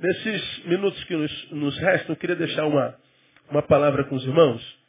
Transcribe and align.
Nesses 0.00 0.64
minutos 0.64 1.04
que 1.04 1.14
nos, 1.14 1.50
nos 1.50 1.78
restam, 1.78 2.14
eu 2.14 2.16
queria 2.16 2.34
deixar 2.34 2.64
uma, 2.64 2.96
uma 3.50 3.60
palavra 3.60 4.02
com 4.04 4.14
os 4.14 4.24
irmãos 4.24 4.80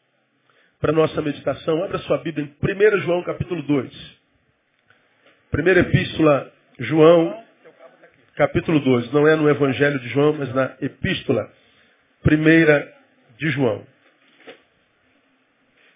para 0.80 0.94
nossa 0.94 1.22
meditação. 1.22 1.84
Abra 1.84 2.00
sua 2.00 2.20
Bíblia 2.20 2.46
em 2.46 2.98
1 2.98 3.00
João 3.02 3.22
capítulo 3.24 3.62
2. 3.62 4.22
Primeira 5.52 5.82
epístola, 5.82 6.50
João, 6.80 7.44
capítulo 8.38 8.80
2. 8.80 9.12
Não 9.12 9.28
é 9.28 9.36
no 9.36 9.50
Evangelho 9.50 10.00
de 10.00 10.08
João, 10.08 10.32
mas 10.32 10.54
na 10.56 10.78
epístola 10.80 11.52
primeira 12.24 12.90
de 13.38 13.50
João. 13.50 13.86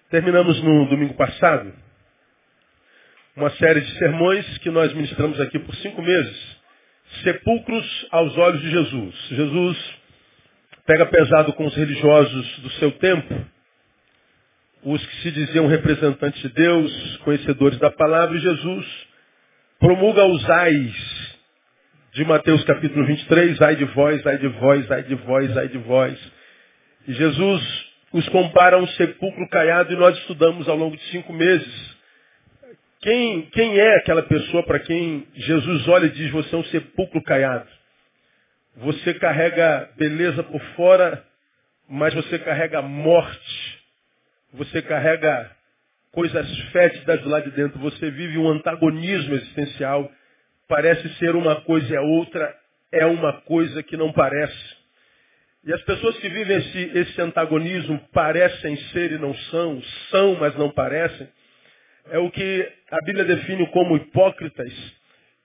Terminamos 0.09 0.61
no 0.61 0.89
domingo 0.89 1.13
passado 1.13 1.73
uma 3.33 3.50
série 3.52 3.79
de 3.79 3.97
sermões 3.97 4.57
que 4.57 4.69
nós 4.69 4.94
ministramos 4.94 5.39
aqui 5.39 5.57
por 5.57 5.73
cinco 5.75 6.02
meses. 6.02 6.54
Sepulcros 7.23 8.08
aos 8.11 8.38
olhos 8.38 8.61
de 8.61 8.71
Jesus. 8.71 9.16
Jesus 9.30 9.77
pega 10.85 11.05
pesado 11.05 11.53
com 11.53 11.66
os 11.66 11.75
religiosos 11.75 12.59
do 12.59 12.69
seu 12.72 12.91
tempo, 12.94 13.45
os 14.83 15.05
que 15.05 15.16
se 15.23 15.31
diziam 15.31 15.67
representantes 15.67 16.41
de 16.41 16.49
Deus, 16.49 17.17
conhecedores 17.17 17.80
da 17.80 17.89
palavra, 17.89 18.38
e 18.38 18.41
Jesus 18.41 19.07
promulga 19.80 20.25
os 20.25 20.49
ais 20.49 21.35
de 22.13 22.23
Mateus 22.23 22.63
capítulo 22.63 23.05
23, 23.05 23.61
ai 23.61 23.75
de 23.75 23.85
vós, 23.85 24.25
ai 24.25 24.38
de 24.38 24.47
vós, 24.47 24.91
ai 24.91 25.03
de 25.03 25.16
vós, 25.16 25.57
ai 25.57 25.67
de 25.67 25.77
vós. 25.79 26.31
E 27.07 27.13
Jesus 27.13 27.85
os 28.13 28.29
compara 28.29 28.77
a 28.77 28.79
um 28.79 28.88
sepulcro 28.88 29.50
caiado 29.50 29.91
e 29.91 29.97
nós 29.97 30.17
estudamos 30.19 30.69
ao 30.69 30.77
longo 30.77 30.95
de 30.95 31.03
cinco 31.05 31.33
meses 31.33 31.94
quem, 33.05 33.43
quem 33.51 33.77
é 33.77 33.97
aquela 33.97 34.23
pessoa 34.23 34.63
para 34.63 34.79
quem 34.79 35.27
Jesus 35.35 35.87
olha 35.87 36.07
e 36.07 36.09
diz, 36.09 36.31
você 36.31 36.55
é 36.55 36.57
um 36.57 36.63
sepulcro 36.63 37.21
caiado? 37.21 37.69
Você 38.77 39.13
carrega 39.13 39.91
beleza 39.95 40.41
por 40.41 40.59
fora, 40.75 41.23
mas 41.87 42.15
você 42.15 42.39
carrega 42.39 42.81
morte. 42.81 43.79
Você 44.53 44.81
carrega 44.81 45.51
coisas 46.11 46.59
fétidas 46.71 47.23
lá 47.25 47.41
de 47.41 47.51
dentro. 47.51 47.77
Você 47.77 48.09
vive 48.09 48.39
um 48.39 48.49
antagonismo 48.49 49.35
existencial. 49.35 50.11
Parece 50.67 51.07
ser 51.19 51.35
uma 51.35 51.61
coisa 51.61 51.94
e 51.94 51.95
a 51.95 52.01
outra 52.01 52.55
é 52.91 53.05
uma 53.05 53.33
coisa 53.41 53.83
que 53.83 53.95
não 53.95 54.11
parece. 54.11 54.77
E 55.63 55.71
as 55.71 55.81
pessoas 55.83 56.17
que 56.17 56.27
vivem 56.27 56.57
esse, 56.57 56.97
esse 56.97 57.21
antagonismo 57.21 57.99
parecem 58.11 58.75
ser 58.94 59.11
e 59.11 59.19
não 59.19 59.35
são, 59.35 59.79
são, 60.09 60.35
mas 60.39 60.55
não 60.55 60.71
parecem 60.71 61.29
é 62.07 62.19
o 62.19 62.29
que 62.29 62.71
a 62.91 62.97
Bíblia 63.05 63.25
define 63.25 63.66
como 63.67 63.95
hipócritas. 63.97 64.71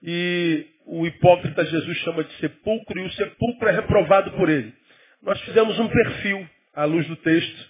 E 0.03 0.65
o 0.85 1.05
hipócrita 1.05 1.65
Jesus 1.65 1.97
chama 1.99 2.23
de 2.23 2.33
sepulcro 2.37 2.99
e 2.99 3.05
o 3.05 3.11
sepulcro 3.13 3.69
é 3.69 3.71
reprovado 3.71 4.31
por 4.31 4.49
ele. 4.49 4.73
Nós 5.21 5.39
fizemos 5.41 5.79
um 5.79 5.87
perfil, 5.87 6.47
à 6.73 6.85
luz 6.85 7.07
do 7.07 7.15
texto, 7.17 7.69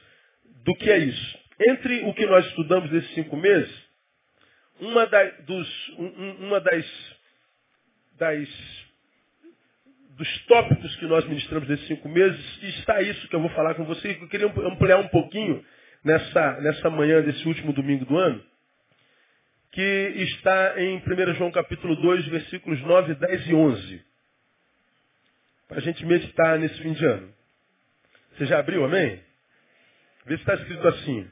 do 0.64 0.74
que 0.76 0.90
é 0.90 0.98
isso. 0.98 1.40
Entre 1.60 2.02
o 2.06 2.14
que 2.14 2.26
nós 2.26 2.46
estudamos 2.48 2.90
nesses 2.92 3.14
cinco 3.14 3.36
meses, 3.36 3.72
uma, 4.80 5.06
da, 5.06 5.24
dos, 5.42 5.90
um, 5.98 6.48
uma 6.48 6.60
das, 6.60 6.86
das, 8.18 8.50
dos 10.18 10.46
tópicos 10.46 10.96
que 10.96 11.06
nós 11.06 11.26
ministramos 11.26 11.68
nesses 11.68 11.88
cinco 11.88 12.08
meses 12.10 12.64
está 12.64 13.02
isso 13.02 13.28
que 13.28 13.36
eu 13.36 13.42
vou 13.42 13.50
falar 13.52 13.76
com 13.76 13.86
você. 13.86 14.18
Eu 14.20 14.28
queria 14.28 14.48
ampliar 14.48 14.98
um 14.98 15.08
pouquinho 15.10 15.64
nessa, 16.04 16.62
nessa 16.62 16.90
manhã 16.90 17.22
desse 17.22 17.46
último 17.48 17.74
domingo 17.74 18.06
do 18.06 18.18
ano 18.18 18.51
que 19.72 19.82
está 19.82 20.82
em 20.82 20.98
1 20.98 21.34
João 21.36 21.52
capítulo 21.52 21.96
2, 21.96 22.28
versículos 22.28 22.82
9, 22.82 23.16
10 23.16 23.48
e 23.48 23.54
11. 23.54 24.06
Para 25.68 25.78
a 25.78 25.82
gente 25.82 26.06
meditar 26.06 26.60
nesse 26.60 26.78
fim 26.82 26.92
de 26.92 27.06
ano. 27.06 27.34
Você 28.34 28.46
já 28.46 28.60
abriu, 28.60 28.84
amém? 28.84 29.22
Vê 30.26 30.36
se 30.36 30.42
está 30.42 30.56
escrito 30.56 30.88
assim. 30.88 31.28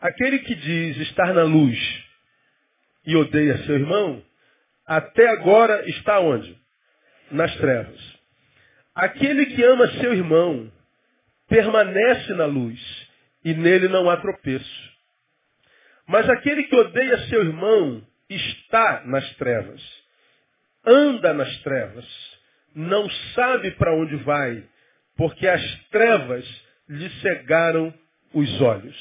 Aquele 0.00 0.40
que 0.40 0.54
diz 0.54 0.96
estar 0.98 1.32
na 1.32 1.44
luz 1.44 1.78
e 3.06 3.16
odeia 3.16 3.58
seu 3.64 3.76
irmão, 3.76 4.22
até 4.86 5.28
agora 5.28 5.88
está 5.88 6.20
onde? 6.20 6.58
Nas 7.30 7.54
trevas. 7.56 8.18
Aquele 8.94 9.46
que 9.46 9.62
ama 9.62 9.86
seu 10.00 10.12
irmão 10.12 10.72
permanece 11.48 12.34
na 12.34 12.46
luz 12.46 13.08
e 13.44 13.54
nele 13.54 13.88
não 13.88 14.10
há 14.10 14.16
tropeço. 14.16 14.87
Mas 16.08 16.28
aquele 16.30 16.64
que 16.64 16.74
odeia 16.74 17.28
seu 17.28 17.44
irmão 17.44 18.02
está 18.30 19.04
nas 19.04 19.30
trevas, 19.36 19.82
anda 20.82 21.34
nas 21.34 21.54
trevas, 21.58 22.06
não 22.74 23.08
sabe 23.34 23.72
para 23.72 23.94
onde 23.94 24.16
vai, 24.16 24.66
porque 25.16 25.46
as 25.46 25.62
trevas 25.90 26.46
lhe 26.88 27.10
cegaram 27.20 27.92
os 28.32 28.60
olhos. 28.62 28.96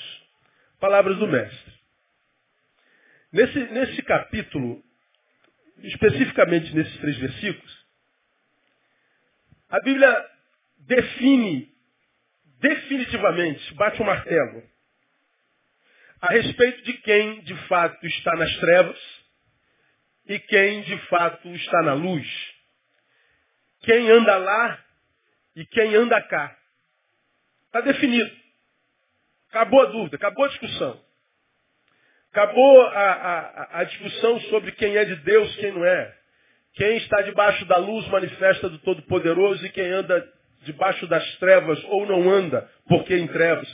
Palavras 0.81 1.17
do 1.17 1.27
Mestre. 1.27 1.73
Nesse, 3.31 3.59
nesse 3.59 4.01
capítulo, 4.01 4.83
especificamente 5.83 6.75
nesses 6.75 6.97
três 6.99 7.17
versículos, 7.19 7.85
a 9.69 9.79
Bíblia 9.79 10.25
define 10.79 11.71
definitivamente, 12.59 13.73
bate 13.75 14.01
o 14.01 14.05
martelo, 14.05 14.63
a 16.21 16.33
respeito 16.33 16.83
de 16.83 16.93
quem 16.99 17.41
de 17.41 17.55
fato 17.67 18.05
está 18.05 18.35
nas 18.35 18.55
trevas 18.57 18.99
e 20.27 20.39
quem 20.39 20.81
de 20.81 20.97
fato 21.07 21.47
está 21.49 21.81
na 21.83 21.93
luz. 21.93 22.27
Quem 23.81 24.09
anda 24.09 24.37
lá 24.37 24.83
e 25.55 25.65
quem 25.65 25.95
anda 25.95 26.21
cá. 26.21 26.57
Está 27.67 27.81
definido. 27.81 28.31
Acabou 29.49 29.81
a 29.81 29.85
dúvida, 29.85 30.17
acabou 30.17 30.45
a 30.45 30.49
discussão. 30.49 31.01
Acabou 32.31 32.81
a, 32.81 33.11
a, 33.11 33.79
a 33.79 33.83
discussão 33.85 34.39
sobre 34.41 34.71
quem 34.73 34.95
é 34.95 35.05
de 35.05 35.15
Deus, 35.17 35.55
quem 35.55 35.71
não 35.71 35.85
é. 35.85 36.15
Quem 36.73 36.97
está 36.97 37.21
debaixo 37.21 37.65
da 37.65 37.77
luz 37.77 38.07
manifesta 38.09 38.69
do 38.69 38.77
Todo-Poderoso 38.79 39.65
e 39.65 39.69
quem 39.69 39.89
anda 39.91 40.31
debaixo 40.61 41.07
das 41.07 41.35
trevas 41.37 41.83
ou 41.85 42.05
não 42.05 42.29
anda, 42.29 42.69
porque 42.87 43.15
em 43.15 43.27
trevas. 43.27 43.67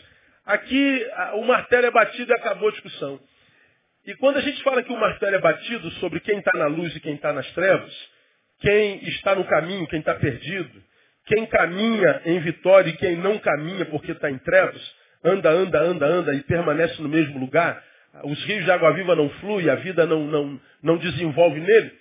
Aqui 0.46 1.08
o 1.36 1.44
martelo 1.44 1.86
é 1.88 1.92
batido 1.92 2.32
e 2.32 2.36
acabou 2.36 2.70
a 2.70 2.72
discussão. 2.72 3.20
E 4.06 4.14
quando 4.16 4.38
a 4.38 4.42
gente 4.42 4.62
fala 4.64 4.84
que 4.84 4.92
o 4.92 5.00
martelo 5.00 5.36
é 5.36 5.40
batido 5.40 5.90
sobre 5.92 6.20
quem 6.20 6.40
está 6.40 6.52
na 6.58 6.68
luz 6.68 6.94
e 6.96 7.00
quem 7.00 7.16
está 7.16 7.32
nas 7.32 7.50
trevas, 7.54 7.94
quem 8.60 9.04
está 9.08 9.34
no 9.36 9.46
caminho, 9.46 9.88
quem 9.88 10.00
está 10.00 10.16
perdido, 10.16 10.84
quem 11.26 11.46
caminha 11.46 12.22
em 12.26 12.40
vitória 12.40 12.90
e 12.90 12.98
quem 12.98 13.16
não 13.16 13.40
caminha 13.40 13.86
porque 13.86 14.12
está 14.12 14.30
em 14.30 14.38
trevas, 14.40 14.96
anda, 15.24 15.50
anda, 15.50 15.80
anda, 15.80 16.06
anda 16.06 16.34
e 16.34 16.42
permanece 16.44 17.02
no 17.02 17.08
mesmo 17.08 17.40
lugar, 17.40 17.82
os 18.26 18.44
rios 18.44 18.66
de 18.66 18.72
água 18.72 18.92
viva 18.94 19.16
não 19.16 19.30
fluem, 19.30 19.70
a 19.70 19.76
vida 19.76 20.06
não, 20.06 20.26
não, 20.26 20.62
não 20.84 20.98
desenvolve 20.98 21.62
nele. 21.62 21.92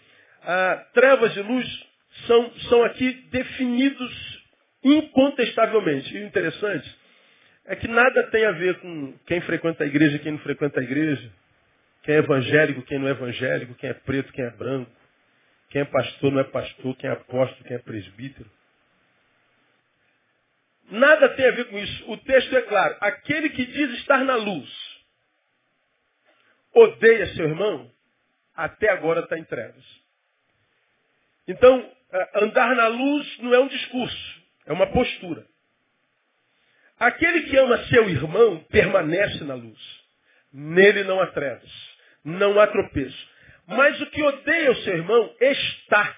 Ah, 0.43 0.85
trevas 0.93 1.37
e 1.37 1.41
luz 1.41 1.87
são, 2.27 2.53
são 2.69 2.83
aqui 2.83 3.13
definidos 3.31 4.43
incontestavelmente. 4.83 6.15
E 6.15 6.25
o 6.25 6.27
interessante 6.27 7.02
é 7.65 7.77
que 7.77 7.89
nada 7.89 8.25
tem 8.31 8.45
a 8.45 8.53
ver 8.53 8.81
com 8.81 9.17
quem 9.27 9.41
frequenta 9.43 9.85
a 9.85 9.87
igreja 9.87 10.17
e 10.17 10.19
quem 10.19 10.33
não 10.33 10.39
frequenta 10.41 10.81
a 10.81 10.83
igreja. 10.83 11.33
Quem 12.03 12.17
é 12.17 12.19
evangélico, 12.19 12.83
quem 12.83 12.99
não 12.99 13.09
é 13.09 13.13
evangélico, 13.13 13.75
quem 13.75 13.91
é 13.91 13.95
preto, 13.95 14.33
quem 14.33 14.45
é 14.45 14.51
branco. 14.51 14.91
Quem 15.71 15.81
é 15.81 15.85
pastor, 15.87 16.31
não 16.31 16.41
é 16.41 16.45
pastor, 16.45 16.95
quem 16.97 17.09
é 17.09 17.13
apóstolo, 17.15 17.65
quem 17.65 17.77
é 17.77 17.79
presbítero. 17.79 18.51
Nada 20.91 21.31
tem 21.31 21.47
a 21.47 21.53
ver 21.53 21.65
com 21.71 21.79
isso. 21.79 22.11
O 22.11 22.19
texto 22.19 22.55
é 22.55 22.63
claro. 22.63 22.97
Aquele 23.01 23.49
que 23.49 23.65
diz 23.65 23.91
estar 23.99 24.23
na 24.23 24.37
luz, 24.37 24.71
odeia 26.75 27.27
seu 27.35 27.47
irmão, 27.49 27.91
até 28.55 28.91
agora 28.91 29.21
está 29.21 29.39
em 29.39 29.45
trevas. 29.45 29.85
Então, 31.49 31.91
andar 32.35 32.77
na 32.77 32.89
luz 32.89 33.39
não 33.39 33.55
é 33.55 33.59
um 33.61 33.69
discurso, 33.69 34.43
é 34.67 34.73
uma 34.73 34.89
postura. 34.89 35.47
Aquele 37.03 37.43
que 37.43 37.57
ama 37.57 37.85
seu 37.87 38.09
irmão 38.09 38.65
permanece 38.71 39.43
na 39.43 39.55
luz. 39.55 39.81
Nele 40.53 41.03
não 41.03 41.21
há 41.21 41.27
trevas, 41.27 41.69
não 42.25 42.61
há 42.61 42.67
tropeço. 42.69 43.29
Mas 43.67 44.01
o 44.01 44.07
que 44.07 44.23
odeia 44.23 44.71
o 44.71 44.77
seu 44.77 44.99
irmão 44.99 45.35
está. 45.41 46.17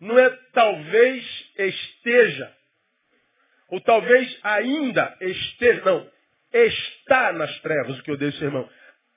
Não 0.00 0.18
é 0.18 0.30
talvez 0.54 1.52
esteja. 1.58 2.50
Ou 3.68 3.78
talvez 3.82 4.38
ainda 4.42 5.14
esteja. 5.20 5.82
Não. 5.84 6.10
Está 6.50 7.34
nas 7.34 7.60
trevas 7.60 7.98
o 7.98 8.02
que 8.04 8.12
odeia 8.12 8.30
o 8.30 8.34
seu 8.36 8.46
irmão. 8.46 8.70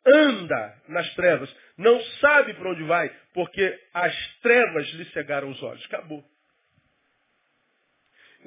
Anda 0.05 0.81
nas 0.89 1.13
trevas. 1.15 1.49
Não 1.77 1.97
sabe 2.19 2.55
para 2.55 2.71
onde 2.71 2.83
vai, 2.83 3.09
porque 3.33 3.79
as 3.93 4.13
trevas 4.41 4.85
lhe 4.95 5.05
cegaram 5.11 5.49
os 5.49 5.63
olhos. 5.63 5.85
Acabou. 5.85 6.25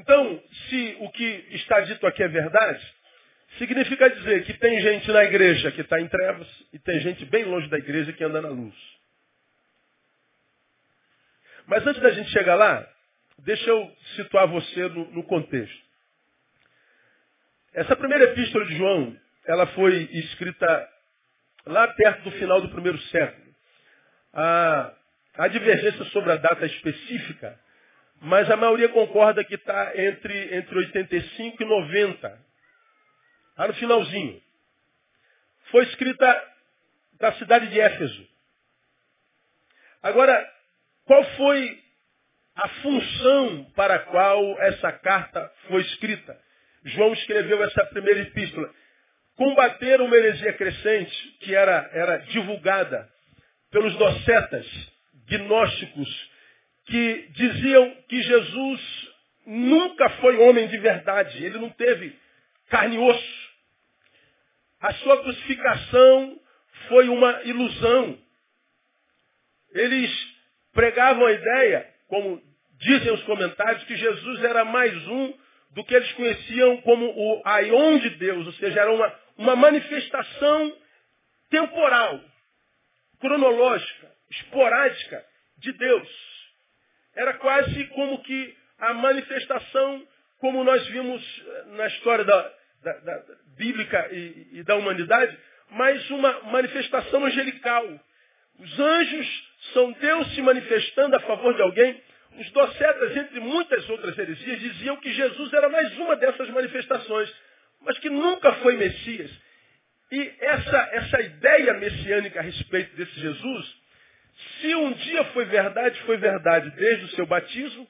Então, 0.03 0.43
se 0.69 0.97
o 0.99 1.11
que 1.11 1.47
está 1.53 1.81
dito 1.83 2.05
aqui 2.09 2.25
é 2.25 2.29
verdade, 2.29 2.95
significa 3.57 4.11
dizer 4.11 4.45
que 4.45 4.55
tem 4.55 4.81
gente 4.81 5.09
na 5.13 5.23
igreja 5.23 5.71
que 5.71 5.81
está 5.81 6.01
em 6.01 6.09
trevas 6.09 6.49
e 6.73 6.79
tem 6.81 6.99
gente 7.01 7.25
bem 7.27 7.45
longe 7.45 7.69
da 7.69 7.79
igreja 7.79 8.13
que 8.13 8.25
anda 8.25 8.43
na 8.43 8.49
luz. 8.49 8.75
Mas 11.67 11.87
antes 11.87 12.03
da 12.03 12.11
gente 12.11 12.31
chegar 12.31 12.57
lá, 12.57 12.85
deixa 13.39 13.71
eu 13.71 13.97
situar 14.17 14.49
você 14.49 14.89
no, 14.89 15.09
no 15.13 15.23
contexto. 15.23 15.83
Essa 17.73 17.95
primeira 17.95 18.25
epístola 18.25 18.67
de 18.67 18.77
João, 18.77 19.17
ela 19.47 19.69
foi 19.69 20.03
escrita 20.13 20.89
lá 21.65 21.87
perto 21.87 22.23
do 22.23 22.33
final 22.33 22.61
do 22.61 22.71
primeiro 22.71 22.99
século. 23.03 23.55
A, 24.33 24.95
a 25.35 25.47
divergência 25.47 26.05
sobre 26.07 26.33
a 26.33 26.37
data 26.37 26.67
específica, 26.67 27.57
mas 28.23 28.49
a 28.49 28.57
maioria 28.57 28.89
concorda 28.91 29.43
que 29.43 29.57
está 29.57 29.93
entre, 30.01 30.57
entre 30.57 30.79
85 30.79 31.61
e 31.61 31.67
90. 31.67 32.47
Lá 33.59 33.67
no 33.67 33.75
finalzinho. 33.75 34.41
Foi 35.73 35.83
escrita 35.85 36.53
da 37.19 37.33
cidade 37.33 37.67
de 37.69 37.81
Éfeso. 37.81 38.29
Agora, 40.01 40.49
qual 41.05 41.25
foi 41.37 41.83
a 42.55 42.69
função 42.69 43.65
para 43.75 43.97
a 43.97 43.99
qual 44.01 44.61
essa 44.63 44.93
carta 44.93 45.53
foi 45.67 45.83
escrita? 45.83 46.41
João 46.85 47.13
escreveu 47.15 47.63
essa 47.65 47.85
primeira 47.87 48.21
epístola. 48.21 48.73
Combater 49.35 50.01
uma 50.01 50.15
heresia 50.15 50.53
crescente 50.53 51.39
que 51.41 51.55
era, 51.57 51.91
era 51.93 52.19
divulgada 52.19 53.11
pelos 53.71 53.97
docetas, 53.97 54.67
gnósticos, 55.27 56.32
que 56.87 57.29
diziam 57.31 57.95
que 58.09 58.23
Jesus 58.23 59.11
nunca 59.47 60.09
foi 60.21 60.37
homem 60.39 60.69
de 60.69 60.79
verdade. 60.79 61.45
Ele 61.45 61.59
não 61.59 61.71
teve 61.71 62.17
carne 62.69 62.97
e 62.97 62.99
osso. 62.99 63.51
A 64.81 64.93
sua 64.95 65.23
crucificação 65.23 66.41
foi 66.89 67.09
uma 67.09 67.43
ilusão. 67.45 68.19
Eles 69.73 70.11
pregavam 70.73 71.27
a 71.27 71.33
ideia, 71.33 71.89
como 72.09 72.43
dizem 72.79 73.13
os 73.13 73.23
comentários, 73.25 73.85
que 73.85 73.97
Jesus 73.97 74.43
era 74.43 74.65
mais 74.65 74.95
um 75.07 75.35
do 75.71 75.85
que 75.85 75.95
eles 75.95 76.13
conheciam 76.13 76.79
como 76.83 77.07
o 77.07 77.43
Aion 77.45 77.99
de 77.99 78.11
Deus, 78.11 78.47
ou 78.47 78.53
seja, 78.55 78.81
era 78.81 78.93
uma, 78.93 79.15
uma 79.39 79.57
manifestação 79.57 80.77
temporal, 81.49 82.21
cronológica, 83.21 84.11
esporádica 84.31 85.25
de 85.59 85.73
Deus. 85.73 86.32
Era 87.15 87.35
quase 87.35 87.85
como 87.89 88.23
que 88.23 88.57
a 88.79 88.95
manifestação, 88.95 90.07
como 90.39 90.65
nós 90.65 90.87
vimos 90.89 91.23
eh, 91.47 91.65
na 91.77 91.87
história 91.89 92.25
da, 92.25 92.53
da, 92.83 92.93
da 92.99 93.23
bíblica 93.57 94.09
e, 94.11 94.49
e 94.53 94.63
da 94.65 94.77
humanidade, 94.77 95.37
mas 95.71 96.11
uma 96.11 96.41
manifestação 96.45 97.25
angelical. 97.25 98.01
Os 98.59 98.81
anjos 98.81 99.53
são 99.73 99.93
Deus 99.93 100.35
se 100.35 100.43
manifestando 100.43 101.17
a 101.17 101.21
favor 101.21 101.55
de 101.55 101.63
alguém. 101.63 102.03
Os 102.39 102.51
docetas, 102.51 103.17
entre 103.17 103.41
muitas 103.41 103.89
outras 103.91 104.17
heresias, 104.19 104.61
diziam 104.61 104.97
que 104.97 105.13
Jesus 105.13 105.53
era 105.53 105.69
mais 105.69 105.97
uma 105.99 106.17
dessas 106.17 106.49
manifestações, 106.51 107.33
mas 107.81 107.99
que 107.99 108.09
nunca 108.09 108.53
foi 108.55 108.77
Messias. 108.77 109.31
E 110.11 110.35
essa, 110.41 110.89
essa 110.93 111.21
ideia 111.23 111.75
messiânica 111.75 112.41
a 112.41 112.43
respeito 112.43 112.95
desse 112.97 113.19
Jesus, 113.19 113.82
se 114.61 114.75
um 114.75 114.93
dia 114.93 115.25
foi 115.27 115.45
verdade, 115.47 116.01
foi 116.03 116.17
verdade 116.17 116.71
desde 116.71 117.05
o 117.07 117.09
seu 117.11 117.27
batismo, 117.27 117.89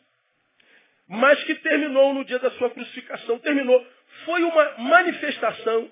mas 1.09 1.43
que 1.45 1.55
terminou 1.57 2.15
no 2.15 2.25
dia 2.25 2.39
da 2.39 2.51
sua 2.53 2.71
crucificação. 2.71 3.39
Terminou. 3.39 3.87
Foi 4.25 4.43
uma 4.43 4.79
manifestação 4.79 5.91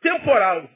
temporal 0.00 0.68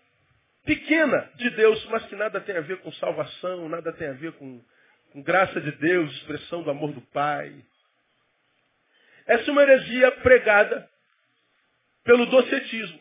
pequena 0.64 1.30
de 1.36 1.50
Deus, 1.50 1.84
mas 1.86 2.04
que 2.06 2.16
nada 2.16 2.40
tem 2.40 2.56
a 2.56 2.60
ver 2.60 2.78
com 2.78 2.92
salvação, 2.92 3.68
nada 3.68 3.92
tem 3.92 4.08
a 4.08 4.12
ver 4.12 4.32
com, 4.32 4.62
com 5.12 5.22
graça 5.22 5.60
de 5.60 5.72
Deus, 5.72 6.12
expressão 6.16 6.62
do 6.62 6.70
amor 6.70 6.92
do 6.92 7.00
Pai. 7.00 7.54
Essa 9.26 9.48
é 9.48 9.52
uma 9.52 9.62
heresia 9.62 10.10
pregada 10.12 10.88
pelo 12.04 12.26
docetismo. 12.26 13.00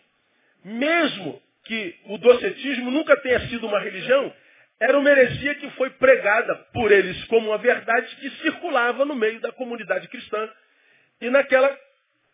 Mesmo 0.64 1.42
que 1.66 1.96
o 2.06 2.18
docetismo 2.18 2.92
nunca 2.92 3.16
tenha 3.18 3.40
sido 3.48 3.68
uma 3.68 3.80
religião, 3.80 4.34
era 4.80 4.98
uma 4.98 5.10
heresia 5.10 5.56
que 5.56 5.70
foi 5.72 5.90
pregada 5.92 6.56
por 6.74 6.92
eles 6.92 7.24
como 7.26 7.50
uma 7.50 7.58
verdade 7.58 8.16
que 8.18 8.30
circulava 8.42 9.06
no 9.06 9.16
meio 9.16 9.40
da 9.40 9.52
comunidade 9.52 10.08
cristã 10.08 10.50
e 11.22 11.30
naquela 11.30 11.78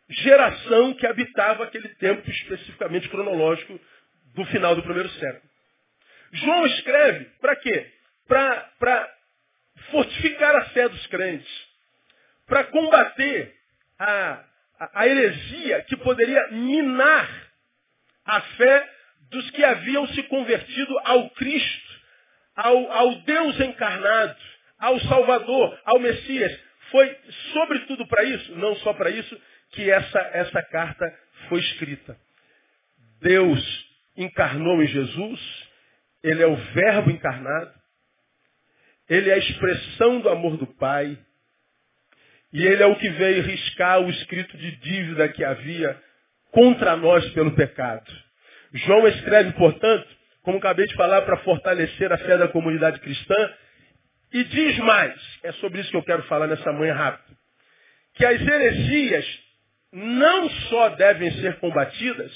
geração 0.09 0.93
que 0.95 1.05
habitava 1.05 1.63
aquele 1.63 1.89
tempo 1.95 2.29
especificamente 2.29 3.07
cronológico 3.09 3.79
do 4.33 4.45
final 4.45 4.75
do 4.75 4.83
primeiro 4.83 5.09
século. 5.09 5.49
João 6.33 6.65
escreve 6.65 7.25
para 7.39 7.55
quê? 7.57 7.91
Para 8.27 9.13
fortificar 9.91 10.55
a 10.55 10.65
fé 10.65 10.87
dos 10.89 11.07
crentes, 11.07 11.67
para 12.47 12.63
combater 12.65 13.55
a, 13.99 14.43
a, 14.79 15.01
a 15.01 15.07
heresia 15.07 15.83
que 15.83 15.97
poderia 15.97 16.47
minar 16.51 17.51
a 18.25 18.41
fé 18.41 18.89
dos 19.29 19.49
que 19.51 19.63
haviam 19.63 20.07
se 20.09 20.23
convertido 20.23 20.99
ao 21.05 21.29
Cristo, 21.31 21.90
ao, 22.55 22.91
ao 22.91 23.15
Deus 23.21 23.59
encarnado, 23.59 24.35
ao 24.79 24.99
Salvador, 25.01 25.79
ao 25.85 25.99
Messias. 25.99 26.59
Foi 26.89 27.17
sobretudo 27.53 28.07
para 28.07 28.23
isso, 28.23 28.55
não 28.55 28.75
só 28.77 28.93
para 28.93 29.09
isso, 29.09 29.39
que 29.71 29.89
essa, 29.89 30.19
essa 30.33 30.61
carta 30.63 31.05
foi 31.47 31.59
escrita. 31.59 32.17
Deus 33.21 33.89
encarnou 34.17 34.81
em 34.81 34.87
Jesus, 34.87 35.69
ele 36.23 36.43
é 36.43 36.47
o 36.47 36.55
Verbo 36.55 37.11
encarnado, 37.11 37.73
ele 39.09 39.29
é 39.29 39.33
a 39.33 39.37
expressão 39.37 40.19
do 40.19 40.29
amor 40.29 40.57
do 40.57 40.67
Pai, 40.67 41.17
e 42.53 42.65
ele 42.65 42.83
é 42.83 42.85
o 42.85 42.97
que 42.97 43.09
veio 43.09 43.43
riscar 43.43 44.01
o 44.01 44.09
escrito 44.09 44.57
de 44.57 44.75
dívida 44.77 45.29
que 45.29 45.43
havia 45.43 46.01
contra 46.51 46.97
nós 46.97 47.27
pelo 47.31 47.55
pecado. 47.55 48.11
João 48.73 49.07
escreve, 49.07 49.53
portanto, 49.53 50.07
como 50.43 50.57
acabei 50.57 50.87
de 50.87 50.95
falar, 50.95 51.21
para 51.23 51.37
fortalecer 51.37 52.11
a 52.11 52.17
fé 52.17 52.37
da 52.37 52.47
comunidade 52.47 52.99
cristã, 52.99 53.53
e 54.33 54.43
diz 54.45 54.77
mais, 54.79 55.39
é 55.43 55.51
sobre 55.53 55.81
isso 55.81 55.91
que 55.91 55.97
eu 55.97 56.03
quero 56.03 56.23
falar 56.23 56.47
nessa 56.47 56.71
manhã 56.71 56.93
rápido, 56.93 57.37
que 58.15 58.25
as 58.25 58.41
heresias 58.41 59.39
não 59.91 60.49
só 60.49 60.89
devem 60.89 61.31
ser 61.41 61.59
combatidas, 61.59 62.31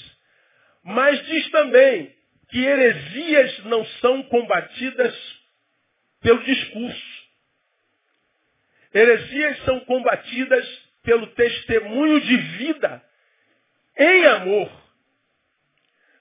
mas 0.84 1.24
diz 1.26 1.50
também 1.50 2.14
que 2.50 2.64
heresias 2.64 3.64
não 3.64 3.84
são 4.00 4.22
combatidas 4.24 5.14
pelo 6.20 6.42
discurso. 6.44 7.16
Heresias 8.94 9.64
são 9.64 9.80
combatidas 9.80 10.86
pelo 11.02 11.26
testemunho 11.28 12.20
de 12.20 12.36
vida 12.36 13.02
em 13.98 14.26
amor. 14.26 14.85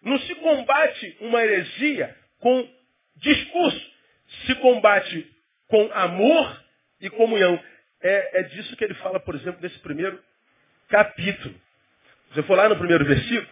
Não 0.06 0.20
se 0.20 0.36
combate 0.36 1.18
uma 1.20 1.44
heresia 1.44 2.16
com 2.40 2.70
discurso, 3.18 3.92
se 4.46 4.54
combate 4.56 5.28
com 5.68 5.90
amor 5.94 6.64
e 7.02 7.10
comunhão. 7.10 7.60
É, 8.02 8.42
é 8.42 8.44
disso 8.44 8.78
que 8.78 8.84
ele 8.84 8.94
fala, 8.94 9.20
por 9.20 9.34
exemplo, 9.34 9.60
nesse 9.62 9.80
primeiro 9.80 10.22
capítulo. 10.90 11.56
Você 12.32 12.44
for 12.44 12.56
lá 12.56 12.70
no 12.70 12.78
primeiro 12.78 13.04
versículo, 13.04 13.50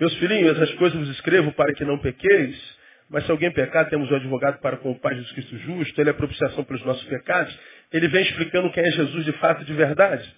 meus 0.00 0.14
filhinhos, 0.14 0.56
essas 0.56 0.74
coisas 0.76 0.98
vos 0.98 1.10
escrevo 1.10 1.52
para 1.52 1.74
que 1.74 1.84
não 1.84 1.98
pequeis, 1.98 2.78
mas 3.10 3.26
se 3.26 3.30
alguém 3.30 3.52
pecar, 3.52 3.88
temos 3.90 4.10
um 4.10 4.16
advogado 4.16 4.60
para 4.60 4.78
com 4.78 4.90
o 4.90 4.98
Pai 4.98 5.14
Jesus 5.14 5.32
Cristo 5.32 5.58
justo, 5.58 6.00
ele 6.00 6.08
é 6.08 6.14
propiciação 6.14 6.64
pelos 6.64 6.82
nossos 6.82 7.04
pecados. 7.04 7.54
Ele 7.92 8.08
vem 8.08 8.22
explicando 8.22 8.72
quem 8.72 8.82
é 8.82 8.90
Jesus 8.90 9.24
de 9.26 9.32
fato 9.32 9.64
de 9.66 9.72
verdade. 9.74 10.34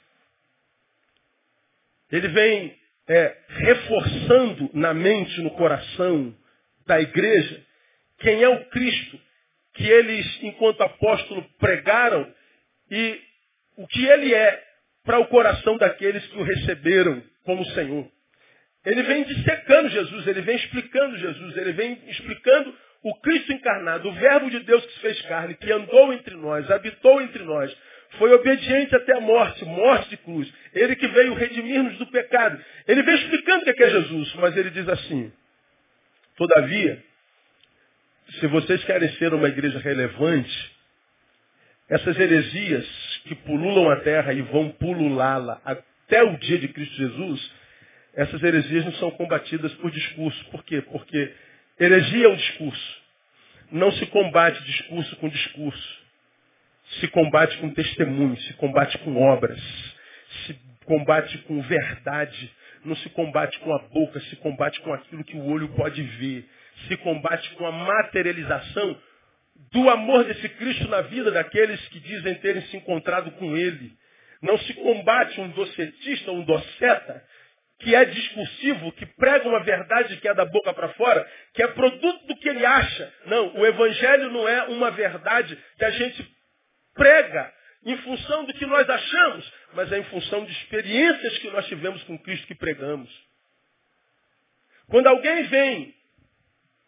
Ele 2.10 2.28
vem 2.28 2.76
é, 3.08 3.36
reforçando 3.48 4.70
na 4.74 4.92
mente, 4.92 5.40
no 5.40 5.50
coração 5.52 6.34
da 6.86 7.00
igreja, 7.00 7.62
quem 8.18 8.42
é 8.42 8.48
o 8.48 8.64
Cristo 8.66 9.20
que 9.74 9.84
eles, 9.84 10.42
enquanto 10.42 10.80
apóstolo, 10.80 11.44
pregaram 11.58 12.26
e 12.90 13.20
o 13.76 13.86
que 13.86 14.04
ele 14.06 14.34
é 14.34 14.64
para 15.04 15.18
o 15.20 15.26
coração 15.26 15.76
daqueles 15.76 16.26
que 16.26 16.38
o 16.38 16.42
receberam 16.42 17.22
como 17.44 17.64
Senhor. 17.66 18.10
Ele 18.84 19.02
vem 19.02 19.24
dissecando 19.24 19.88
Jesus, 19.90 20.26
ele 20.26 20.40
vem 20.40 20.56
explicando 20.56 21.18
Jesus, 21.18 21.56
ele 21.56 21.72
vem 21.72 22.00
explicando 22.08 22.74
o 23.02 23.20
Cristo 23.20 23.52
encarnado, 23.52 24.08
o 24.08 24.12
Verbo 24.12 24.50
de 24.50 24.60
Deus 24.60 24.84
que 24.84 24.92
se 24.94 25.00
fez 25.00 25.22
carne, 25.22 25.54
que 25.54 25.70
andou 25.70 26.12
entre 26.12 26.34
nós, 26.36 26.68
habitou 26.70 27.20
entre 27.20 27.42
nós, 27.44 27.76
foi 28.12 28.32
obediente 28.32 28.94
até 28.94 29.16
a 29.16 29.20
morte, 29.20 29.64
morte 29.64 30.10
de 30.10 30.16
cruz. 30.18 30.52
Ele 30.74 30.96
que 30.96 31.06
veio 31.08 31.34
redimir-nos 31.34 31.98
do 31.98 32.06
pecado. 32.06 32.58
Ele 32.86 33.02
vem 33.02 33.14
explicando 33.14 33.62
o 33.62 33.74
que 33.74 33.82
é 33.82 33.90
Jesus, 33.90 34.34
mas 34.36 34.56
ele 34.56 34.70
diz 34.70 34.88
assim: 34.88 35.32
Todavia, 36.36 37.02
se 38.40 38.46
vocês 38.46 38.82
querem 38.84 39.08
ser 39.14 39.32
uma 39.34 39.48
igreja 39.48 39.78
relevante, 39.78 40.76
essas 41.88 42.18
heresias 42.18 42.86
que 43.24 43.34
pululam 43.34 43.90
a 43.90 43.96
terra 44.00 44.32
e 44.32 44.42
vão 44.42 44.70
pululá-la 44.70 45.60
até 45.64 46.22
o 46.22 46.36
dia 46.38 46.58
de 46.58 46.68
Cristo 46.68 46.96
Jesus, 46.96 47.52
essas 48.14 48.42
heresias 48.42 48.84
não 48.84 48.92
são 48.94 49.10
combatidas 49.12 49.72
por 49.74 49.90
discurso. 49.90 50.44
Por 50.46 50.64
quê? 50.64 50.80
Porque 50.80 51.32
heresia 51.78 52.26
é 52.26 52.28
um 52.28 52.36
discurso. 52.36 53.02
Não 53.70 53.92
se 53.92 54.06
combate 54.06 54.62
discurso 54.64 55.16
com 55.16 55.28
discurso. 55.28 56.05
Se 57.00 57.08
combate 57.08 57.56
com 57.58 57.70
testemunho, 57.70 58.36
se 58.42 58.54
combate 58.54 58.96
com 58.98 59.20
obras, 59.20 59.60
se 60.46 60.54
combate 60.84 61.38
com 61.38 61.60
verdade, 61.62 62.52
não 62.84 62.96
se 62.96 63.08
combate 63.10 63.58
com 63.60 63.74
a 63.74 63.78
boca, 63.88 64.20
se 64.20 64.36
combate 64.36 64.80
com 64.80 64.92
aquilo 64.92 65.24
que 65.24 65.36
o 65.36 65.46
olho 65.46 65.68
pode 65.70 66.02
ver, 66.02 66.48
se 66.86 66.96
combate 66.98 67.50
com 67.54 67.66
a 67.66 67.72
materialização 67.72 68.96
do 69.72 69.90
amor 69.90 70.24
desse 70.24 70.48
Cristo 70.50 70.88
na 70.88 71.00
vida 71.02 71.30
daqueles 71.30 71.80
que 71.88 71.98
dizem 71.98 72.34
terem 72.36 72.62
se 72.62 72.76
encontrado 72.76 73.30
com 73.32 73.56
Ele. 73.56 73.92
Não 74.42 74.56
se 74.58 74.74
combate 74.74 75.40
um 75.40 75.48
docetista, 75.48 76.30
um 76.30 76.44
doceta, 76.44 77.24
que 77.78 77.94
é 77.94 78.04
discursivo, 78.04 78.92
que 78.92 79.06
prega 79.06 79.48
uma 79.48 79.62
verdade 79.62 80.16
que 80.16 80.28
é 80.28 80.34
da 80.34 80.44
boca 80.44 80.72
para 80.72 80.90
fora, 80.90 81.26
que 81.52 81.62
é 81.62 81.68
produto 81.68 82.26
do 82.26 82.36
que 82.36 82.48
ele 82.48 82.64
acha. 82.64 83.12
Não, 83.26 83.54
o 83.56 83.66
Evangelho 83.66 84.30
não 84.30 84.48
é 84.48 84.62
uma 84.64 84.90
verdade 84.90 85.58
que 85.78 85.84
a 85.84 85.90
gente 85.90 86.35
prega 86.96 87.54
em 87.84 87.96
função 87.98 88.44
do 88.44 88.54
que 88.54 88.66
nós 88.66 88.88
achamos, 88.90 89.52
mas 89.74 89.92
é 89.92 89.98
em 89.98 90.04
função 90.04 90.44
de 90.44 90.52
experiências 90.52 91.38
que 91.38 91.50
nós 91.50 91.66
tivemos 91.66 92.02
com 92.04 92.18
Cristo 92.18 92.46
que 92.46 92.54
pregamos. 92.54 93.08
Quando 94.88 95.06
alguém 95.06 95.44
vem 95.44 95.94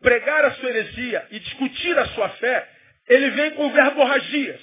pregar 0.00 0.44
a 0.44 0.54
sua 0.54 0.68
heresia 0.68 1.26
e 1.30 1.38
discutir 1.38 1.96
a 1.98 2.06
sua 2.08 2.28
fé, 2.30 2.68
ele 3.06 3.30
vem 3.30 3.52
com 3.52 3.70
verborragias. 3.72 4.60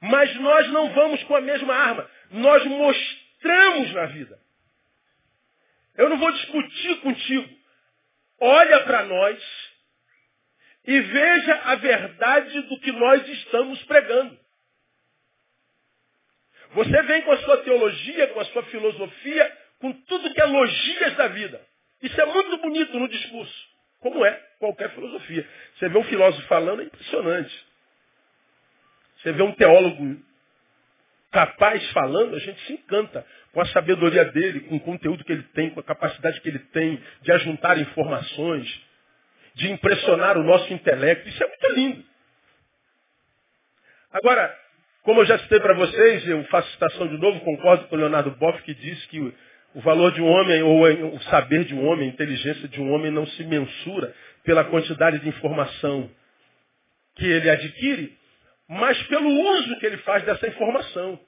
Mas 0.00 0.34
nós 0.36 0.68
não 0.68 0.92
vamos 0.92 1.22
com 1.24 1.34
a 1.34 1.40
mesma 1.40 1.74
arma. 1.74 2.10
Nós 2.30 2.64
mostramos 2.64 3.92
na 3.92 4.06
vida. 4.06 4.38
Eu 5.96 6.10
não 6.10 6.18
vou 6.18 6.30
discutir 6.32 7.00
contigo. 7.00 7.56
Olha 8.38 8.84
para 8.84 9.04
nós 9.04 9.65
e 10.86 11.00
veja 11.00 11.54
a 11.64 11.74
verdade 11.76 12.62
do 12.62 12.80
que 12.80 12.92
nós 12.92 13.28
estamos 13.28 13.82
pregando. 13.84 14.38
Você 16.72 17.02
vem 17.02 17.22
com 17.22 17.32
a 17.32 17.38
sua 17.38 17.56
teologia, 17.58 18.28
com 18.28 18.40
a 18.40 18.44
sua 18.46 18.62
filosofia, 18.64 19.58
com 19.80 19.92
tudo 19.92 20.32
que 20.32 20.40
é 20.40 20.44
logias 20.44 21.16
da 21.16 21.28
vida. 21.28 21.60
Isso 22.02 22.20
é 22.20 22.26
muito 22.26 22.56
bonito 22.58 22.98
no 22.98 23.08
discurso, 23.08 23.68
como 24.00 24.24
é 24.24 24.32
qualquer 24.58 24.90
filosofia. 24.90 25.48
Você 25.74 25.88
vê 25.88 25.98
um 25.98 26.04
filósofo 26.04 26.46
falando, 26.46 26.82
é 26.82 26.84
impressionante. 26.84 27.66
Você 29.18 29.32
vê 29.32 29.42
um 29.42 29.52
teólogo 29.52 30.22
capaz 31.32 31.84
falando, 31.90 32.36
a 32.36 32.38
gente 32.38 32.60
se 32.66 32.74
encanta 32.74 33.26
com 33.52 33.60
a 33.60 33.66
sabedoria 33.66 34.24
dele, 34.26 34.60
com 34.60 34.76
o 34.76 34.80
conteúdo 34.80 35.24
que 35.24 35.32
ele 35.32 35.42
tem, 35.54 35.70
com 35.70 35.80
a 35.80 35.84
capacidade 35.84 36.40
que 36.40 36.48
ele 36.48 36.58
tem 36.58 37.02
de 37.22 37.32
ajuntar 37.32 37.78
informações, 37.78 38.86
de 39.56 39.72
impressionar 39.72 40.36
o 40.36 40.44
nosso 40.44 40.72
intelecto. 40.72 41.28
Isso 41.28 41.42
é 41.42 41.48
muito 41.48 41.72
lindo. 41.72 42.04
Agora, 44.12 44.54
como 45.02 45.22
eu 45.22 45.26
já 45.26 45.38
citei 45.38 45.58
para 45.60 45.74
vocês, 45.74 46.28
eu 46.28 46.44
faço 46.44 46.70
citação 46.72 47.08
de 47.08 47.16
novo, 47.16 47.40
concordo 47.40 47.88
com 47.88 47.96
o 47.96 47.98
Leonardo 47.98 48.30
Boff, 48.32 48.62
que 48.62 48.74
diz 48.74 49.06
que 49.06 49.18
o 49.74 49.80
valor 49.80 50.12
de 50.12 50.20
um 50.20 50.26
homem, 50.26 50.62
ou 50.62 51.14
o 51.14 51.22
saber 51.24 51.64
de 51.64 51.74
um 51.74 51.86
homem, 51.86 52.08
a 52.08 52.12
inteligência 52.12 52.68
de 52.68 52.80
um 52.80 52.92
homem 52.92 53.10
não 53.10 53.26
se 53.26 53.44
mensura 53.44 54.14
pela 54.44 54.64
quantidade 54.64 55.18
de 55.20 55.28
informação 55.28 56.10
que 57.14 57.26
ele 57.26 57.48
adquire, 57.48 58.16
mas 58.68 59.02
pelo 59.04 59.28
uso 59.28 59.78
que 59.78 59.86
ele 59.86 59.98
faz 59.98 60.22
dessa 60.24 60.46
informação. 60.48 61.18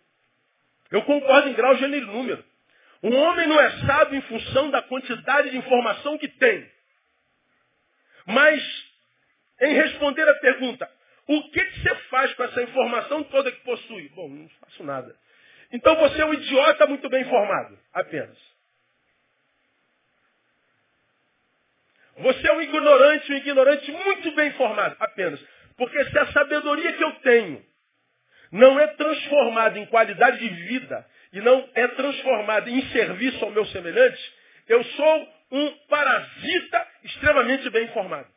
Eu 0.90 1.02
concordo 1.02 1.48
em 1.48 1.54
grau, 1.54 1.76
gênero 1.76 2.06
e 2.06 2.12
número. 2.12 2.44
Um 3.02 3.14
homem 3.16 3.46
não 3.46 3.60
é 3.60 3.70
sábio 3.86 4.18
em 4.18 4.22
função 4.22 4.70
da 4.70 4.82
quantidade 4.82 5.50
de 5.50 5.56
informação 5.56 6.18
que 6.18 6.28
tem. 6.28 6.77
Mas, 8.28 8.62
em 9.62 9.72
responder 9.72 10.28
a 10.28 10.34
pergunta, 10.34 10.90
o 11.26 11.50
que, 11.50 11.64
que 11.64 11.80
você 11.80 11.94
faz 12.10 12.34
com 12.34 12.44
essa 12.44 12.62
informação 12.62 13.22
toda 13.24 13.50
que 13.50 13.60
possui? 13.62 14.10
Bom, 14.10 14.28
não 14.28 14.48
faço 14.60 14.84
nada. 14.84 15.16
Então 15.72 15.96
você 15.96 16.20
é 16.20 16.26
um 16.26 16.34
idiota 16.34 16.86
muito 16.86 17.08
bem 17.08 17.22
informado, 17.22 17.78
apenas. 17.92 18.38
Você 22.18 22.48
é 22.48 22.52
um 22.52 22.60
ignorante, 22.60 23.32
um 23.32 23.36
ignorante 23.36 23.92
muito 23.92 24.34
bem 24.34 24.48
informado, 24.48 24.96
apenas. 25.00 25.42
Porque 25.78 26.04
se 26.04 26.18
a 26.18 26.32
sabedoria 26.32 26.92
que 26.92 27.04
eu 27.04 27.12
tenho 27.20 27.64
não 28.52 28.78
é 28.78 28.88
transformada 28.88 29.78
em 29.78 29.86
qualidade 29.86 30.38
de 30.38 30.48
vida 30.48 31.06
e 31.32 31.40
não 31.40 31.66
é 31.74 31.88
transformada 31.88 32.68
em 32.68 32.82
serviço 32.90 33.42
ao 33.42 33.52
meu 33.52 33.64
semelhante, 33.66 34.34
eu 34.68 34.84
sou 34.84 35.37
um 35.50 35.70
parasita 35.88 36.86
extremamente 37.04 37.68
bem 37.70 37.84
informado. 37.84 38.28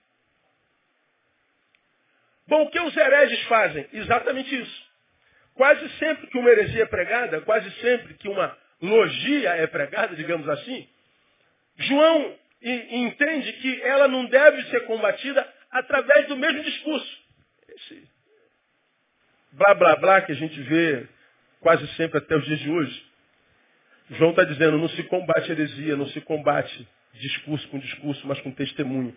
Bom, 2.48 2.64
o 2.64 2.70
que 2.70 2.80
os 2.80 2.96
hereges 2.96 3.42
fazem? 3.44 3.88
Exatamente 3.94 4.54
isso. 4.60 4.92
Quase 5.56 5.88
sempre 5.98 6.28
que 6.28 6.38
uma 6.38 6.50
heresia 6.50 6.84
é 6.84 6.86
pregada, 6.86 7.42
quase 7.42 7.70
sempre 7.82 8.14
que 8.16 8.28
uma 8.28 8.58
logia 8.82 9.52
é 9.52 9.68
pregada, 9.68 10.16
digamos 10.16 10.48
assim, 10.50 10.88
João 11.78 12.36
entende 12.62 13.54
que 13.54 13.82
ela 13.82 14.08
não 14.08 14.26
deve 14.26 14.64
ser 14.70 14.86
combatida 14.86 15.48
através 15.72 16.28
do 16.28 16.38
mesmo 16.38 16.64
discurso. 16.64 17.22
Esse 17.68 18.08
blá 19.52 19.74
blá 19.74 19.96
blá 19.96 20.22
que 20.22 20.32
a 20.32 20.36
gente 20.36 20.62
vê 20.62 21.08
quase 21.60 21.88
sempre 21.96 22.18
até 22.18 22.36
os 22.36 22.46
dias 22.46 22.60
de 22.60 22.70
hoje. 22.70 23.06
João 24.12 24.32
está 24.32 24.44
dizendo, 24.44 24.78
não 24.78 24.90
se 24.90 25.04
combate 25.04 25.52
heresia, 25.52 25.96
não 25.96 26.08
se 26.08 26.20
combate 26.22 26.88
discurso 27.14 27.68
com 27.70 27.80
discurso, 27.80 28.28
mas 28.28 28.40
com 28.42 28.52
testemunho. 28.52 29.16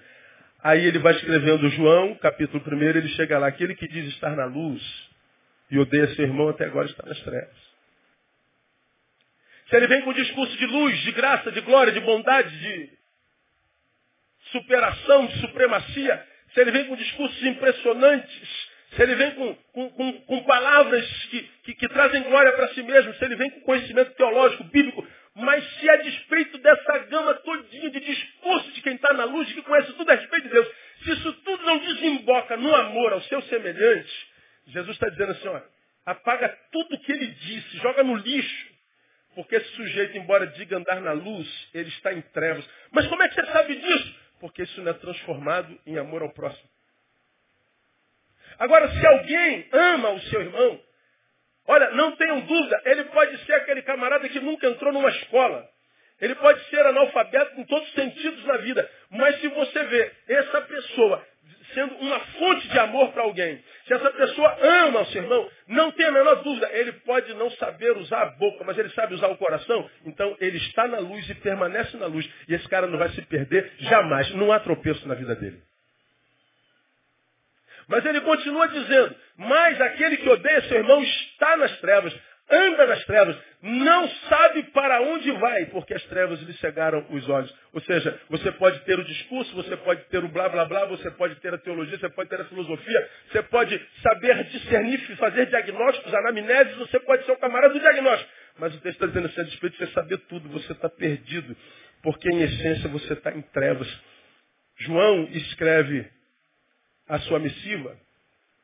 Aí 0.62 0.84
ele 0.84 0.98
vai 0.98 1.14
escrevendo 1.14 1.68
João, 1.70 2.14
capítulo 2.16 2.62
1, 2.66 2.82
ele 2.82 3.08
chega 3.08 3.38
lá, 3.38 3.48
aquele 3.48 3.74
que 3.74 3.86
diz 3.86 4.06
estar 4.14 4.34
na 4.34 4.46
luz 4.46 4.82
e 5.70 5.78
odeia 5.78 6.08
seu 6.14 6.24
irmão 6.24 6.48
até 6.48 6.64
agora 6.64 6.86
está 6.86 7.06
nas 7.06 7.20
trevas. 7.20 7.74
Se 9.68 9.76
ele 9.76 9.86
vem 9.86 10.02
com 10.02 10.12
discurso 10.12 10.56
de 10.56 10.66
luz, 10.66 10.98
de 11.00 11.12
graça, 11.12 11.50
de 11.50 11.60
glória, 11.62 11.92
de 11.92 12.00
bondade, 12.00 12.58
de 12.58 12.90
superação, 14.52 15.26
de 15.26 15.40
supremacia, 15.40 16.26
se 16.52 16.60
ele 16.60 16.70
vem 16.70 16.84
com 16.86 16.96
discursos 16.96 17.42
impressionantes, 17.42 18.68
se 18.94 19.02
ele 19.02 19.14
vem 19.16 19.30
com, 19.32 19.54
com, 19.72 19.90
com, 19.90 20.12
com 20.22 20.44
palavras 20.44 21.06
que, 21.26 21.42
que, 21.64 21.74
que 21.74 21.88
trazem 21.88 22.22
glória 22.22 22.52
para 22.52 22.68
si 22.68 22.82
mesmo, 22.82 23.12
se 23.14 23.24
ele 23.24 23.36
vem 23.36 23.50
com 23.50 23.60
conhecimento 23.62 24.12
teológico, 24.12 24.64
bíblico, 24.64 25.06
mas 25.34 25.64
se 25.74 25.90
a 25.90 25.96
despeito 25.96 26.58
dessa 26.58 26.98
gama 27.06 27.34
todinha 27.34 27.90
de 27.90 28.00
discurso 28.00 28.70
de 28.72 28.80
quem 28.82 28.94
está 28.94 29.12
na 29.14 29.24
luz, 29.24 29.52
que 29.52 29.62
conhece 29.62 29.92
tudo 29.94 30.10
a 30.10 30.14
respeito 30.14 30.44
de 30.44 30.54
Deus, 30.54 30.68
se 31.02 31.12
isso 31.12 31.32
tudo 31.44 31.64
não 31.64 31.78
desemboca 31.78 32.56
no 32.56 32.74
amor 32.74 33.12
ao 33.12 33.20
seu 33.22 33.42
semelhante, 33.42 34.28
Jesus 34.68 34.94
está 34.94 35.08
dizendo 35.08 35.32
assim, 35.32 35.48
ó, 35.48 35.60
apaga 36.06 36.48
tudo 36.70 36.98
que 37.00 37.12
ele 37.12 37.26
disse, 37.26 37.78
joga 37.78 38.02
no 38.02 38.16
lixo. 38.16 38.74
Porque 39.34 39.56
esse 39.56 39.68
sujeito, 39.70 40.16
embora 40.16 40.46
diga 40.46 40.76
andar 40.76 41.00
na 41.00 41.10
luz, 41.10 41.68
ele 41.74 41.88
está 41.88 42.12
em 42.12 42.22
trevas. 42.22 42.64
Mas 42.92 43.06
como 43.08 43.20
é 43.22 43.28
que 43.28 43.34
você 43.34 43.46
sabe 43.46 43.74
disso? 43.74 44.14
Porque 44.38 44.62
isso 44.62 44.80
não 44.82 44.92
é 44.92 44.94
transformado 44.94 45.76
em 45.84 45.98
amor 45.98 46.22
ao 46.22 46.30
próximo. 46.32 46.68
Agora, 48.58 48.88
se 48.88 49.06
alguém 49.06 49.68
ama 49.72 50.10
o 50.10 50.20
seu 50.20 50.40
irmão, 50.40 50.80
olha, 51.66 51.90
não 51.90 52.12
tenham 52.12 52.40
dúvida, 52.40 52.80
ele 52.84 53.04
pode 53.04 53.36
ser 53.44 53.54
aquele 53.54 53.82
camarada 53.82 54.28
que 54.28 54.40
nunca 54.40 54.66
entrou 54.66 54.92
numa 54.92 55.10
escola. 55.10 55.68
Ele 56.20 56.34
pode 56.36 56.62
ser 56.70 56.80
analfabeto 56.86 57.60
em 57.60 57.64
todos 57.64 57.88
os 57.88 57.94
sentidos 57.94 58.44
na 58.46 58.56
vida. 58.58 58.88
Mas 59.10 59.40
se 59.40 59.48
você 59.48 59.84
vê 59.84 60.12
essa 60.28 60.60
pessoa 60.62 61.26
sendo 61.74 61.94
uma 61.96 62.20
fonte 62.20 62.68
de 62.68 62.78
amor 62.78 63.12
para 63.12 63.22
alguém, 63.22 63.62
se 63.86 63.94
essa 63.94 64.10
pessoa 64.12 64.56
ama 64.62 65.00
o 65.00 65.06
seu 65.06 65.22
irmão, 65.22 65.50
não 65.66 65.90
tem 65.90 66.06
a 66.06 66.12
menor 66.12 66.36
dúvida, 66.36 66.70
ele 66.72 66.92
pode 66.92 67.34
não 67.34 67.50
saber 67.52 67.96
usar 67.96 68.22
a 68.22 68.26
boca, 68.26 68.62
mas 68.64 68.78
ele 68.78 68.90
sabe 68.90 69.14
usar 69.14 69.28
o 69.28 69.36
coração, 69.36 69.90
então 70.06 70.36
ele 70.40 70.58
está 70.58 70.86
na 70.86 70.98
luz 70.98 71.28
e 71.28 71.34
permanece 71.34 71.96
na 71.96 72.06
luz. 72.06 72.28
E 72.48 72.54
esse 72.54 72.68
cara 72.68 72.86
não 72.86 72.98
vai 72.98 73.08
se 73.10 73.22
perder 73.22 73.72
jamais. 73.78 74.30
Não 74.34 74.52
há 74.52 74.60
tropeço 74.60 75.06
na 75.08 75.14
vida 75.14 75.34
dele. 75.34 75.60
Mas 77.88 78.04
ele 78.04 78.20
continua 78.22 78.68
dizendo, 78.68 79.14
mas 79.36 79.80
aquele 79.80 80.16
que 80.16 80.28
odeia 80.28 80.62
seu 80.62 80.78
irmão 80.78 81.02
está 81.02 81.56
nas 81.56 81.78
trevas, 81.80 82.14
anda 82.50 82.86
nas 82.86 83.04
trevas, 83.04 83.36
não 83.62 84.08
sabe 84.28 84.64
para 84.64 85.00
onde 85.00 85.30
vai, 85.32 85.66
porque 85.66 85.94
as 85.94 86.02
trevas 86.04 86.40
lhe 86.42 86.52
cegaram 86.54 87.06
os 87.10 87.28
olhos. 87.28 87.54
Ou 87.72 87.80
seja, 87.80 88.20
você 88.28 88.52
pode 88.52 88.80
ter 88.80 88.98
o 88.98 89.04
discurso, 89.04 89.54
você 89.54 89.76
pode 89.78 90.02
ter 90.04 90.22
o 90.22 90.28
blá 90.28 90.48
blá 90.48 90.64
blá, 90.66 90.84
você 90.86 91.10
pode 91.12 91.36
ter 91.36 91.54
a 91.54 91.58
teologia, 91.58 91.98
você 91.98 92.08
pode 92.10 92.28
ter 92.28 92.40
a 92.40 92.44
filosofia, 92.44 93.10
você 93.30 93.42
pode 93.44 93.88
saber 94.02 94.44
discernir, 94.44 94.98
fazer 95.16 95.46
diagnósticos, 95.46 96.12
anamneses, 96.14 96.76
você 96.76 97.00
pode 97.00 97.24
ser 97.24 97.32
o 97.32 97.36
camarada 97.38 97.72
do 97.72 97.80
diagnóstico. 97.80 98.30
Mas 98.58 98.74
o 98.74 98.80
texto 98.80 98.96
está 98.96 99.06
dizendo 99.06 99.26
assim, 99.26 99.40
a 99.40 99.44
despeito 99.44 99.78
de 99.78 99.86
você 99.86 99.92
saber 99.92 100.18
tudo, 100.28 100.48
você 100.50 100.72
está 100.72 100.88
perdido, 100.88 101.56
porque 102.02 102.28
em 102.28 102.42
essência 102.42 102.88
você 102.88 103.14
está 103.14 103.32
em 103.32 103.42
trevas. 103.42 103.88
João 104.76 105.28
escreve 105.32 106.06
a 107.08 107.18
sua 107.20 107.38
missiva 107.38 107.96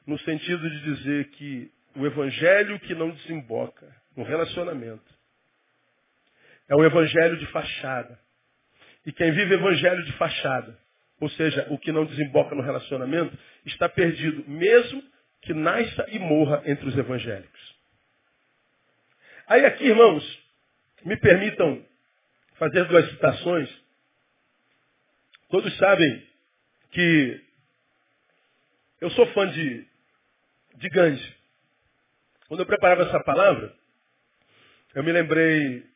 no 0.07 0.19
sentido 0.21 0.69
de 0.69 0.95
dizer 0.95 1.29
que 1.31 1.71
o 1.95 2.07
evangelho 2.07 2.79
que 2.81 2.95
não 2.95 3.11
desemboca 3.11 3.87
no 4.17 4.23
relacionamento 4.23 5.21
é 6.69 6.77
um 6.77 6.85
evangelho 6.85 7.37
de 7.37 7.47
fachada. 7.47 8.19
E 9.05 9.13
quem 9.13 9.33
vive 9.33 9.55
evangelho 9.55 10.05
de 10.05 10.13
fachada, 10.13 10.79
ou 11.21 11.29
seja, 11.31 11.67
o 11.71 11.79
que 11.79 11.91
não 11.91 12.05
desemboca 12.05 12.55
no 12.55 12.63
relacionamento, 12.63 13.37
está 13.67 13.89
perdido, 13.89 14.49
mesmo 14.49 15.03
que 15.43 15.53
nasça 15.53 16.07
e 16.11 16.19
morra 16.19 16.63
entre 16.67 16.89
os 16.89 16.97
evangélicos. 16.97 17.77
Aí 19.49 19.65
aqui, 19.65 19.85
irmãos, 19.85 20.41
me 21.05 21.17
permitam 21.17 21.85
fazer 22.55 22.85
duas 22.85 23.09
citações. 23.11 23.69
Todos 25.49 25.77
sabem 25.77 26.27
que 26.93 27.50
eu 29.01 29.11
sou 29.13 29.27
fã 29.33 29.51
de, 29.51 29.87
de 30.77 30.89
Gandhi. 30.91 31.37
Quando 32.49 32.61
eu 32.61 32.67
preparava 32.67 33.05
essa 33.05 33.21
palavra, 33.21 33.75
eu 34.95 35.03
me 35.03 35.13
lembrei 35.13 35.87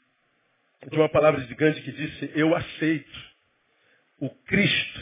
de 0.89 0.97
uma 0.97 1.09
palavra 1.09 1.41
de 1.43 1.55
Gandhi 1.55 1.83
que 1.83 1.93
disse, 1.93 2.33
eu 2.35 2.55
aceito 2.55 3.35
o 4.21 4.31
Cristo 4.31 5.01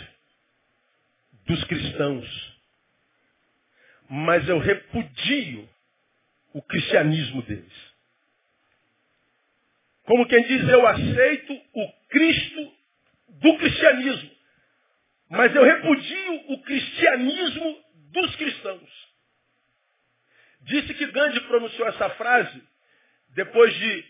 dos 1.46 1.62
cristãos, 1.64 2.58
mas 4.08 4.48
eu 4.48 4.58
repudio 4.58 5.68
o 6.52 6.62
cristianismo 6.62 7.42
deles. 7.42 7.92
Como 10.04 10.26
quem 10.26 10.42
diz, 10.42 10.68
eu 10.68 10.86
aceito 10.86 11.52
o 11.74 11.92
Cristo 12.08 12.72
do 13.28 13.58
cristianismo, 13.58 14.30
mas 15.30 15.54
eu 15.54 15.64
repudio 15.64 16.52
o 16.52 16.62
cristianismo 16.62 17.81
dos 18.12 18.36
cristãos. 18.36 19.12
Disse 20.62 20.94
que 20.94 21.06
Gandhi 21.06 21.40
pronunciou 21.40 21.88
essa 21.88 22.10
frase 22.10 22.62
depois 23.30 23.74
de, 23.74 24.04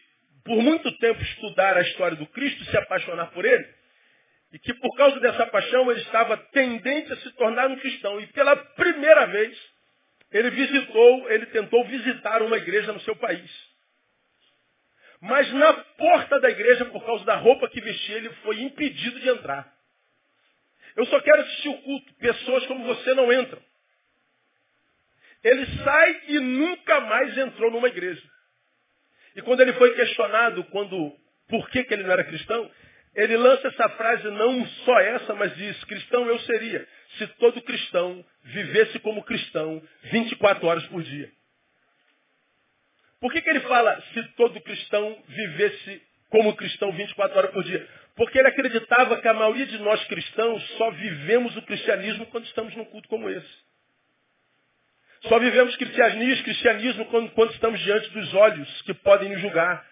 por 0.45 0.61
muito 0.63 0.91
tempo, 0.99 1.23
estudar 1.23 1.77
a 1.77 1.83
história 1.83 2.17
do 2.17 2.27
Cristo, 2.27 2.65
se 2.65 2.77
apaixonar 2.77 3.27
por 3.31 3.45
ele, 3.45 3.67
e 4.53 4.59
que 4.59 4.75
por 4.75 4.95
causa 4.97 5.19
dessa 5.21 5.47
paixão 5.47 5.91
ele 5.91 6.01
estava 6.01 6.37
tendente 6.37 7.13
a 7.13 7.17
se 7.17 7.31
tornar 7.33 7.69
um 7.69 7.77
cristão. 7.77 8.21
E 8.21 8.27
pela 8.29 8.55
primeira 8.57 9.27
vez, 9.27 9.59
ele 10.31 10.51
visitou, 10.51 11.31
ele 11.31 11.47
tentou 11.47 11.85
visitar 11.87 12.43
uma 12.43 12.57
igreja 12.57 12.93
no 12.93 13.01
seu 13.01 13.17
país. 13.17 13.51
Mas 15.21 15.51
na 15.53 15.73
porta 15.73 16.41
da 16.41 16.51
igreja, 16.51 16.85
por 16.87 17.05
causa 17.07 17.25
da 17.25 17.37
roupa 17.37 17.69
que 17.69 17.81
vestia, 17.81 18.17
ele 18.17 18.31
foi 18.43 18.61
impedido 18.61 19.21
de 19.21 19.29
entrar. 19.29 19.73
Eu 20.97 21.07
só 21.07 21.21
quero 21.21 21.43
assistir 21.43 21.69
o 21.69 21.83
culto. 21.83 22.15
Pessoas 22.15 22.67
como 22.67 22.85
você 22.85 23.15
não 23.15 23.33
entram. 23.33 23.63
Ele 25.43 25.67
sai 25.83 26.21
e 26.29 26.39
nunca 26.39 27.01
mais 27.01 27.37
entrou 27.37 27.71
numa 27.71 27.89
igreja. 27.89 28.23
E 29.35 29.43
quando 29.43 29.61
ele 29.61 29.73
foi 29.75 29.95
questionado 29.95 30.63
quando, 30.65 31.13
por 31.49 31.69
que, 31.71 31.85
que 31.85 31.95
ele 31.95 32.05
não 32.05 32.13
era 32.13 32.25
cristão, 32.25 32.71
ele 33.15 33.37
lança 33.37 33.69
essa 33.69 33.89
frase, 33.91 34.31
não 34.31 34.67
só 34.67 35.01
essa, 35.01 35.35
mas 35.35 35.55
diz, 35.57 35.85
cristão 35.85 36.27
eu 36.27 36.39
seria, 36.41 36.87
se 37.19 37.27
todo 37.39 37.61
cristão 37.63 38.25
vivesse 38.45 38.99
como 39.01 39.23
cristão 39.23 39.83
24 40.05 40.67
horas 40.67 40.87
por 40.87 41.03
dia. 41.03 41.31
Por 43.21 43.33
que, 43.33 43.41
que 43.41 43.51
ele 43.51 43.61
fala 43.61 44.03
se 44.13 44.23
todo 44.35 44.61
cristão 44.61 45.23
vivesse 45.29 46.03
como 46.31 46.57
cristão 46.57 46.91
24 46.93 47.39
horas 47.39 47.51
por 47.53 47.63
dia? 47.63 47.87
Porque 48.17 48.39
ele 48.39 48.49
acreditava 48.49 49.21
que 49.21 49.29
a 49.29 49.35
maioria 49.35 49.67
de 49.67 49.79
nós 49.79 50.03
cristãos 50.05 50.63
só 50.77 50.91
vivemos 50.91 51.57
o 51.57 51.63
cristianismo 51.63 52.27
quando 52.27 52.47
estamos 52.47 52.75
num 52.75 52.85
culto 52.87 53.09
como 53.09 53.29
esse. 53.31 53.72
Só 55.29 55.39
vivemos 55.39 55.77
cristianismo, 55.77 56.45
cristianismo 56.45 57.05
quando, 57.07 57.31
quando 57.31 57.53
estamos 57.53 57.81
diante 57.81 58.11
dos 58.11 58.35
olhos 58.35 58.83
que 58.83 58.95
podem 58.95 59.31
nos 59.31 59.41
julgar. 59.41 59.87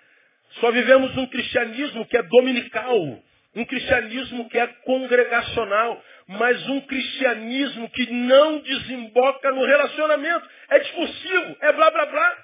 Só 0.61 0.71
vivemos 0.73 1.17
um 1.17 1.27
cristianismo 1.27 2.05
que 2.07 2.17
é 2.17 2.23
dominical, 2.23 3.23
um 3.55 3.65
cristianismo 3.65 4.49
que 4.49 4.59
é 4.59 4.67
congregacional, 4.67 6.05
mas 6.27 6.69
um 6.69 6.81
cristianismo 6.81 7.89
que 7.91 8.11
não 8.11 8.59
desemboca 8.59 9.53
no 9.53 9.65
relacionamento. 9.65 10.49
É 10.69 10.79
discursivo, 10.81 11.57
é 11.61 11.73
blá 11.73 11.91
blá 11.91 12.07
blá. 12.07 12.37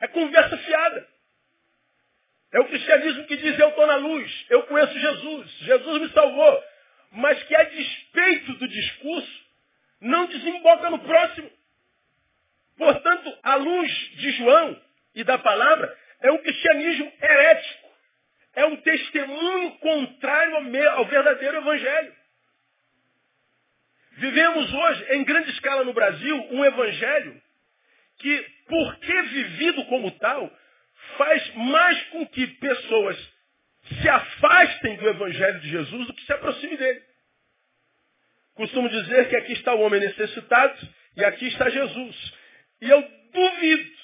É 0.00 0.06
conversa 0.08 0.56
fiada. 0.56 1.08
É 2.52 2.60
o 2.60 2.64
cristianismo 2.66 3.24
que 3.26 3.36
diz 3.36 3.58
eu 3.58 3.68
estou 3.68 3.86
na 3.86 3.96
luz, 3.96 4.46
eu 4.48 4.62
conheço 4.62 4.98
Jesus, 4.98 5.50
Jesus 5.60 6.00
me 6.00 6.08
salvou. 6.10 6.64
Mas 7.10 7.42
que 7.42 7.56
a 7.56 7.64
despeito 7.64 8.54
do 8.54 8.68
discurso, 8.68 9.48
não 10.00 10.26
desemboca 10.26 10.90
no 10.90 10.98
próximo. 11.00 11.57
Portanto, 12.78 13.38
a 13.42 13.56
luz 13.56 13.92
de 14.16 14.30
João 14.32 14.80
e 15.14 15.24
da 15.24 15.36
palavra 15.36 15.94
é 16.22 16.32
um 16.32 16.38
cristianismo 16.38 17.12
herético. 17.20 17.88
É 18.54 18.64
um 18.64 18.76
testemunho 18.76 19.72
contrário 19.78 20.56
ao 20.92 21.04
verdadeiro 21.06 21.58
evangelho. 21.58 22.16
Vivemos 24.12 24.72
hoje, 24.72 25.12
em 25.12 25.24
grande 25.24 25.50
escala 25.50 25.84
no 25.84 25.92
Brasil, 25.92 26.48
um 26.50 26.64
evangelho 26.64 27.40
que, 28.18 28.46
porque 28.66 29.22
vivido 29.22 29.84
como 29.86 30.10
tal, 30.12 30.50
faz 31.16 31.54
mais 31.54 32.02
com 32.04 32.26
que 32.26 32.46
pessoas 32.46 33.32
se 34.00 34.08
afastem 34.08 34.96
do 34.96 35.08
Evangelho 35.08 35.60
de 35.60 35.70
Jesus 35.70 36.06
do 36.06 36.14
que 36.14 36.24
se 36.24 36.32
aproximem 36.32 36.76
dele. 36.76 37.02
Costumo 38.54 38.88
dizer 38.88 39.28
que 39.28 39.36
aqui 39.36 39.52
está 39.52 39.72
o 39.74 39.80
homem 39.80 40.00
necessitado 40.00 40.88
e 41.16 41.24
aqui 41.24 41.46
está 41.46 41.70
Jesus. 41.70 42.34
E 42.80 42.88
eu 42.88 43.02
duvido 43.32 43.98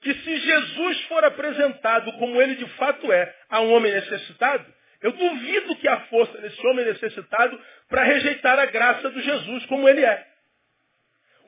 que 0.00 0.14
se 0.14 0.36
Jesus 0.38 1.00
for 1.02 1.24
apresentado 1.24 2.12
como 2.14 2.40
ele 2.40 2.54
de 2.56 2.66
fato 2.76 3.12
é 3.12 3.34
a 3.48 3.60
um 3.60 3.72
homem 3.72 3.92
necessitado, 3.92 4.66
eu 5.02 5.12
duvido 5.12 5.76
que 5.76 5.88
a 5.88 6.00
força 6.06 6.38
desse 6.38 6.66
homem 6.66 6.84
necessitado 6.84 7.60
para 7.88 8.04
rejeitar 8.04 8.58
a 8.58 8.66
graça 8.66 9.10
do 9.10 9.20
Jesus 9.20 9.66
como 9.66 9.88
ele 9.88 10.04
é. 10.04 10.26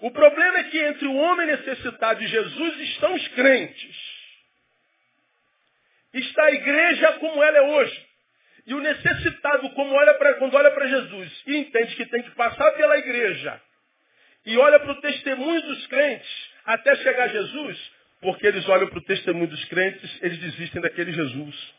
O 0.01 0.11
problema 0.11 0.59
é 0.59 0.64
que 0.64 0.79
entre 0.79 1.07
o 1.07 1.14
homem 1.14 1.46
necessitado 1.46 2.22
e 2.22 2.27
Jesus 2.27 2.81
estão 2.81 3.14
os 3.14 3.29
crentes. 3.29 3.96
Está 6.12 6.44
a 6.44 6.53
igreja 6.53 7.12
como 7.14 7.42
ela 7.42 7.59
é 7.59 7.62
hoje. 7.62 8.07
E 8.66 8.75
o 8.75 8.81
necessitado, 8.81 9.70
como 9.70 9.94
olha 9.94 10.14
pra, 10.14 10.35
quando 10.35 10.55
olha 10.55 10.70
para 10.70 10.87
Jesus 10.87 11.42
e 11.46 11.57
entende 11.57 11.96
que 11.96 12.07
tem 12.07 12.22
que 12.22 12.31
passar 12.33 12.70
pela 12.72 12.98
igreja 12.98 13.61
e 14.44 14.57
olha 14.59 14.81
para 14.81 14.92
o 14.92 15.00
testemunho 15.00 15.62
dos 15.62 15.87
crentes 15.87 16.50
até 16.64 16.94
chegar 16.96 17.28
Jesus, 17.28 17.92
porque 18.20 18.46
eles 18.46 18.68
olham 18.68 18.88
para 18.88 18.98
o 18.98 19.05
testemunho 19.05 19.48
dos 19.48 19.64
crentes, 19.66 20.18
eles 20.22 20.38
desistem 20.38 20.81
daquele 20.81 21.12
Jesus. 21.12 21.74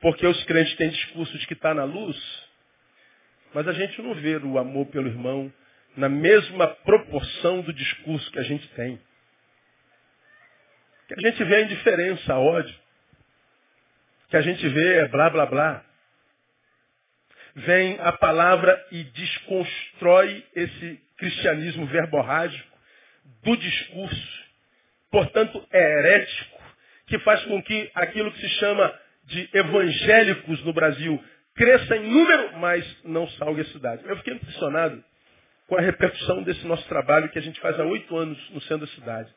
Porque 0.00 0.26
os 0.26 0.44
crentes 0.44 0.74
têm 0.76 0.90
discurso 0.90 1.36
de 1.38 1.46
que 1.46 1.54
está 1.54 1.74
na 1.74 1.84
luz, 1.84 2.16
mas 3.52 3.66
a 3.66 3.72
gente 3.72 4.00
não 4.00 4.14
vê 4.14 4.36
o 4.36 4.58
amor 4.58 4.86
pelo 4.86 5.08
irmão, 5.08 5.52
na 5.96 6.08
mesma 6.08 6.68
proporção 6.68 7.60
do 7.62 7.72
discurso 7.72 8.30
que 8.30 8.38
a 8.38 8.44
gente 8.44 8.68
tem. 8.70 9.00
Que 11.08 11.14
a 11.14 11.30
gente 11.30 11.42
vê 11.42 11.56
a 11.56 11.60
indiferença, 11.62 12.34
a 12.34 12.38
ódio. 12.38 12.74
Que 14.28 14.36
a 14.36 14.42
gente 14.42 14.68
vê 14.68 14.98
é 14.98 15.08
blá 15.08 15.30
blá 15.30 15.46
blá. 15.46 15.87
Vem 17.66 17.98
a 18.00 18.12
palavra 18.12 18.86
e 18.92 19.02
desconstrói 19.02 20.44
esse 20.54 21.00
cristianismo 21.16 21.86
verborrágico 21.86 22.78
do 23.42 23.56
discurso. 23.56 24.44
Portanto, 25.10 25.66
é 25.72 25.98
herético, 25.98 26.58
que 27.08 27.18
faz 27.20 27.42
com 27.44 27.60
que 27.62 27.90
aquilo 27.94 28.30
que 28.30 28.40
se 28.40 28.48
chama 28.60 28.94
de 29.24 29.48
evangélicos 29.52 30.64
no 30.64 30.72
Brasil 30.72 31.22
cresça 31.56 31.96
em 31.96 32.08
número, 32.08 32.58
mas 32.58 32.84
não 33.04 33.28
salgue 33.30 33.62
a 33.62 33.66
cidade. 33.66 34.02
Eu 34.06 34.16
fiquei 34.18 34.34
impressionado 34.34 35.02
com 35.66 35.76
a 35.76 35.80
repercussão 35.80 36.44
desse 36.44 36.64
nosso 36.64 36.86
trabalho 36.88 37.28
que 37.28 37.40
a 37.40 37.42
gente 37.42 37.58
faz 37.58 37.78
há 37.80 37.84
oito 37.84 38.16
anos 38.16 38.38
no 38.50 38.60
centro 38.60 38.86
da 38.86 38.92
cidade. 38.92 39.34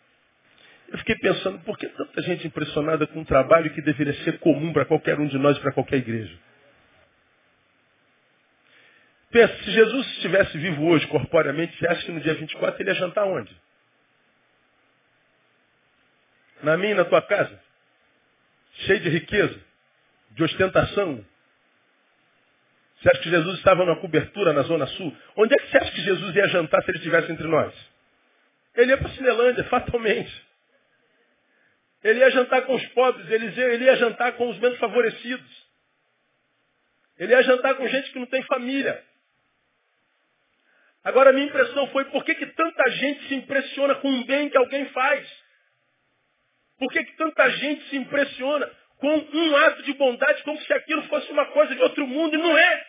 Eu 0.90 0.98
fiquei 1.00 1.16
pensando, 1.16 1.58
por 1.60 1.76
que 1.76 1.88
tanta 1.88 2.22
gente 2.22 2.46
impressionada 2.46 3.08
com 3.08 3.22
um 3.22 3.26
trabalho 3.26 3.74
que 3.74 3.82
deveria 3.82 4.14
ser 4.24 4.38
comum 4.40 4.72
para 4.72 4.86
qualquer 4.86 5.20
um 5.20 5.26
de 5.26 5.40
nós 5.40 5.58
para 5.58 5.72
qualquer 5.72 5.98
igreja? 5.98 6.51
Pensa, 9.32 9.64
se 9.64 9.72
Jesus 9.72 10.08
estivesse 10.16 10.58
vivo 10.58 10.86
hoje, 10.88 11.08
corporeamente, 11.08 11.78
você 11.78 11.88
acha 11.88 12.06
que 12.06 12.12
no 12.12 12.20
dia 12.20 12.34
24 12.34 12.82
ele 12.82 12.90
ia 12.90 12.96
jantar 12.96 13.26
onde? 13.26 13.56
Na 16.62 16.78
minha 16.78 16.92
e 16.92 16.96
na 16.96 17.06
tua 17.06 17.22
casa? 17.22 17.60
Cheio 18.86 19.00
de 19.00 19.10
riqueza, 19.10 19.60
de 20.32 20.44
ostentação, 20.44 21.26
você 23.02 23.10
acha 23.10 23.22
que 23.22 23.30
Jesus 23.32 23.58
estava 23.58 23.84
numa 23.84 24.00
cobertura 24.00 24.54
na 24.54 24.62
Zona 24.62 24.86
Sul? 24.86 25.16
Onde 25.36 25.56
é 25.56 25.58
que 25.58 25.72
você 25.72 25.78
acha 25.78 25.92
que 25.92 26.02
Jesus 26.02 26.36
ia 26.36 26.48
jantar 26.50 26.84
se 26.84 26.92
ele 26.92 27.00
estivesse 27.00 27.32
entre 27.32 27.48
nós? 27.48 27.74
Ele 28.76 28.92
ia 28.92 28.98
para 28.98 29.08
a 29.08 29.16
Cinelândia, 29.16 29.64
fatalmente. 29.66 30.48
Ele 32.04 32.20
ia 32.20 32.30
jantar 32.30 32.62
com 32.64 32.76
os 32.76 32.86
pobres, 32.90 33.28
ele 33.30 33.48
ia, 33.48 33.66
ele 33.74 33.86
ia 33.86 33.96
jantar 33.96 34.34
com 34.34 34.50
os 34.50 34.60
menos 34.60 34.78
favorecidos. 34.78 35.68
Ele 37.18 37.34
ia 37.34 37.42
jantar 37.42 37.74
com 37.76 37.88
gente 37.88 38.12
que 38.12 38.20
não 38.20 38.28
tem 38.28 38.44
família. 38.44 39.04
Agora 41.04 41.32
a 41.32 41.34
minha 41.34 41.48
impressão 41.48 41.88
foi 41.88 42.06
por 42.06 42.24
que, 42.24 42.36
que 42.36 42.46
tanta 42.48 42.92
gente 42.92 43.28
se 43.28 43.36
impressiona 43.36 43.96
com 43.96 44.10
um 44.10 44.24
bem 44.24 44.50
que 44.50 44.58
alguém 44.58 44.86
faz? 44.90 45.28
Por 46.78 46.92
que, 46.92 47.04
que 47.04 47.16
tanta 47.18 47.50
gente 47.50 47.90
se 47.90 47.98
impressiona 47.98 48.72
com 48.98 49.18
um 49.18 49.56
ato 49.58 49.82
de 49.84 49.94
bondade 49.94 50.44
como 50.44 50.62
se 50.62 50.72
aquilo 50.74 51.04
fosse 51.04 51.32
uma 51.32 51.46
coisa 51.48 51.74
de 51.76 51.82
outro 51.82 52.06
mundo 52.06 52.36
e 52.36 52.38
não 52.38 52.56
é? 52.56 52.88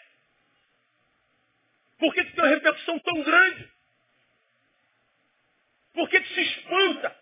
Por 1.98 2.12
que, 2.12 2.24
que 2.24 2.32
tem 2.32 2.44
uma 2.44 2.54
repercussão 2.54 2.98
tão 2.98 3.22
grande? 3.22 3.70
Por 5.94 6.08
que, 6.08 6.20
que 6.20 6.34
se 6.34 6.40
espanta? 6.40 7.16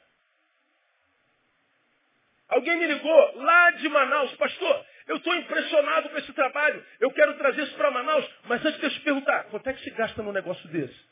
Alguém 2.49 2.79
me 2.79 2.87
ligou 2.87 3.37
lá 3.43 3.71
de 3.73 3.89
Manaus, 3.89 4.35
pastor, 4.35 4.87
eu 5.09 5.17
estou 5.17 5.35
impressionado 5.35 6.09
com 6.09 6.19
esse 6.19 6.33
trabalho, 6.33 6.85
eu 7.01 7.11
quero 7.11 7.35
trazer 7.35 7.63
isso 7.63 7.75
para 7.77 7.91
Manaus, 7.91 8.29
mas 8.45 8.65
antes 8.65 8.81
de 8.81 8.87
eu 8.87 8.91
te 8.91 9.01
perguntar, 9.01 9.45
quanto 9.45 9.69
é 9.69 9.73
que 9.73 9.83
se 9.83 9.91
gasta 9.91 10.23
num 10.23 10.33
negócio 10.33 10.69
desse? 10.69 11.11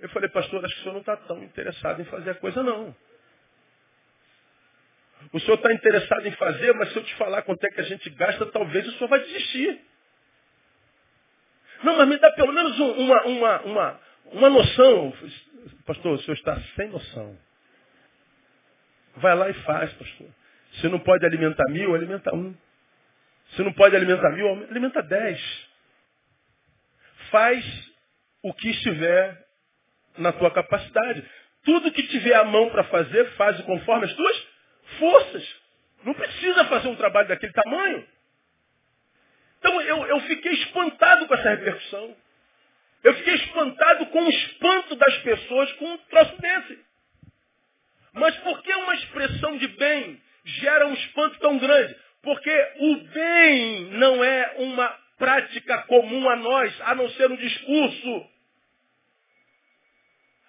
Eu 0.00 0.08
falei, 0.10 0.28
pastor, 0.28 0.64
acho 0.64 0.74
que 0.74 0.80
o 0.80 0.82
senhor 0.84 0.94
não 0.94 1.00
está 1.00 1.16
tão 1.16 1.42
interessado 1.42 2.00
em 2.00 2.04
fazer 2.04 2.30
a 2.30 2.34
coisa, 2.36 2.62
não. 2.62 2.94
O 5.32 5.40
senhor 5.40 5.54
está 5.54 5.72
interessado 5.72 6.26
em 6.26 6.32
fazer, 6.32 6.72
mas 6.74 6.92
se 6.92 6.96
eu 6.96 7.04
te 7.04 7.14
falar 7.16 7.42
quanto 7.42 7.64
é 7.64 7.70
que 7.70 7.80
a 7.80 7.84
gente 7.84 8.08
gasta, 8.10 8.46
talvez 8.46 8.86
o 8.86 8.92
senhor 8.92 9.08
vai 9.08 9.20
desistir. 9.20 9.80
Não, 11.82 11.96
mas 11.96 12.08
me 12.08 12.16
dá 12.18 12.30
pelo 12.32 12.52
menos 12.52 12.78
uma, 12.78 13.22
uma, 13.24 13.60
uma, 13.62 14.00
uma 14.26 14.50
noção. 14.50 15.12
Pastor, 15.84 16.12
o 16.12 16.18
senhor 16.22 16.34
está 16.34 16.60
sem 16.76 16.88
noção. 16.88 17.38
Vai 19.16 19.34
lá 19.34 19.50
e 19.50 19.54
faz, 19.54 19.92
pastor. 19.94 20.28
Se 20.80 20.88
não 20.88 20.98
pode 21.00 21.24
alimentar 21.24 21.68
mil, 21.70 21.94
alimenta 21.94 22.34
um. 22.34 22.56
Se 23.56 23.62
não 23.62 23.72
pode 23.72 23.96
alimentar 23.96 24.30
mil, 24.30 24.48
alimenta 24.70 25.02
dez. 25.02 25.68
Faz 27.30 27.64
o 28.42 28.52
que 28.54 28.70
estiver 28.70 29.46
na 30.16 30.32
tua 30.32 30.50
capacidade. 30.50 31.24
Tudo 31.64 31.92
que 31.92 32.02
tiver 32.04 32.34
a 32.34 32.44
mão 32.44 32.70
para 32.70 32.84
fazer, 32.84 33.24
faz 33.32 33.60
conforme 33.62 34.06
as 34.06 34.14
tuas 34.14 34.46
forças. 34.98 35.56
Não 36.04 36.14
precisa 36.14 36.64
fazer 36.66 36.88
um 36.88 36.96
trabalho 36.96 37.28
daquele 37.28 37.52
tamanho. 37.52 38.06
Então 39.58 39.80
eu, 39.82 40.06
eu 40.06 40.20
fiquei 40.20 40.52
espantado 40.52 41.26
com 41.26 41.34
essa 41.34 41.50
repercussão. 41.50 42.16
Eu 43.02 43.14
fiquei 43.14 43.34
espantado 43.34 44.06
com 44.06 44.22
o 44.22 44.30
espanto 44.30 44.96
das 44.96 45.18
pessoas 45.18 45.72
com 45.72 45.86
um 45.86 45.98
troço 45.98 46.40
desse. 46.40 46.78
Mas 48.12 48.36
por 48.38 48.62
que 48.62 48.74
uma 48.74 48.94
expressão 48.94 49.56
de 49.58 49.68
bem 49.68 50.20
gera 50.48 50.86
um 50.86 50.94
espanto 50.94 51.38
tão 51.38 51.58
grande? 51.58 51.96
Porque 52.22 52.72
o 52.78 52.96
bem 52.96 53.80
não 53.92 54.22
é 54.24 54.54
uma 54.58 54.88
prática 55.18 55.82
comum 55.82 56.28
a 56.28 56.36
nós, 56.36 56.80
a 56.82 56.94
não 56.94 57.08
ser 57.10 57.30
um 57.30 57.36
discurso. 57.36 58.30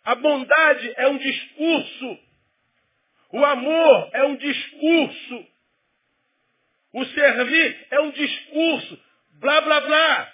A 0.03 0.15
bondade 0.15 0.93
é 0.95 1.07
um 1.07 1.17
discurso. 1.17 2.19
O 3.31 3.45
amor 3.45 4.09
é 4.13 4.23
um 4.23 4.35
discurso. 4.35 5.47
O 6.93 7.05
servir 7.05 7.87
é 7.91 7.99
um 7.99 8.11
discurso. 8.11 9.03
Blá, 9.39 9.61
blá, 9.61 9.81
blá. 9.81 10.33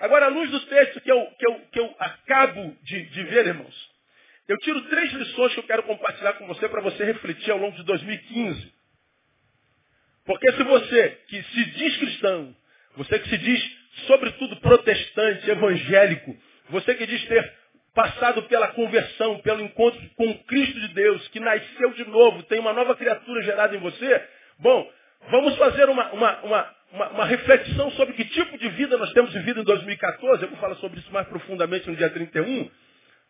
Agora, 0.00 0.26
à 0.26 0.28
luz 0.28 0.50
do 0.50 0.60
texto 0.66 1.00
que 1.00 1.10
eu, 1.10 1.26
que 1.38 1.46
eu, 1.46 1.60
que 1.72 1.80
eu 1.80 1.94
acabo 1.98 2.76
de, 2.82 3.02
de 3.04 3.22
ver, 3.24 3.46
irmãos, 3.46 3.91
eu 4.48 4.58
tiro 4.58 4.80
três 4.82 5.12
lições 5.12 5.54
que 5.54 5.60
eu 5.60 5.64
quero 5.64 5.82
compartilhar 5.84 6.34
com 6.34 6.46
você 6.46 6.68
para 6.68 6.80
você 6.80 7.04
refletir 7.04 7.50
ao 7.50 7.58
longo 7.58 7.76
de 7.76 7.84
2015. 7.84 8.72
Porque 10.24 10.52
se 10.52 10.62
você 10.62 11.08
que 11.28 11.42
se 11.42 11.64
diz 11.64 11.96
cristão, 11.96 12.56
você 12.96 13.18
que 13.18 13.28
se 13.28 13.38
diz, 13.38 13.76
sobretudo, 14.06 14.56
protestante, 14.56 15.50
evangélico, 15.50 16.36
você 16.70 16.94
que 16.94 17.06
diz 17.06 17.24
ter 17.26 17.52
passado 17.94 18.42
pela 18.44 18.68
conversão, 18.68 19.38
pelo 19.40 19.60
encontro 19.60 20.00
com 20.16 20.38
Cristo 20.44 20.80
de 20.80 20.88
Deus, 20.94 21.28
que 21.28 21.40
nasceu 21.40 21.92
de 21.92 22.04
novo, 22.06 22.42
tem 22.44 22.58
uma 22.58 22.72
nova 22.72 22.96
criatura 22.96 23.42
gerada 23.42 23.76
em 23.76 23.80
você, 23.80 24.28
bom, 24.58 24.90
vamos 25.30 25.56
fazer 25.56 25.88
uma, 25.88 26.10
uma, 26.12 26.40
uma, 26.42 26.74
uma, 26.92 27.08
uma 27.10 27.24
reflexão 27.26 27.90
sobre 27.92 28.14
que 28.14 28.24
tipo 28.24 28.56
de 28.58 28.68
vida 28.70 28.96
nós 28.96 29.12
temos 29.12 29.32
vivido 29.32 29.60
em 29.60 29.64
2014. 29.64 30.42
Eu 30.42 30.48
vou 30.48 30.58
falar 30.58 30.76
sobre 30.76 31.00
isso 31.00 31.12
mais 31.12 31.26
profundamente 31.28 31.88
no 31.88 31.96
dia 31.96 32.10
31 32.10 32.70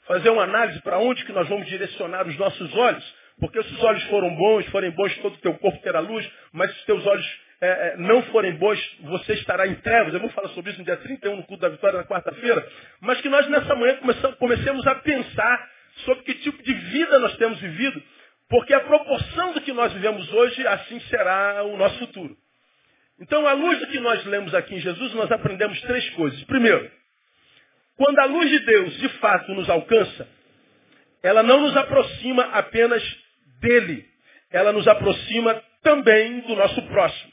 fazer 0.06 0.30
uma 0.30 0.44
análise 0.44 0.80
para 0.82 0.98
onde 0.98 1.24
que 1.24 1.32
nós 1.32 1.48
vamos 1.48 1.66
direcionar 1.66 2.26
os 2.26 2.36
nossos 2.36 2.74
olhos. 2.74 3.22
Porque 3.38 3.62
se 3.62 3.72
os 3.72 3.82
olhos 3.82 4.02
foram 4.04 4.34
bons, 4.34 4.66
forem 4.66 4.90
bons, 4.90 5.16
todo 5.18 5.34
o 5.34 5.38
teu 5.38 5.54
corpo 5.54 5.82
terá 5.82 6.00
luz, 6.00 6.28
mas 6.52 6.70
se 6.70 6.78
os 6.78 6.84
teus 6.84 7.06
olhos 7.06 7.40
é, 7.60 7.68
é, 7.68 7.96
não 7.96 8.22
forem 8.24 8.54
bons, 8.56 8.78
você 9.02 9.34
estará 9.34 9.66
em 9.66 9.74
trevas. 9.76 10.12
Eu 10.12 10.20
vou 10.20 10.30
falar 10.30 10.48
sobre 10.48 10.70
isso 10.70 10.80
no 10.80 10.84
dia 10.84 10.96
31, 10.96 11.36
no 11.36 11.44
culto 11.44 11.62
da 11.62 11.68
vitória, 11.68 11.98
na 11.98 12.04
quarta-feira. 12.04 12.66
Mas 13.00 13.20
que 13.20 13.28
nós 13.28 13.48
nessa 13.48 13.74
manhã 13.74 13.98
comecemos 14.38 14.86
a 14.86 14.96
pensar 14.96 15.70
sobre 16.04 16.24
que 16.24 16.34
tipo 16.34 16.62
de 16.62 16.72
vida 16.72 17.18
nós 17.18 17.36
temos 17.36 17.60
vivido, 17.60 18.02
porque 18.48 18.74
a 18.74 18.80
proporção 18.80 19.52
do 19.52 19.60
que 19.60 19.72
nós 19.72 19.92
vivemos 19.92 20.32
hoje, 20.32 20.66
assim 20.66 21.00
será 21.02 21.62
o 21.64 21.76
nosso 21.76 21.98
futuro. 22.00 22.36
Então, 23.20 23.46
à 23.46 23.52
luz 23.52 23.78
do 23.78 23.86
que 23.86 24.00
nós 24.00 24.24
lemos 24.26 24.52
aqui 24.54 24.74
em 24.74 24.80
Jesus, 24.80 25.14
nós 25.14 25.30
aprendemos 25.30 25.80
três 25.82 26.10
coisas. 26.10 26.42
Primeiro, 26.44 26.90
quando 27.96 28.18
a 28.18 28.24
luz 28.24 28.48
de 28.48 28.58
Deus 28.60 28.96
de 28.98 29.08
fato 29.18 29.52
nos 29.54 29.68
alcança, 29.68 30.28
ela 31.22 31.42
não 31.42 31.60
nos 31.60 31.76
aproxima 31.76 32.44
apenas 32.44 33.02
dele, 33.60 34.06
ela 34.50 34.72
nos 34.72 34.86
aproxima 34.88 35.62
também 35.82 36.40
do 36.40 36.56
nosso 36.56 36.82
próximo. 36.88 37.32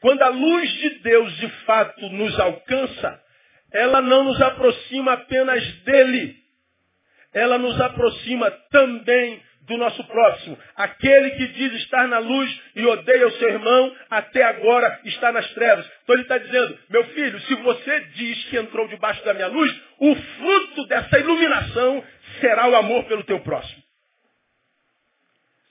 Quando 0.00 0.22
a 0.22 0.28
luz 0.28 0.70
de 0.70 0.90
Deus 1.00 1.36
de 1.36 1.48
fato 1.64 2.08
nos 2.10 2.38
alcança, 2.40 3.22
ela 3.72 4.00
não 4.02 4.24
nos 4.24 4.40
aproxima 4.42 5.12
apenas 5.12 5.64
dele, 5.84 6.36
ela 7.32 7.56
nos 7.56 7.80
aproxima 7.80 8.50
também 8.70 9.40
do 9.62 9.76
nosso 9.76 10.02
próximo. 10.04 10.58
Aquele 10.76 11.30
que 11.30 11.46
diz 11.48 11.72
estar 11.74 12.08
na 12.08 12.18
luz 12.18 12.60
e 12.74 12.84
odeia 12.86 13.28
o 13.28 13.32
seu 13.32 13.48
irmão, 13.48 13.96
até 14.10 14.42
agora 14.42 15.00
está 15.04 15.32
nas 15.32 15.48
trevas. 15.54 15.88
Então 16.02 16.14
ele 16.14 16.22
está 16.22 16.38
dizendo, 16.38 16.78
meu 16.90 17.04
filho, 17.04 17.40
se 17.40 17.54
você 17.56 18.00
diz 18.14 18.44
que 18.46 18.56
entrou 18.56 18.88
debaixo 18.88 19.24
da 19.24 19.34
minha 19.34 19.48
luz, 19.48 19.80
o 19.98 20.14
fruto 20.14 20.86
dessa 20.86 21.18
iluminação 21.18 22.04
será 22.40 22.68
o 22.68 22.76
amor 22.76 23.04
pelo 23.04 23.24
teu 23.24 23.40
próximo. 23.40 23.82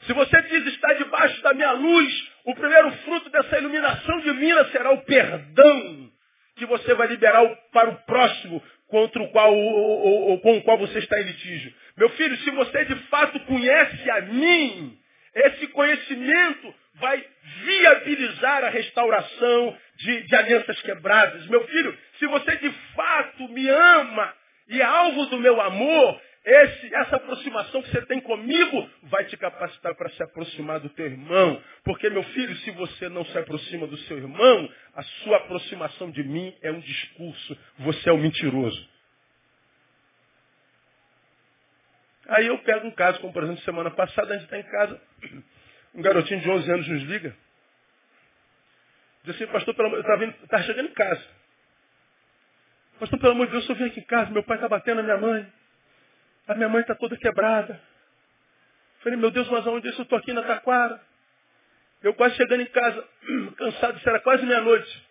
Se 0.06 0.14
você 0.14 0.42
diz 0.44 0.66
estar 0.68 0.94
debaixo 0.94 1.42
da 1.44 1.54
minha 1.54 1.72
luz, 1.74 2.30
o 2.46 2.56
primeiro 2.56 2.92
fruto 3.04 3.30
dessa 3.30 3.58
iluminação 3.58 4.20
divina 4.22 4.66
será 4.72 4.92
o 4.92 5.04
perdão 5.04 6.12
que 6.56 6.66
você 6.66 6.94
vai 6.96 7.08
liberar 7.08 7.44
para 7.72 7.90
o 7.90 7.96
próximo 8.04 8.64
contra 8.88 9.22
o 9.22 9.30
qual, 9.30 9.56
ou, 9.56 9.74
ou, 9.74 10.22
ou, 10.32 10.40
com 10.42 10.58
o 10.58 10.62
qual 10.64 10.78
você 10.78 11.00
está 11.00 11.20
em 11.20 11.24
litígio. 11.24 11.74
Meu 11.98 12.10
filho, 12.10 12.38
se 12.38 12.52
você 12.52 12.86
de 12.86 12.96
fato 13.08 13.40
conhece 13.42 14.12
a 14.12 14.22
mim, 14.22 14.98
esse 15.34 15.68
conhecimento 15.68 16.74
vai 16.96 17.24
viabilizar 17.64 18.66
a 18.66 18.70
restauração 18.70 19.78
de, 19.98 20.24
de 20.24 20.36
alianças 20.36 20.82
quebradas. 20.82 21.46
Meu 21.48 21.66
filho, 21.68 21.98
se 22.20 22.28
você 22.28 22.58
de 22.58 22.70
fato 22.96 23.48
me 23.50 23.68
ama 23.70 24.34
e 24.68 24.82
é 24.82 24.86
alvo 24.86 25.26
do 25.28 25.40
meu 25.40 25.60
amor, 25.62 26.22
esse, 26.44 26.96
essa 26.96 27.18
aproximação 27.18 27.84
que 27.84 27.92
você 27.92 28.02
tem 28.08 28.20
comigo 28.20 28.90
vai 29.04 29.26
te 29.26 29.38
capacitar 29.38 29.96
para 29.96 30.10
se 30.10 30.24
aproximar 30.24 30.80
do 30.80 30.90
teu 30.90 31.06
irmão. 31.06 31.62
Porque, 31.84 32.10
meu 32.10 32.24
filho, 32.24 32.56
se 32.58 32.72
você 32.72 33.10
não 33.10 33.24
se 33.26 33.38
aproxima 33.38 33.86
do 33.86 33.98
seu 34.00 34.18
irmão, 34.18 34.70
a 34.96 35.04
sua 35.04 35.38
aproximação 35.38 36.10
de 36.10 36.24
mim 36.24 36.56
é 36.64 36.72
um 36.72 36.80
discurso. 36.80 37.58
Você 37.80 38.10
é 38.10 38.14
um 38.14 38.18
mentiroso. 38.18 38.91
Aí 42.28 42.48
eu 42.48 42.58
pego 42.60 42.88
um 42.88 42.92
caso, 42.92 43.20
como 43.20 43.34
por 43.34 43.44
exemplo, 43.44 43.62
semana 43.64 43.92
passada, 43.92 44.34
a 44.34 44.38
gente 44.38 44.46
está 44.46 44.58
em 44.58 44.64
casa, 44.64 45.02
um 45.94 46.02
garotinho 46.02 46.40
de 46.40 46.50
11 46.50 46.72
anos 46.72 46.88
nos 46.88 47.04
liga. 47.04 47.36
Diz 49.24 49.36
assim, 49.36 49.48
pastor, 49.48 49.76
pelo, 49.76 49.96
eu 49.96 50.02
estava 50.02 50.64
chegando 50.64 50.90
em 50.90 50.94
casa. 50.94 51.24
Pastor, 53.00 53.20
pelo 53.20 53.34
amor 53.34 53.48
de 53.48 53.54
Deus, 53.54 53.68
eu 53.70 53.76
vim 53.76 53.86
aqui 53.86 54.00
em 54.00 54.06
casa, 54.06 54.32
meu 54.32 54.44
pai 54.44 54.58
está 54.58 54.68
batendo 54.68 54.98
na 54.98 55.04
minha 55.04 55.18
mãe. 55.18 55.54
A 56.48 56.56
minha 56.56 56.70
mãe 56.70 56.82
está 56.82 56.96
toda 56.96 57.18
quebrada. 57.18 57.80
Falei, 59.02 59.18
meu 59.18 59.32
Deus, 59.32 59.50
mas 59.50 59.66
aonde 59.66 59.88
eu 59.88 60.02
estou 60.02 60.18
aqui 60.18 60.34
na 60.34 60.44
Taquara? 60.44 61.02
Eu 62.04 62.14
quase 62.14 62.36
chegando 62.36 62.62
em 62.62 62.68
casa, 62.68 63.08
cansado, 63.58 63.98
isso 63.98 64.10
era 64.10 64.20
quase 64.20 64.46
meia-noite. 64.46 65.08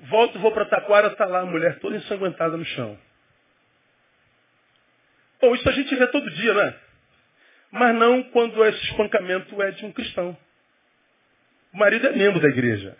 Volto, 0.00 0.38
vou 0.38 0.52
para 0.52 0.64
Taquara, 0.64 1.08
está 1.08 1.26
lá 1.26 1.40
a 1.40 1.46
mulher 1.46 1.78
toda 1.80 1.96
ensanguentada 1.96 2.56
no 2.56 2.64
chão. 2.64 2.98
Bom, 5.40 5.54
isso 5.54 5.68
a 5.68 5.72
gente 5.72 5.94
vê 5.94 6.06
todo 6.08 6.30
dia, 6.30 6.54
né? 6.54 6.78
Mas 7.70 7.94
não 7.94 8.22
quando 8.24 8.64
esse 8.64 8.82
espancamento 8.84 9.60
é 9.62 9.70
de 9.70 9.84
um 9.86 9.92
cristão. 9.92 10.36
O 11.72 11.78
marido 11.78 12.06
é 12.08 12.12
membro 12.12 12.40
da 12.40 12.48
igreja. 12.48 12.96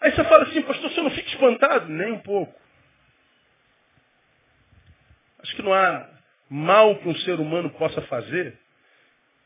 Aí 0.00 0.10
você 0.10 0.24
fala 0.24 0.44
assim, 0.44 0.62
pastor, 0.62 0.90
você 0.90 1.00
não 1.00 1.10
fica 1.10 1.28
espantado? 1.28 1.88
Nem 1.88 2.12
um 2.12 2.18
pouco. 2.20 2.60
Acho 5.40 5.54
que 5.54 5.62
não 5.62 5.72
há 5.72 6.08
mal 6.48 6.96
que 6.96 7.08
um 7.08 7.14
ser 7.16 7.38
humano 7.38 7.70
possa 7.70 8.00
fazer 8.02 8.58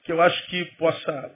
que 0.05 0.13
eu 0.13 0.23
acho 0.23 0.47
que 0.47 0.65
possa 0.77 1.35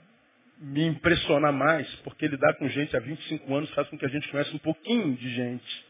me 0.57 0.85
impressionar 0.85 1.51
mais, 1.51 1.93
porque 2.03 2.27
lidar 2.27 2.53
com 2.53 2.69
gente 2.69 2.95
há 2.95 2.99
25 3.01 3.53
anos 3.53 3.69
faz 3.71 3.89
com 3.89 3.97
que 3.97 4.05
a 4.05 4.09
gente 4.09 4.29
conheça 4.29 4.55
um 4.55 4.59
pouquinho 4.59 5.13
de 5.15 5.29
gente. 5.35 5.85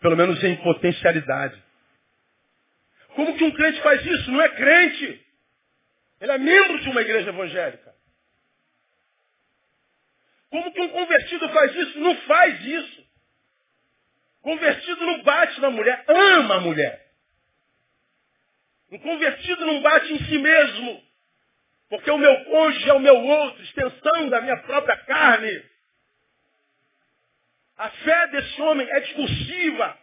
Pelo 0.00 0.16
menos 0.16 0.42
em 0.44 0.54
potencialidade. 0.56 1.60
Como 3.14 3.36
que 3.36 3.44
um 3.44 3.52
crente 3.52 3.80
faz 3.82 4.04
isso? 4.04 4.30
Não 4.30 4.40
é 4.40 4.48
crente. 4.50 5.26
Ele 6.20 6.32
é 6.32 6.38
membro 6.38 6.80
de 6.80 6.88
uma 6.88 7.00
igreja 7.00 7.30
evangélica. 7.30 7.94
Como 10.50 10.72
que 10.72 10.80
um 10.80 10.88
convertido 10.90 11.48
faz 11.48 11.74
isso? 11.74 11.98
Não 11.98 12.16
faz 12.22 12.64
isso. 12.64 13.06
Convertido 14.42 15.06
não 15.06 15.22
bate 15.22 15.60
na 15.60 15.70
mulher, 15.70 16.04
ama 16.08 16.56
a 16.56 16.60
mulher. 16.60 17.12
Um 18.90 18.98
convertido 18.98 19.64
não 19.64 19.80
bate 19.80 20.12
em 20.12 20.18
si 20.24 20.38
mesmo, 20.38 21.02
porque 21.88 22.10
o 22.10 22.18
meu 22.18 22.44
cônjuge 22.44 22.90
é 22.90 22.92
o 22.92 22.98
meu 22.98 23.16
outro, 23.16 23.62
extensão 23.62 24.28
da 24.28 24.40
minha 24.42 24.58
própria 24.58 24.96
carne. 25.04 25.64
A 27.78 27.88
fé 27.88 28.26
desse 28.28 28.60
homem 28.60 28.86
é 28.90 29.00
discursiva, 29.00 29.98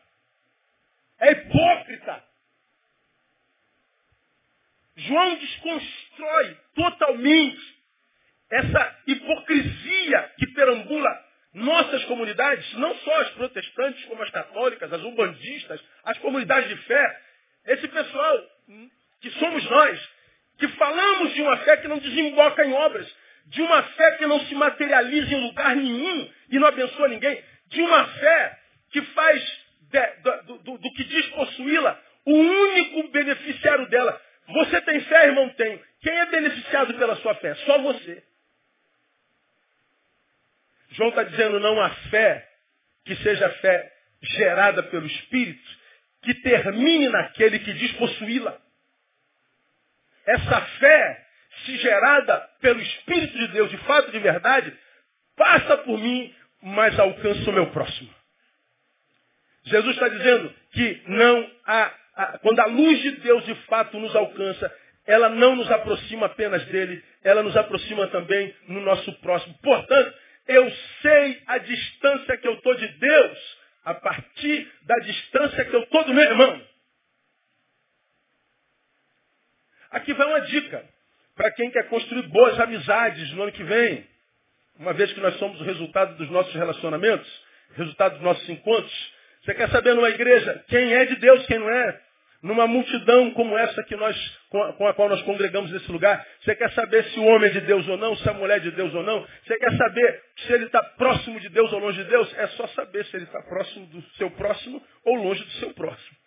é 1.19 1.31
hipócrita. 1.31 2.23
João 5.09 5.35
desconstrói 5.37 6.57
totalmente 6.75 7.79
essa 8.51 8.97
hipocrisia 9.07 10.31
que 10.37 10.47
perambula 10.53 11.09
nossas 11.53 12.05
comunidades, 12.05 12.71
não 12.75 12.95
só 12.97 13.21
as 13.21 13.29
protestantes, 13.31 14.05
como 14.05 14.21
as 14.21 14.29
católicas, 14.29 14.93
as 14.93 15.01
umbandistas, 15.01 15.81
as 16.03 16.17
comunidades 16.19 16.69
de 16.69 16.75
fé, 16.83 17.21
esse 17.65 17.87
pessoal 17.87 18.37
que 19.19 19.31
somos 19.31 19.63
nós, 19.69 20.09
que 20.59 20.67
falamos 20.69 21.33
de 21.33 21.41
uma 21.41 21.57
fé 21.57 21.77
que 21.77 21.87
não 21.87 21.97
desemboca 21.97 22.63
em 22.63 22.73
obras, 22.73 23.11
de 23.47 23.61
uma 23.63 23.81
fé 23.81 24.11
que 24.17 24.27
não 24.27 24.39
se 24.41 24.53
materializa 24.53 25.33
em 25.33 25.47
lugar 25.47 25.75
nenhum 25.75 26.31
e 26.51 26.59
não 26.59 26.67
abençoa 26.67 27.07
ninguém, 27.07 27.43
de 27.67 27.81
uma 27.81 28.07
fé 28.07 28.59
que 28.91 29.01
faz 29.01 29.59
de, 29.81 30.07
do, 30.21 30.57
do, 30.59 30.77
do 30.77 30.93
que 30.93 31.03
diz 31.03 31.25
possuí-la 31.29 31.99
o 32.25 32.31
único 32.31 33.07
beneficiário 33.09 33.87
dela. 33.89 34.21
Você 34.49 34.81
tem 34.81 34.99
fé, 35.01 35.27
irmão? 35.27 35.49
Tenho. 35.49 35.81
Quem 36.01 36.17
é 36.17 36.25
beneficiado 36.27 36.93
pela 36.95 37.15
sua 37.17 37.35
fé? 37.35 37.53
Só 37.55 37.79
você. 37.79 38.23
João 40.91 41.09
está 41.09 41.23
dizendo 41.23 41.59
não 41.59 41.79
há 41.81 41.89
fé 42.09 42.49
que 43.05 43.15
seja 43.17 43.49
fé 43.49 43.93
gerada 44.21 44.83
pelo 44.83 45.05
Espírito, 45.05 45.69
que 46.23 46.33
termine 46.35 47.09
naquele 47.09 47.59
que 47.59 47.73
diz 47.73 47.91
possuí-la. 47.93 48.59
Essa 50.25 50.61
fé, 50.61 51.27
se 51.65 51.77
gerada 51.77 52.39
pelo 52.59 52.81
Espírito 52.81 53.37
de 53.37 53.47
Deus, 53.49 53.69
de 53.69 53.77
fato 53.79 54.11
de 54.11 54.19
verdade, 54.19 54.77
passa 55.35 55.77
por 55.77 55.97
mim, 55.97 56.35
mas 56.61 56.99
alcança 56.99 57.49
o 57.49 57.53
meu 57.53 57.67
próximo. 57.71 58.13
Jesus 59.63 59.95
está 59.95 60.09
dizendo 60.09 60.53
que 60.71 61.03
não 61.07 61.51
há, 61.65 61.93
quando 62.41 62.59
a 62.59 62.65
luz 62.65 63.01
de 63.01 63.11
Deus 63.11 63.45
de 63.45 63.55
fato 63.65 63.99
nos 63.99 64.15
alcança, 64.15 64.73
ela 65.05 65.29
não 65.29 65.55
nos 65.55 65.69
aproxima 65.71 66.27
apenas 66.27 66.63
dele, 66.65 67.03
ela 67.23 67.41
nos 67.41 67.55
aproxima 67.57 68.07
também 68.07 68.53
no 68.67 68.81
nosso 68.81 69.11
próximo. 69.21 69.57
Portanto, 69.61 70.13
eu 70.47 70.71
sei 71.01 71.41
a 71.47 71.57
distância 71.57 72.37
que 72.37 72.47
eu 72.47 72.53
estou 72.53 72.75
de 72.75 72.87
Deus 72.87 73.57
a 73.85 73.93
partir 73.93 74.71
da 74.83 74.95
distância 74.97 75.65
que 75.65 75.75
eu 75.75 75.83
estou 75.83 76.03
do 76.03 76.13
meu 76.13 76.23
irmão. 76.23 76.61
Aqui 79.91 80.13
vai 80.13 80.27
uma 80.27 80.41
dica 80.41 80.85
para 81.35 81.51
quem 81.51 81.71
quer 81.71 81.87
construir 81.87 82.23
boas 82.23 82.59
amizades 82.59 83.31
no 83.31 83.43
ano 83.43 83.51
que 83.51 83.63
vem. 83.63 84.07
Uma 84.77 84.93
vez 84.93 85.11
que 85.13 85.19
nós 85.19 85.35
somos 85.37 85.59
o 85.59 85.63
resultado 85.63 86.15
dos 86.17 86.29
nossos 86.29 86.53
relacionamentos, 86.53 87.27
resultado 87.75 88.13
dos 88.13 88.21
nossos 88.21 88.47
encontros. 88.49 89.13
Você 89.43 89.53
quer 89.53 89.69
saber 89.69 89.93
numa 89.95 90.09
igreja 90.09 90.63
quem 90.67 90.93
é 90.93 91.05
de 91.05 91.15
Deus, 91.17 91.45
quem 91.45 91.59
não 91.59 91.69
é? 91.69 92.01
numa 92.41 92.65
multidão 92.67 93.31
como 93.31 93.57
essa 93.57 93.83
que 93.83 93.95
nós, 93.95 94.15
com 94.49 94.87
a, 94.87 94.93
qual 94.93 95.09
nós 95.09 95.21
congregamos 95.23 95.71
nesse 95.71 95.91
lugar, 95.91 96.25
você 96.41 96.55
quer 96.55 96.71
saber 96.71 97.03
se 97.05 97.19
o 97.19 97.25
homem 97.25 97.49
é 97.49 97.53
de 97.53 97.61
Deus 97.61 97.87
ou 97.87 97.97
não, 97.97 98.15
se 98.15 98.29
a 98.29 98.33
mulher 98.33 98.57
é 98.57 98.61
de 98.61 98.71
Deus 98.71 98.93
ou 98.93 99.03
não, 99.03 99.27
você 99.43 99.57
quer 99.57 99.75
saber 99.75 100.23
se 100.37 100.53
ele 100.53 100.65
está 100.65 100.81
próximo 100.81 101.39
de 101.39 101.49
Deus 101.49 101.71
ou 101.73 101.79
longe 101.79 102.01
de 102.01 102.09
Deus, 102.09 102.33
é 102.37 102.47
só 102.47 102.67
saber 102.67 103.05
se 103.05 103.15
ele 103.17 103.25
está 103.25 103.41
próximo 103.43 103.85
do 103.87 104.01
seu 104.13 104.31
próximo 104.31 104.81
ou 105.03 105.15
longe 105.15 105.43
do 105.43 105.51
seu 105.51 105.73
próximo. 105.73 106.17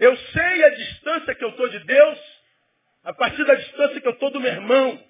Eu 0.00 0.16
sei 0.16 0.64
a 0.64 0.70
distância 0.70 1.34
que 1.36 1.44
eu 1.44 1.50
estou 1.50 1.68
de 1.68 1.78
Deus, 1.78 2.18
a 3.04 3.12
partir 3.14 3.44
da 3.44 3.54
distância 3.54 4.00
que 4.00 4.08
eu 4.08 4.12
estou 4.12 4.30
do 4.30 4.40
meu 4.40 4.50
irmão. 4.50 5.00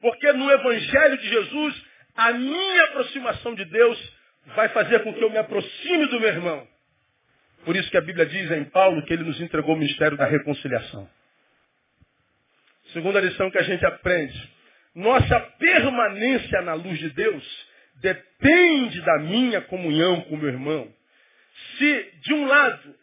Porque 0.00 0.32
no 0.32 0.50
Evangelho 0.50 1.18
de 1.18 1.28
Jesus, 1.28 1.84
a 2.16 2.32
minha 2.32 2.84
aproximação 2.84 3.54
de 3.54 3.64
Deus 3.64 4.12
vai 4.54 4.68
fazer 4.70 5.02
com 5.02 5.14
que 5.14 5.22
eu 5.22 5.30
me 5.30 5.38
aproxime 5.38 6.06
do 6.06 6.20
meu 6.20 6.28
irmão. 6.28 6.66
Por 7.64 7.76
isso 7.76 7.90
que 7.90 7.96
a 7.96 8.02
Bíblia 8.02 8.26
diz 8.26 8.50
em 8.50 8.64
Paulo 8.64 9.04
que 9.04 9.12
ele 9.12 9.24
nos 9.24 9.40
entregou 9.40 9.74
o 9.74 9.78
ministério 9.78 10.16
da 10.16 10.26
reconciliação. 10.26 11.08
Segunda 12.92 13.20
lição 13.20 13.50
que 13.50 13.58
a 13.58 13.62
gente 13.62 13.84
aprende. 13.86 14.50
Nossa 14.94 15.40
permanência 15.58 16.60
na 16.62 16.74
luz 16.74 16.98
de 16.98 17.10
Deus 17.10 17.66
depende 18.00 19.00
da 19.00 19.18
minha 19.20 19.60
comunhão 19.62 20.22
com 20.22 20.34
o 20.34 20.38
meu 20.38 20.48
irmão. 20.48 20.92
Se, 21.78 22.12
de 22.22 22.34
um 22.34 22.46
lado, 22.46 22.94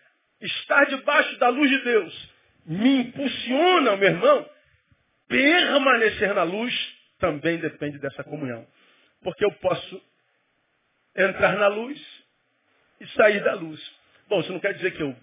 estar 0.41 0.86
debaixo 0.86 1.38
da 1.38 1.50
luz 1.50 1.69
de 1.69 1.80
Deus 1.84 2.30
me 2.65 2.98
impulsiona, 2.98 3.95
meu 3.95 4.10
irmão, 4.10 4.50
permanecer 5.28 6.36
na 6.36 6.43
luz 6.43 6.74
também 7.19 7.58
depende 7.58 7.98
dessa 8.00 8.24
comunhão. 8.24 8.65
Porque 9.21 9.43
eu 9.43 9.51
posso 9.53 10.01
entrar 11.15 11.58
na 11.58 11.67
luz 11.67 11.99
e 12.99 13.08
sair 13.08 13.43
da 13.43 13.53
luz. 13.53 13.79
Bom, 14.27 14.39
isso 14.39 14.51
não 14.51 14.60
quer 14.60 14.73
dizer 14.73 14.91
que 14.91 15.01
eu 15.01 15.15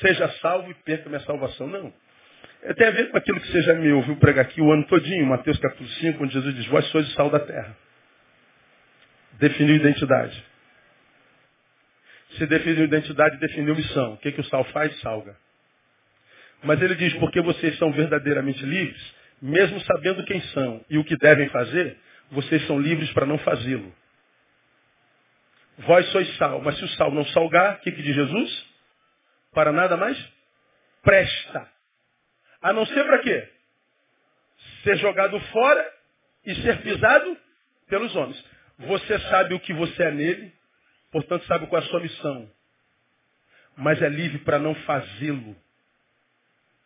seja 0.00 0.28
salvo 0.40 0.70
e 0.70 0.74
perca 0.74 1.08
minha 1.08 1.20
salvação, 1.20 1.66
não. 1.66 1.92
É, 2.62 2.72
tem 2.74 2.86
a 2.86 2.90
ver 2.90 3.10
com 3.10 3.16
aquilo 3.16 3.40
que 3.40 3.48
você 3.48 3.62
já 3.62 3.74
me 3.74 3.92
ouviu 3.92 4.16
pregar 4.16 4.44
aqui 4.44 4.60
o 4.60 4.72
ano 4.72 4.86
todinho, 4.86 5.26
Mateus 5.26 5.58
capítulo 5.58 5.88
5, 5.88 6.22
onde 6.22 6.32
Jesus 6.32 6.54
diz, 6.54 6.66
vós 6.66 6.86
sois 6.88 7.08
o 7.08 7.12
sal 7.12 7.28
da 7.28 7.40
terra. 7.40 7.76
Definiu 9.32 9.74
identidade. 9.74 10.44
Se 12.36 12.46
definiu 12.46 12.84
identidade, 12.84 13.38
definiu 13.38 13.74
missão. 13.74 14.14
O 14.14 14.16
que, 14.18 14.32
que 14.32 14.40
o 14.40 14.44
sal 14.44 14.64
faz? 14.64 14.98
Salga. 15.00 15.36
Mas 16.62 16.80
ele 16.80 16.94
diz, 16.94 17.12
porque 17.14 17.40
vocês 17.40 17.76
são 17.78 17.90
verdadeiramente 17.92 18.64
livres, 18.64 19.14
mesmo 19.40 19.80
sabendo 19.80 20.24
quem 20.24 20.40
são 20.40 20.84
e 20.88 20.98
o 20.98 21.04
que 21.04 21.16
devem 21.16 21.48
fazer, 21.48 21.96
vocês 22.32 22.66
são 22.66 22.80
livres 22.80 23.12
para 23.12 23.26
não 23.26 23.38
fazê-lo. 23.38 23.94
Vós 25.78 26.06
sois 26.10 26.36
sal, 26.36 26.60
mas 26.60 26.76
se 26.78 26.84
o 26.84 26.88
sal 26.90 27.10
não 27.10 27.24
salgar, 27.26 27.76
o 27.76 27.78
que, 27.80 27.92
que 27.92 28.02
diz 28.02 28.14
Jesus? 28.14 28.66
Para 29.52 29.72
nada 29.72 29.96
mais 29.96 30.18
presta. 31.02 31.68
A 32.62 32.72
não 32.72 32.86
ser 32.86 33.04
para 33.04 33.18
quê? 33.18 33.48
Ser 34.84 34.96
jogado 34.96 35.38
fora 35.40 35.92
e 36.46 36.54
ser 36.62 36.80
pisado 36.82 37.36
pelos 37.88 38.14
homens. 38.16 38.44
Você 38.78 39.18
sabe 39.28 39.54
o 39.54 39.60
que 39.60 39.74
você 39.74 40.04
é 40.04 40.10
nele, 40.10 40.52
portanto 41.10 41.44
sabe 41.46 41.66
qual 41.66 41.82
é 41.82 41.84
a 41.84 41.88
sua 41.88 42.00
missão. 42.00 42.50
Mas 43.76 44.00
é 44.00 44.08
livre 44.08 44.38
para 44.38 44.58
não 44.58 44.74
fazê-lo 44.74 45.56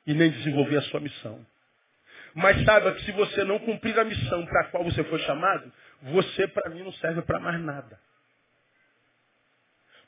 e 0.06 0.14
nem 0.14 0.30
desenvolver 0.30 0.78
a 0.78 0.82
sua 0.82 1.00
missão. 1.00 1.46
Mas 2.36 2.62
saiba 2.66 2.92
que 2.92 3.02
se 3.02 3.12
você 3.12 3.44
não 3.44 3.58
cumprir 3.58 3.98
a 3.98 4.04
missão 4.04 4.44
para 4.44 4.60
a 4.60 4.64
qual 4.64 4.84
você 4.84 5.02
foi 5.04 5.18
chamado, 5.20 5.72
você 6.02 6.46
para 6.46 6.68
mim 6.68 6.82
não 6.82 6.92
serve 6.92 7.22
para 7.22 7.40
mais 7.40 7.58
nada. 7.62 7.98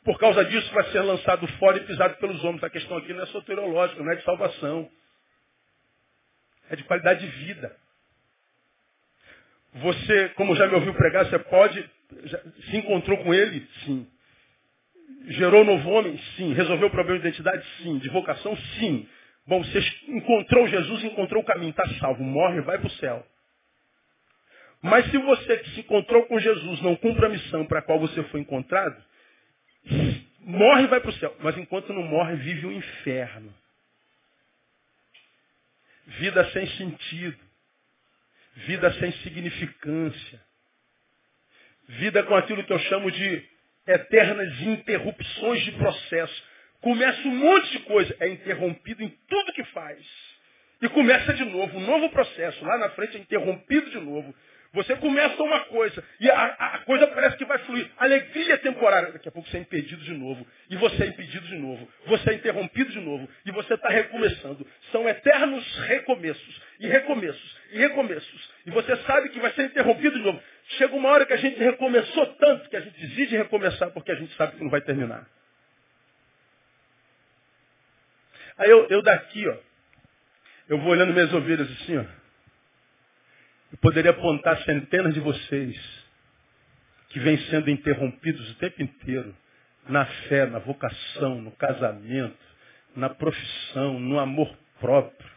Por 0.04 0.18
causa 0.18 0.44
disso 0.44 0.70
vai 0.74 0.84
ser 0.92 1.00
lançado 1.00 1.46
fora 1.58 1.78
e 1.78 1.86
pisado 1.86 2.16
pelos 2.16 2.44
homens. 2.44 2.62
A 2.62 2.68
questão 2.68 2.98
aqui 2.98 3.14
não 3.14 3.22
é 3.22 3.26
soteriológica, 3.28 4.02
não 4.02 4.12
é 4.12 4.16
de 4.16 4.24
salvação. 4.24 4.90
É 6.68 6.76
de 6.76 6.84
qualidade 6.84 7.20
de 7.20 7.46
vida. 7.46 7.74
Você, 9.76 10.28
como 10.36 10.54
já 10.54 10.66
me 10.66 10.74
ouviu 10.74 10.92
pregar, 10.92 11.24
você 11.24 11.38
pode. 11.38 11.90
Já, 12.24 12.40
se 12.40 12.76
encontrou 12.76 13.16
com 13.24 13.32
ele? 13.32 13.66
Sim. 13.86 14.06
Gerou 15.28 15.64
novo 15.64 15.88
homem? 15.88 16.18
Sim. 16.36 16.52
Resolveu 16.52 16.88
o 16.88 16.90
problema 16.90 17.20
de 17.20 17.26
identidade? 17.26 17.66
Sim. 17.78 17.96
De 17.96 18.10
vocação? 18.10 18.54
Sim. 18.78 19.08
Bom, 19.48 19.64
você 19.64 19.78
encontrou 20.08 20.68
Jesus, 20.68 21.04
encontrou 21.04 21.42
o 21.42 21.46
caminho, 21.46 21.70
está 21.70 21.88
salvo. 21.94 22.22
Morre, 22.22 22.60
vai 22.60 22.76
para 22.76 22.86
o 22.86 22.90
céu. 22.90 23.26
Mas 24.82 25.10
se 25.10 25.16
você 25.16 25.56
que 25.56 25.70
se 25.70 25.80
encontrou 25.80 26.26
com 26.26 26.38
Jesus 26.38 26.82
não 26.82 26.94
cumpre 26.94 27.24
a 27.24 27.30
missão 27.30 27.64
para 27.64 27.78
a 27.78 27.82
qual 27.82 27.98
você 27.98 28.22
foi 28.24 28.40
encontrado, 28.40 29.02
morre 30.40 30.84
e 30.84 30.86
vai 30.88 31.00
para 31.00 31.08
o 31.08 31.14
céu. 31.14 31.34
Mas 31.40 31.56
enquanto 31.56 31.94
não 31.94 32.02
morre, 32.02 32.36
vive 32.36 32.66
o 32.66 32.68
um 32.68 32.72
inferno. 32.72 33.54
Vida 36.06 36.44
sem 36.50 36.66
sentido. 36.76 37.38
Vida 38.54 38.92
sem 39.00 39.12
significância. 39.12 40.42
Vida 41.88 42.22
com 42.22 42.36
aquilo 42.36 42.64
que 42.64 42.72
eu 42.72 42.78
chamo 42.80 43.10
de 43.10 43.48
eternas 43.86 44.60
interrupções 44.60 45.64
de 45.64 45.72
processo. 45.72 46.44
Começa 46.80 47.26
um 47.26 47.34
monte 47.34 47.72
de 47.72 47.78
coisa, 47.80 48.14
é 48.20 48.28
interrompido 48.28 49.02
em 49.02 49.08
tudo 49.28 49.52
que 49.52 49.64
faz. 49.64 49.98
E 50.80 50.88
começa 50.88 51.34
de 51.34 51.44
novo, 51.44 51.76
um 51.76 51.86
novo 51.86 52.08
processo. 52.10 52.64
Lá 52.64 52.78
na 52.78 52.90
frente 52.90 53.16
é 53.16 53.20
interrompido 53.20 53.90
de 53.90 53.98
novo. 53.98 54.32
Você 54.74 54.94
começa 54.96 55.42
uma 55.42 55.60
coisa 55.60 56.04
e 56.20 56.30
a, 56.30 56.44
a, 56.44 56.78
coisa 56.80 57.06
parece 57.06 57.36
que 57.38 57.44
vai 57.44 57.58
fluir. 57.60 57.90
Alegria 57.96 58.58
temporária. 58.58 59.12
Daqui 59.12 59.28
a 59.28 59.32
pouco 59.32 59.48
você 59.48 59.56
é 59.56 59.60
impedido 59.60 60.04
de 60.04 60.12
novo. 60.12 60.46
E 60.68 60.76
você 60.76 61.04
é 61.04 61.06
impedido 61.06 61.46
de 61.46 61.56
novo. 61.56 61.88
Você 62.06 62.30
é 62.30 62.34
interrompido 62.34 62.92
de 62.92 63.00
novo. 63.00 63.26
E 63.46 63.50
você 63.50 63.74
está 63.74 63.88
recomeçando. 63.88 64.66
São 64.92 65.08
eternos 65.08 65.64
recomeços. 65.86 66.62
E 66.78 66.86
recomeços. 66.86 67.56
E 67.72 67.78
recomeços. 67.78 68.50
E 68.66 68.70
você 68.70 68.94
sabe 68.98 69.30
que 69.30 69.40
vai 69.40 69.52
ser 69.52 69.64
interrompido 69.64 70.18
de 70.18 70.24
novo. 70.24 70.40
Chega 70.76 70.94
uma 70.94 71.08
hora 71.08 71.24
que 71.24 71.32
a 71.32 71.38
gente 71.38 71.58
recomeçou 71.58 72.26
tanto 72.34 72.68
que 72.68 72.76
a 72.76 72.80
gente 72.80 73.02
exige 73.02 73.36
recomeçar 73.36 73.90
porque 73.92 74.12
a 74.12 74.16
gente 74.16 74.34
sabe 74.36 74.56
que 74.56 74.62
não 74.62 74.70
vai 74.70 74.82
terminar. 74.82 75.26
Aí 78.58 78.68
eu, 78.68 78.86
eu 78.88 79.02
daqui, 79.02 79.48
ó, 79.48 79.56
eu 80.68 80.78
vou 80.78 80.90
olhando 80.90 81.12
minhas 81.12 81.32
ovelhas 81.32 81.70
assim, 81.70 81.96
ó. 81.96 82.04
Eu 83.70 83.78
poderia 83.80 84.10
apontar 84.10 84.60
centenas 84.64 85.14
de 85.14 85.20
vocês 85.20 86.06
que 87.10 87.20
vêm 87.20 87.38
sendo 87.46 87.70
interrompidos 87.70 88.50
o 88.50 88.54
tempo 88.56 88.82
inteiro 88.82 89.34
na 89.88 90.04
fé, 90.04 90.46
na 90.46 90.58
vocação, 90.58 91.40
no 91.40 91.52
casamento, 91.52 92.36
na 92.96 93.08
profissão, 93.08 93.98
no 94.00 94.18
amor 94.18 94.54
próprio, 94.80 95.30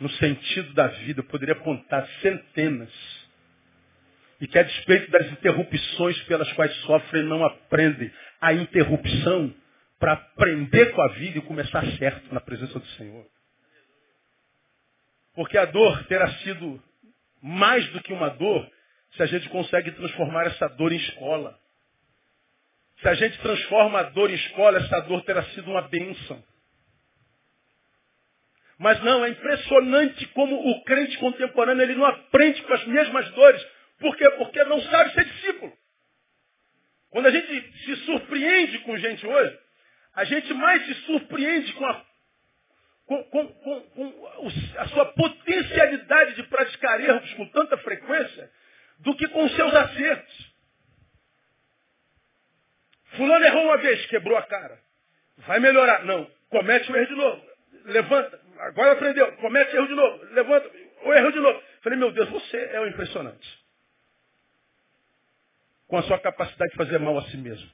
no 0.00 0.10
sentido 0.10 0.72
da 0.74 0.88
vida. 0.88 1.20
Eu 1.20 1.24
poderia 1.24 1.54
apontar 1.54 2.06
centenas. 2.20 2.92
E 4.40 4.46
que 4.46 4.58
a 4.58 4.62
despeito 4.62 5.10
das 5.10 5.30
interrupções 5.30 6.20
pelas 6.24 6.52
quais 6.54 6.74
sofrem, 6.82 7.22
não 7.22 7.44
aprendem 7.44 8.12
a 8.40 8.52
interrupção 8.52 9.54
para 9.98 10.12
aprender 10.12 10.92
com 10.92 11.02
a 11.02 11.08
vida 11.08 11.38
e 11.38 11.42
começar 11.42 11.84
certo 11.98 12.32
na 12.34 12.40
presença 12.40 12.78
do 12.78 12.86
Senhor. 12.88 13.26
Porque 15.34 15.58
a 15.58 15.64
dor 15.64 16.04
terá 16.06 16.28
sido 16.38 16.82
mais 17.42 17.86
do 17.90 18.02
que 18.02 18.12
uma 18.12 18.30
dor 18.30 18.70
se 19.16 19.22
a 19.22 19.26
gente 19.26 19.48
consegue 19.48 19.92
transformar 19.92 20.46
essa 20.46 20.68
dor 20.68 20.92
em 20.92 20.96
escola. 20.96 21.58
Se 23.00 23.08
a 23.08 23.14
gente 23.14 23.38
transforma 23.38 24.00
a 24.00 24.02
dor 24.04 24.30
em 24.30 24.34
escola, 24.34 24.78
essa 24.78 25.00
dor 25.00 25.22
terá 25.24 25.42
sido 25.50 25.70
uma 25.70 25.82
bênção. 25.82 26.42
Mas 28.78 29.00
não, 29.02 29.24
é 29.24 29.28
impressionante 29.28 30.26
como 30.28 30.56
o 30.70 30.84
crente 30.84 31.16
contemporâneo 31.18 31.82
ele 31.82 31.94
não 31.94 32.06
aprende 32.06 32.62
com 32.62 32.72
as 32.72 32.84
mesmas 32.86 33.30
dores. 33.30 33.64
Por 33.98 34.16
quê? 34.16 34.28
Porque 34.32 34.62
não 34.64 34.80
sabe 34.82 35.14
ser 35.14 35.24
discípulo. 35.24 35.72
Quando 37.10 37.26
a 37.26 37.30
gente 37.30 37.78
se 37.84 37.96
surpreende 38.04 38.80
com 38.80 38.98
gente 38.98 39.24
hoje, 39.24 39.58
a 40.14 40.24
gente 40.24 40.52
mais 40.54 40.84
se 40.86 40.94
surpreende 41.06 41.72
com 41.74 41.86
a 41.86 42.04
com, 43.06 43.22
com, 43.24 43.48
com, 43.48 44.50
a 44.78 44.88
sua 44.88 45.04
potencialidade 45.12 46.36
de 46.36 46.42
praticar 46.44 47.00
erros 47.00 47.34
com 47.34 47.46
tanta 47.48 47.76
frequência 47.78 48.50
do 49.00 49.14
que 49.14 49.28
com 49.28 49.46
seus 49.50 49.74
acertos. 49.74 50.54
Fulano 53.16 53.44
errou 53.44 53.64
uma 53.64 53.76
vez, 53.76 54.06
quebrou 54.06 54.36
a 54.38 54.42
cara. 54.42 54.80
Vai 55.38 55.60
melhorar. 55.60 56.04
Não, 56.04 56.28
comete 56.48 56.90
o 56.90 56.96
erro 56.96 57.06
de 57.06 57.14
novo. 57.14 57.46
Levanta. 57.84 58.40
Agora 58.60 58.92
aprendeu. 58.92 59.30
Comete 59.36 59.76
erro 59.76 59.86
de 59.86 59.94
novo. 59.94 60.24
Levanta. 60.32 60.70
O 61.04 61.12
erro 61.12 61.32
de 61.32 61.40
novo. 61.40 61.62
Falei, 61.82 61.98
meu 61.98 62.10
Deus, 62.12 62.28
você 62.30 62.56
é 62.72 62.80
o 62.80 62.86
impressionante. 62.86 63.64
Com 65.86 65.98
a 65.98 66.02
sua 66.04 66.18
capacidade 66.18 66.70
de 66.70 66.76
fazer 66.78 66.98
mal 66.98 67.18
a 67.18 67.22
si 67.26 67.36
mesmo. 67.36 67.70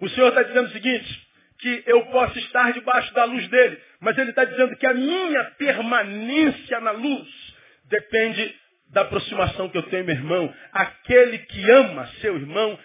O 0.00 0.08
Senhor 0.08 0.28
está 0.28 0.42
dizendo 0.42 0.66
o 0.66 0.72
seguinte, 0.72 1.28
que 1.58 1.82
eu 1.86 2.06
possa 2.06 2.38
estar 2.38 2.72
debaixo 2.72 3.12
da 3.14 3.24
luz 3.24 3.46
dele. 3.48 3.80
Mas 4.00 4.16
ele 4.18 4.30
está 4.30 4.44
dizendo 4.44 4.76
que 4.76 4.86
a 4.86 4.94
minha 4.94 5.44
permanência 5.58 6.80
na 6.80 6.90
luz 6.90 7.28
depende 7.84 8.54
da 8.88 9.02
aproximação 9.02 9.68
que 9.68 9.78
eu 9.78 9.82
tenho, 9.84 10.04
meu 10.04 10.14
irmão. 10.14 10.54
Aquele 10.72 11.38
que 11.38 11.70
ama 11.70 12.06
seu 12.20 12.36
irmão 12.36 12.78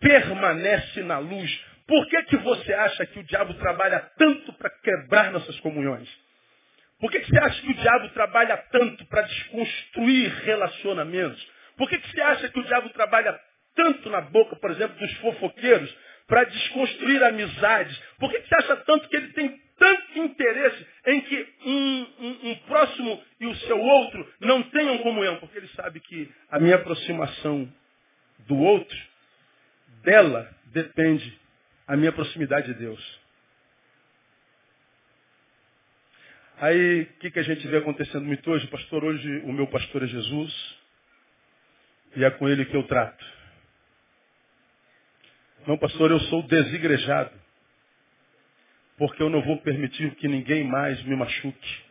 permanece 0.00 1.02
na 1.02 1.18
luz. 1.18 1.64
Por 1.86 2.06
que, 2.08 2.22
que 2.24 2.36
você 2.38 2.72
acha 2.72 3.06
que 3.06 3.18
o 3.18 3.24
diabo 3.24 3.54
trabalha 3.54 4.00
tanto 4.16 4.52
para 4.54 4.70
quebrar 4.70 5.30
nossas 5.30 5.58
comunhões? 5.60 6.08
Por 6.98 7.10
que, 7.10 7.20
que 7.20 7.30
você 7.30 7.38
acha 7.38 7.60
que 7.60 7.70
o 7.70 7.74
diabo 7.74 8.08
trabalha 8.10 8.56
tanto 8.56 9.04
para 9.06 9.22
desconstruir 9.22 10.30
relacionamentos? 10.44 11.46
Por 11.76 11.88
que, 11.88 11.98
que 11.98 12.10
você 12.10 12.20
acha 12.22 12.48
que 12.48 12.58
o 12.58 12.64
diabo 12.64 12.88
trabalha 12.90 13.38
tanto 13.74 14.08
na 14.08 14.22
boca, 14.22 14.56
por 14.56 14.70
exemplo, 14.70 14.96
dos 14.98 15.12
fofoqueiros, 15.18 15.94
para 16.26 16.44
desconstruir 16.44 17.22
amizades? 17.22 17.96
Por 18.18 18.30
que, 18.30 18.40
que 18.40 18.48
você 18.48 18.54
acha 18.56 18.76
tanto 18.76 19.08
que 19.08 19.16
ele 19.16 19.32
tem 19.32 19.60
tanto 19.76 20.18
interesse 20.18 20.86
em 21.06 21.20
que 21.20 21.48
um, 21.66 22.06
um, 22.20 22.50
um, 22.50 22.54
próximo 22.66 23.22
e 23.40 23.46
o 23.46 23.54
seu 23.56 23.78
outro 23.78 24.34
não 24.40 24.62
tenham 24.62 24.98
comunhão? 24.98 25.36
Porque 25.36 25.58
ele 25.58 25.68
sabe 25.68 26.00
que 26.00 26.30
a 26.50 26.58
minha 26.58 26.76
aproximação 26.76 27.70
do 28.46 28.56
outro, 28.56 28.98
dela 30.02 30.50
depende 30.66 31.38
a 31.86 31.96
minha 31.96 32.12
proximidade 32.12 32.72
de 32.72 32.74
Deus. 32.74 33.20
Aí, 36.58 37.02
o 37.02 37.06
que, 37.18 37.30
que 37.30 37.38
a 37.38 37.42
gente 37.42 37.66
vê 37.66 37.78
acontecendo 37.78 38.24
muito 38.24 38.48
hoje? 38.50 38.66
Pastor, 38.68 39.04
hoje 39.04 39.38
o 39.44 39.52
meu 39.52 39.66
pastor 39.66 40.04
é 40.04 40.06
Jesus 40.06 40.76
e 42.16 42.24
é 42.24 42.30
com 42.30 42.48
ele 42.48 42.64
que 42.64 42.76
eu 42.76 42.84
trato. 42.84 43.24
Não, 45.66 45.78
pastor, 45.78 46.10
eu 46.10 46.20
sou 46.20 46.42
desigrejado. 46.42 47.30
Porque 48.96 49.22
eu 49.22 49.30
não 49.30 49.42
vou 49.42 49.60
permitir 49.60 50.14
que 50.16 50.28
ninguém 50.28 50.64
mais 50.64 51.02
me 51.04 51.16
machuque. 51.16 51.84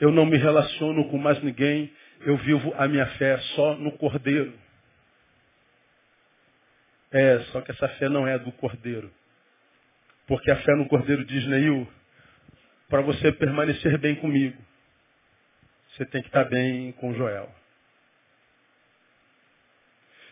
Eu 0.00 0.10
não 0.10 0.24
me 0.24 0.36
relaciono 0.36 1.08
com 1.08 1.18
mais 1.18 1.42
ninguém. 1.42 1.92
Eu 2.20 2.36
vivo 2.38 2.74
a 2.76 2.88
minha 2.88 3.06
fé 3.06 3.38
só 3.54 3.74
no 3.76 3.92
Cordeiro. 3.92 4.52
É, 7.10 7.40
só 7.52 7.60
que 7.60 7.70
essa 7.70 7.88
fé 7.90 8.08
não 8.08 8.26
é 8.26 8.38
do 8.38 8.52
Cordeiro. 8.52 9.12
Porque 10.26 10.50
a 10.50 10.56
fé 10.56 10.74
no 10.74 10.88
Cordeiro 10.88 11.24
diz, 11.24 11.46
Neil, 11.46 11.88
para 12.88 13.00
você 13.02 13.32
permanecer 13.32 13.98
bem 13.98 14.14
comigo, 14.16 14.56
você 15.90 16.04
tem 16.06 16.22
que 16.22 16.28
estar 16.28 16.44
bem 16.44 16.92
com 16.92 17.14
Joel. 17.14 17.52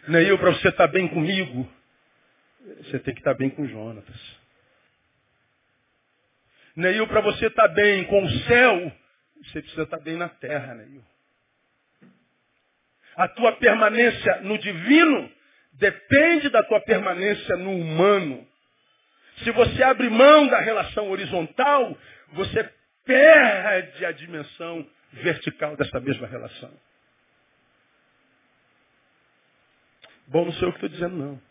Neil, 0.09 0.39
para 0.39 0.51
você 0.51 0.69
estar 0.69 0.87
bem 0.89 1.09
comigo, 1.09 1.69
você 2.87 2.99
tem 3.01 3.15
que 3.15 3.21
estar 3.21 3.35
bem 3.35 3.51
com 3.51 3.67
Jonatas. 3.67 4.17
Neil, 6.75 7.07
para 7.09 7.21
você 7.21 7.47
estar 7.47 7.69
bem 7.69 8.05
com 8.05 8.23
o 8.23 8.31
céu, 8.41 8.93
você 9.43 9.61
precisa 9.63 9.83
estar 9.83 9.99
bem 10.01 10.17
na 10.17 10.29
terra, 10.29 10.75
Neil. 10.75 11.03
A 13.17 13.29
tua 13.29 13.53
permanência 13.53 14.43
no 14.43 14.59
divino 14.59 15.33
depende 15.73 16.51
da 16.51 16.63
tua 16.63 16.81
permanência 16.81 17.57
no 17.57 17.71
humano. 17.71 18.47
Se 19.39 19.51
você 19.53 19.83
abre 19.83 20.09
mão 20.09 20.47
da 20.49 20.61
relação 20.61 21.11
horizontal, 21.11 21.97
você 22.33 22.71
perde 23.05 24.05
a 24.05 24.13
dimensão 24.13 24.87
vertical 25.13 25.77
dessa 25.77 25.99
mesma 26.01 26.27
relação. 26.27 26.73
Bom, 30.27 30.45
não 30.45 30.53
sei 30.55 30.69
o 30.69 30.73
que 30.73 30.79
estou 30.79 30.89
dizendo, 30.89 31.17
não. 31.17 31.46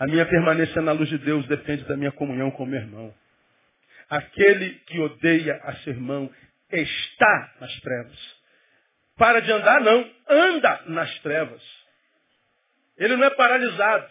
A 0.00 0.06
minha 0.06 0.24
permanência 0.24 0.80
na 0.80 0.92
luz 0.92 1.10
de 1.10 1.18
Deus 1.18 1.46
depende 1.46 1.84
da 1.84 1.94
minha 1.94 2.10
comunhão 2.10 2.50
com 2.52 2.62
o 2.62 2.66
meu 2.66 2.80
irmão. 2.80 3.14
Aquele 4.08 4.70
que 4.86 4.98
odeia 4.98 5.60
a 5.62 5.74
seu 5.76 5.92
irmão 5.92 6.32
está 6.72 7.54
nas 7.60 7.80
trevas. 7.80 8.18
Para 9.18 9.40
de 9.40 9.52
andar, 9.52 9.82
não. 9.82 10.10
Anda 10.26 10.84
nas 10.86 11.18
trevas. 11.18 11.62
Ele 12.96 13.14
não 13.14 13.26
é 13.26 13.30
paralisado. 13.30 14.10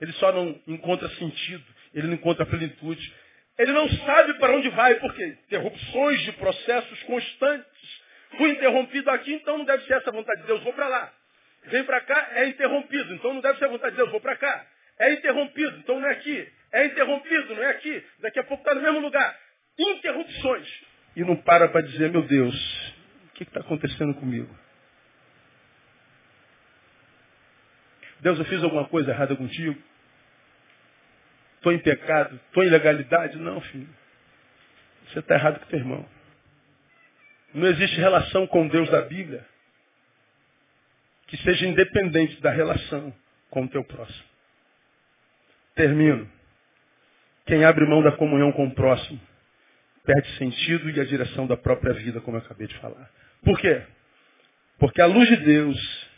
Ele 0.00 0.12
só 0.14 0.32
não 0.32 0.58
encontra 0.66 1.06
sentido. 1.10 1.64
Ele 1.92 2.06
não 2.06 2.14
encontra 2.14 2.46
plenitude. 2.46 3.14
Ele 3.58 3.72
não 3.72 3.90
sabe 3.90 4.38
para 4.38 4.56
onde 4.56 4.70
vai, 4.70 4.94
porque 4.94 5.22
interrupções 5.22 6.18
de 6.22 6.32
processos 6.32 7.02
constantes. 7.02 8.02
Fui 8.38 8.52
interrompido 8.52 9.10
aqui, 9.10 9.34
então 9.34 9.58
não 9.58 9.66
deve 9.66 9.84
ser 9.84 9.98
essa 9.98 10.10
vontade 10.10 10.40
de 10.40 10.46
Deus, 10.46 10.62
vou 10.62 10.72
para 10.72 10.88
lá. 10.88 11.12
Vem 11.64 11.84
para 11.84 12.00
cá, 12.00 12.28
é 12.32 12.48
interrompido, 12.48 13.14
então 13.14 13.34
não 13.34 13.42
deve 13.42 13.58
ser 13.58 13.66
a 13.66 13.68
vontade 13.68 13.90
de 13.90 13.96
Deus, 13.98 14.10
vou 14.10 14.20
para 14.20 14.36
cá. 14.36 14.66
É 14.98 15.12
interrompido, 15.12 15.78
então 15.78 16.00
não 16.00 16.08
é 16.08 16.12
aqui. 16.12 16.52
É 16.72 16.86
interrompido, 16.86 17.54
não 17.54 17.62
é 17.62 17.70
aqui. 17.70 18.04
Daqui 18.20 18.38
a 18.38 18.44
pouco 18.44 18.62
está 18.62 18.74
no 18.74 18.82
mesmo 18.82 19.00
lugar. 19.00 19.38
Interrupções. 19.78 20.84
E 21.14 21.24
não 21.24 21.36
para 21.36 21.68
para 21.68 21.82
dizer, 21.82 22.10
meu 22.10 22.22
Deus, 22.22 22.94
o 23.26 23.32
que 23.34 23.42
está 23.42 23.60
acontecendo 23.60 24.14
comigo? 24.14 24.54
Deus, 28.20 28.38
eu 28.38 28.44
fiz 28.46 28.62
alguma 28.62 28.88
coisa 28.88 29.10
errada 29.10 29.36
contigo? 29.36 29.80
Estou 31.56 31.72
em 31.72 31.78
pecado? 31.78 32.40
Estou 32.46 32.62
em 32.62 32.68
ilegalidade? 32.68 33.38
Não, 33.38 33.60
filho. 33.60 33.88
Você 35.08 35.18
está 35.20 35.34
errado 35.34 35.60
com 35.60 35.66
teu 35.66 35.78
irmão. 35.78 36.08
Não 37.54 37.66
existe 37.68 37.96
relação 37.96 38.46
com 38.46 38.68
Deus 38.68 38.88
da 38.90 39.02
Bíblia 39.02 39.46
que 41.26 41.36
seja 41.38 41.66
independente 41.66 42.40
da 42.40 42.50
relação 42.50 43.12
com 43.50 43.64
o 43.64 43.68
teu 43.68 43.82
próximo. 43.84 44.35
Termino. 45.76 46.28
Quem 47.46 47.64
abre 47.64 47.86
mão 47.86 48.02
da 48.02 48.10
comunhão 48.10 48.50
com 48.50 48.66
o 48.66 48.74
próximo 48.74 49.20
perde 50.04 50.36
sentido 50.38 50.88
e 50.88 51.00
a 51.00 51.04
direção 51.04 51.46
da 51.46 51.56
própria 51.56 51.92
vida, 51.92 52.20
como 52.20 52.36
eu 52.36 52.40
acabei 52.40 52.66
de 52.66 52.78
falar. 52.78 53.10
Por 53.44 53.58
quê? 53.60 53.82
Porque 54.78 55.02
a 55.02 55.06
luz 55.06 55.28
de 55.28 55.36
Deus 55.36 56.08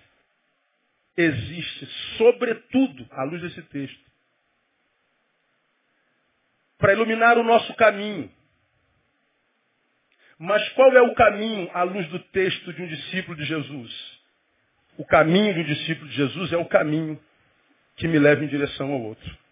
existe, 1.17 1.87
sobretudo, 2.17 3.07
à 3.11 3.25
luz 3.25 3.43
desse 3.43 3.63
texto, 3.63 4.09
para 6.77 6.93
iluminar 6.93 7.39
o 7.39 7.43
nosso 7.43 7.75
caminho. 7.75 8.31
Mas 10.39 10.69
qual 10.71 10.93
é 10.93 11.03
o 11.03 11.15
caminho 11.15 11.69
à 11.75 11.83
luz 11.83 12.07
do 12.09 12.21
texto 12.21 12.73
de 12.73 12.83
um 12.83 12.87
discípulo 12.87 13.37
de 13.37 13.45
Jesus? 13.45 14.21
O 14.97 15.05
caminho 15.05 15.53
de 15.55 15.61
um 15.61 15.65
discípulo 15.65 16.09
de 16.09 16.15
Jesus 16.15 16.53
é 16.53 16.57
o 16.57 16.67
caminho 16.67 17.21
que 17.97 18.07
me 18.07 18.19
leva 18.19 18.45
em 18.45 18.49
direção 18.49 18.93
ao 18.93 19.01
outro. 19.01 19.48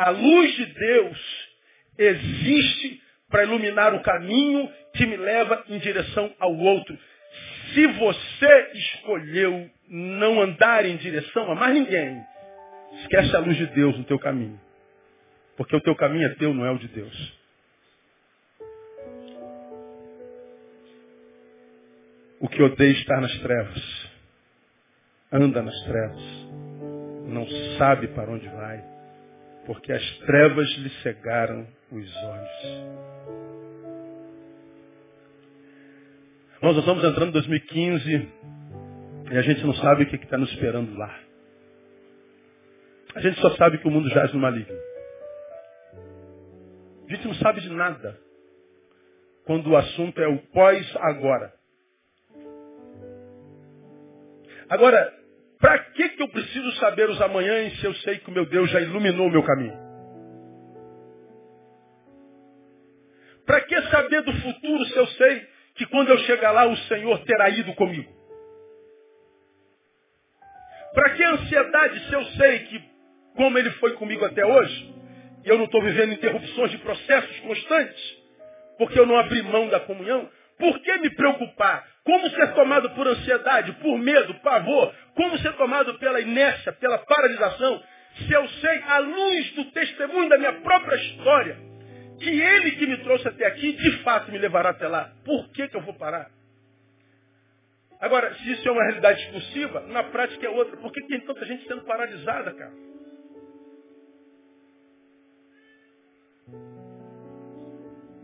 A 0.00 0.08
luz 0.08 0.56
de 0.56 0.64
Deus 0.64 1.48
existe 1.98 3.02
para 3.28 3.44
iluminar 3.44 3.94
o 3.94 4.00
caminho 4.00 4.66
que 4.94 5.04
me 5.04 5.14
leva 5.14 5.62
em 5.68 5.76
direção 5.76 6.34
ao 6.40 6.56
outro. 6.56 6.98
Se 7.74 7.86
você 7.86 8.70
escolheu 8.72 9.70
não 9.90 10.40
andar 10.40 10.86
em 10.86 10.96
direção 10.96 11.52
a 11.52 11.54
mais 11.54 11.74
ninguém, 11.74 12.18
esquece 13.02 13.36
a 13.36 13.40
luz 13.40 13.58
de 13.58 13.66
Deus 13.66 13.98
no 13.98 14.04
teu 14.04 14.18
caminho. 14.18 14.58
Porque 15.54 15.76
o 15.76 15.80
teu 15.82 15.94
caminho 15.94 16.28
é 16.28 16.34
teu, 16.36 16.54
não 16.54 16.64
é 16.64 16.70
o 16.70 16.78
de 16.78 16.88
Deus. 16.88 17.38
O 22.40 22.48
que 22.48 22.62
odeia 22.62 22.92
estar 22.92 23.20
nas 23.20 23.38
trevas, 23.40 24.10
anda 25.30 25.60
nas 25.60 25.78
trevas, 25.82 26.22
não 27.26 27.46
sabe 27.76 28.08
para 28.08 28.30
onde 28.30 28.48
vai, 28.48 28.99
porque 29.70 29.92
as 29.92 30.18
trevas 30.26 30.68
lhe 30.78 30.90
cegaram 31.00 31.64
os 31.92 32.16
olhos. 32.24 32.84
Nós 36.60 36.76
estamos 36.76 37.04
entrando 37.04 37.28
em 37.28 37.32
2015 37.34 38.28
e 39.30 39.38
a 39.38 39.42
gente 39.42 39.64
não 39.64 39.72
sabe 39.74 40.02
o 40.02 40.06
que 40.08 40.16
está 40.16 40.36
nos 40.36 40.50
esperando 40.50 40.98
lá. 40.98 41.16
A 43.14 43.20
gente 43.20 43.40
só 43.40 43.50
sabe 43.54 43.78
que 43.78 43.86
o 43.86 43.92
mundo 43.92 44.08
jaz 44.08 44.32
no 44.32 44.40
maligno. 44.40 44.76
A 47.06 47.14
gente 47.14 47.28
não 47.28 47.34
sabe 47.34 47.60
de 47.60 47.70
nada 47.70 48.18
quando 49.44 49.70
o 49.70 49.76
assunto 49.76 50.20
é 50.20 50.26
o 50.26 50.38
pós-agora. 50.48 51.54
Agora, 54.68 55.19
para 55.60 55.78
que, 55.92 56.08
que 56.10 56.22
eu 56.22 56.28
preciso 56.28 56.72
saber 56.76 57.08
os 57.10 57.20
amanhãs 57.20 57.78
se 57.80 57.84
eu 57.84 57.94
sei 57.96 58.18
que 58.18 58.30
o 58.30 58.32
meu 58.32 58.46
Deus 58.46 58.70
já 58.70 58.80
iluminou 58.80 59.26
o 59.26 59.30
meu 59.30 59.42
caminho? 59.42 59.78
Para 63.46 63.60
que 63.62 63.82
saber 63.90 64.22
do 64.22 64.32
futuro 64.32 64.84
se 64.86 64.96
eu 64.96 65.06
sei 65.08 65.48
que 65.74 65.86
quando 65.86 66.08
eu 66.08 66.18
chegar 66.20 66.52
lá 66.52 66.66
o 66.66 66.76
Senhor 66.76 67.18
terá 67.24 67.50
ido 67.50 67.74
comigo? 67.74 68.10
Para 70.94 71.10
que 71.10 71.22
ansiedade 71.22 72.08
se 72.08 72.12
eu 72.14 72.24
sei 72.24 72.58
que, 72.60 72.82
como 73.36 73.58
Ele 73.58 73.70
foi 73.72 73.92
comigo 73.94 74.24
até 74.24 74.44
hoje, 74.44 74.94
e 75.44 75.48
eu 75.48 75.58
não 75.58 75.66
estou 75.66 75.82
vivendo 75.82 76.12
interrupções 76.12 76.70
de 76.70 76.78
processos 76.78 77.40
constantes, 77.40 78.18
porque 78.78 78.98
eu 78.98 79.06
não 79.06 79.18
abri 79.18 79.42
mão 79.42 79.68
da 79.68 79.80
comunhão, 79.80 80.30
por 80.58 80.80
que 80.80 80.98
me 80.98 81.10
preocupar? 81.14 81.86
Como 82.04 82.30
ser 82.30 82.54
tomado 82.54 82.90
por 82.90 83.06
ansiedade, 83.06 83.72
por 83.74 83.98
medo, 83.98 84.34
pavor? 84.40 84.94
Como 85.14 85.38
ser 85.38 85.52
tomado 85.54 85.98
pela 85.98 86.20
inércia, 86.20 86.72
pela 86.72 86.98
paralisação? 86.98 87.82
Se 88.16 88.32
eu 88.32 88.48
sei, 88.48 88.82
à 88.88 88.98
luz 88.98 89.52
do 89.52 89.64
testemunho 89.66 90.28
da 90.28 90.38
minha 90.38 90.52
própria 90.60 90.96
história, 90.96 91.56
que 92.18 92.28
ele 92.28 92.72
que 92.72 92.86
me 92.86 92.96
trouxe 92.98 93.28
até 93.28 93.46
aqui, 93.46 93.72
de 93.72 94.02
fato 94.02 94.30
me 94.32 94.38
levará 94.38 94.70
até 94.70 94.88
lá. 94.88 95.12
Por 95.24 95.48
que, 95.50 95.68
que 95.68 95.76
eu 95.76 95.82
vou 95.82 95.94
parar? 95.94 96.30
Agora, 98.00 98.34
se 98.34 98.50
isso 98.50 98.66
é 98.66 98.72
uma 98.72 98.84
realidade 98.84 99.22
expulsiva, 99.22 99.80
na 99.88 100.02
prática 100.04 100.46
é 100.46 100.50
outra. 100.50 100.76
Por 100.78 100.90
que 100.90 101.06
tem 101.06 101.20
tanta 101.20 101.44
gente 101.44 101.66
sendo 101.68 101.82
paralisada, 101.82 102.52
cara? 102.54 102.72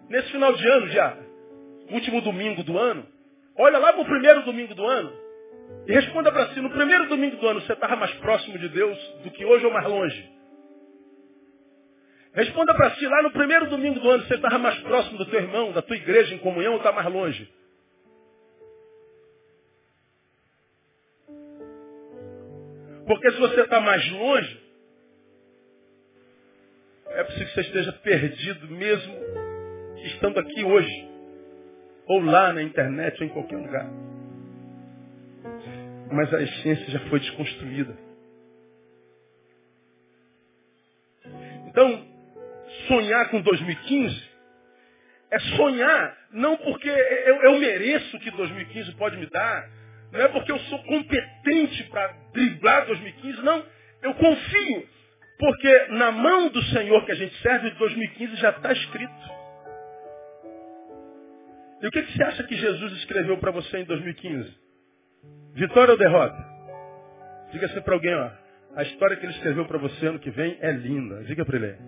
Nesse 0.09 0.31
final 0.31 0.53
de 0.55 0.67
ano 0.67 0.89
já, 0.89 1.17
último 1.91 2.23
domingo 2.23 2.63
do 2.63 2.79
ano, 2.79 3.07
olha 3.59 3.79
lá 3.79 3.93
para 3.93 4.03
o 4.03 4.07
primeiro 4.07 4.43
domingo 4.43 4.75
do 4.75 4.85
ano 4.85 5.13
e 5.87 5.93
responda 5.93 6.33
para 6.33 6.49
si, 6.55 6.61
no 6.61 6.71
primeiro 6.71 7.09
domingo 7.09 7.37
do 7.37 7.47
ano 7.49 7.61
você 7.61 7.73
estava 7.73 7.97
mais 7.97 8.13
próximo 8.15 8.59
de 8.59 8.69
Deus 8.69 8.99
do 9.23 9.31
que 9.31 9.45
hoje 9.45 9.65
ou 9.65 9.73
mais 9.73 9.87
longe? 9.87 10.37
Responda 12.33 12.75
para 12.75 12.91
si, 12.97 13.07
lá 13.07 13.23
no 13.23 13.31
primeiro 13.31 13.67
domingo 13.69 13.99
do 13.99 14.11
ano 14.11 14.25
você 14.25 14.35
estava 14.35 14.59
mais 14.59 14.79
próximo 14.81 15.19
do 15.19 15.27
teu 15.27 15.41
irmão, 15.41 15.73
da 15.73 15.83
tua 15.83 15.97
igreja 15.97 16.35
em 16.35 16.39
comunhão 16.39 16.73
ou 16.73 16.79
está 16.79 16.93
mais 16.93 17.11
longe? 17.11 17.49
Porque 23.07 23.31
se 23.31 23.39
você 23.39 23.61
está 23.61 23.81
mais 23.81 24.11
longe, 24.11 24.61
é 27.09 27.25
possível 27.25 27.47
que 27.47 27.55
você 27.55 27.61
esteja 27.61 27.93
perdido 27.93 28.69
mesmo 28.69 29.15
estando 30.05 30.39
aqui 30.39 30.65
hoje. 30.65 31.16
Ou 32.07 32.21
lá 32.21 32.53
na 32.53 32.63
internet, 32.63 33.21
ou 33.21 33.27
em 33.27 33.31
qualquer 33.31 33.57
lugar. 33.57 33.91
Mas 36.13 36.33
a 36.33 36.43
essência 36.43 36.91
já 36.91 37.01
foi 37.09 37.21
desconstruída. 37.21 37.97
Então, 41.67 42.07
sonhar 42.89 43.29
com 43.31 43.41
2015 43.41 44.37
é 45.31 45.39
sonhar 45.57 46.17
não 46.33 46.57
porque 46.57 46.89
eu, 46.89 47.43
eu 47.43 47.59
mereço 47.59 48.17
o 48.17 48.21
que 48.21 48.31
2015 48.31 48.93
pode 48.97 49.17
me 49.17 49.27
dar, 49.27 49.69
não 50.13 50.21
é 50.21 50.29
porque 50.29 50.53
eu 50.53 50.59
sou 50.61 50.83
competente 50.85 51.83
para 51.85 52.15
driblar 52.33 52.87
2015, 52.87 53.43
não. 53.43 53.65
Eu 54.03 54.15
confio, 54.15 54.89
porque 55.39 55.87
na 55.91 56.13
mão 56.13 56.49
do 56.49 56.63
Senhor 56.65 57.05
que 57.05 57.13
a 57.13 57.17
gente 57.17 57.35
serve, 57.43 57.71
2015 57.71 58.37
já 58.37 58.51
está 58.51 58.73
escrito. 58.73 59.36
E 61.83 61.87
o 61.87 61.91
que, 61.91 62.03
que 62.03 62.13
você 62.17 62.23
acha 62.23 62.43
que 62.45 62.57
Jesus 62.57 62.93
escreveu 62.95 63.39
para 63.39 63.51
você 63.51 63.79
em 63.79 63.85
2015? 63.85 64.57
Vitória 65.55 65.93
ou 65.93 65.99
derrota? 65.99 66.37
Diga 67.53 67.67
assim 67.67 67.81
para 67.83 67.95
alguém, 67.95 68.15
ó. 68.15 68.31
A 68.75 68.83
história 68.83 69.17
que 69.17 69.25
ele 69.25 69.33
escreveu 69.33 69.67
para 69.67 69.79
você 69.79 70.07
ano 70.07 70.19
que 70.19 70.31
vem 70.31 70.59
é 70.61 70.71
linda. 70.71 71.25
Diga 71.25 71.45
para 71.45 71.57
ele. 71.57 71.79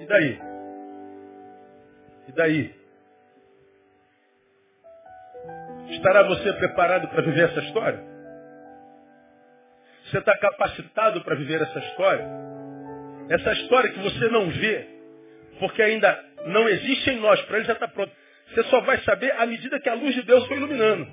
E 0.00 0.06
daí? 0.06 0.40
E 2.28 2.32
daí? 2.32 2.74
Estará 5.90 6.22
você 6.24 6.52
preparado 6.54 7.08
para 7.08 7.22
viver 7.22 7.50
essa 7.50 7.60
história? 7.60 8.17
Você 10.10 10.18
está 10.18 10.36
capacitado 10.38 11.20
para 11.22 11.34
viver 11.34 11.60
essa 11.60 11.78
história? 11.78 12.26
Essa 13.28 13.52
história 13.52 13.90
que 13.90 13.98
você 14.00 14.28
não 14.28 14.48
vê, 14.48 14.86
porque 15.58 15.82
ainda 15.82 16.24
não 16.46 16.66
existe 16.68 17.10
em 17.10 17.16
nós, 17.20 17.40
para 17.42 17.58
ele 17.58 17.66
já 17.66 17.74
está 17.74 17.88
pronto. 17.88 18.10
Você 18.48 18.62
só 18.64 18.80
vai 18.80 18.98
saber 19.02 19.32
à 19.32 19.44
medida 19.44 19.78
que 19.78 19.88
a 19.88 19.94
luz 19.94 20.14
de 20.14 20.22
Deus 20.22 20.46
foi 20.46 20.56
iluminando. 20.56 21.06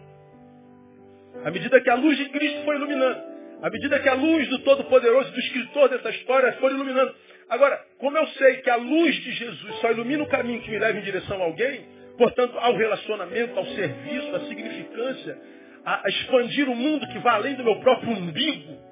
À 1.43 1.51
medida 1.51 1.81
que 1.81 1.89
a 1.89 1.95
luz 1.95 2.17
de 2.17 2.29
Cristo 2.29 2.63
foi 2.63 2.75
iluminando. 2.77 3.21
À 3.61 3.69
medida 3.69 3.99
que 3.99 4.07
a 4.07 4.13
luz 4.13 4.47
do 4.47 4.59
Todo-Poderoso, 4.59 5.31
do 5.31 5.39
escritor 5.39 5.89
dessa 5.89 6.09
história, 6.11 6.53
foi 6.53 6.71
iluminando. 6.71 7.13
Agora, 7.49 7.77
como 7.97 8.17
eu 8.17 8.25
sei 8.27 8.57
que 8.57 8.69
a 8.69 8.77
luz 8.77 9.13
de 9.15 9.31
Jesus 9.33 9.75
só 9.81 9.91
ilumina 9.91 10.23
o 10.23 10.29
caminho 10.29 10.61
que 10.61 10.71
me 10.71 10.79
leva 10.79 10.97
em 10.97 11.01
direção 11.01 11.41
a 11.41 11.45
alguém, 11.45 11.85
portanto, 12.17 12.57
ao 12.57 12.75
relacionamento, 12.77 13.59
ao 13.59 13.65
serviço, 13.65 14.35
à 14.35 14.39
significância, 14.41 15.37
a 15.85 16.01
expandir 16.07 16.67
o 16.69 16.75
mundo 16.75 17.07
que 17.07 17.19
vai 17.19 17.35
além 17.35 17.55
do 17.55 17.63
meu 17.63 17.79
próprio 17.79 18.11
umbigo, 18.11 18.84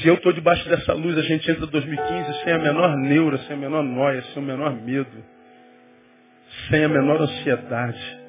Se 0.00 0.08
eu 0.08 0.14
estou 0.14 0.32
debaixo 0.32 0.66
dessa 0.68 0.94
luz, 0.94 1.18
a 1.18 1.22
gente 1.22 1.50
entra 1.50 1.66
em 1.66 1.70
2015 1.70 2.44
sem 2.44 2.52
a 2.54 2.58
menor 2.58 2.96
neura, 2.96 3.36
sem 3.38 3.54
a 3.54 3.58
menor 3.58 3.82
noia, 3.82 4.22
sem 4.32 4.42
o 4.42 4.46
menor 4.46 4.72
medo, 4.72 5.24
sem 6.70 6.84
a 6.84 6.88
menor 6.88 7.20
ansiedade. 7.20 8.20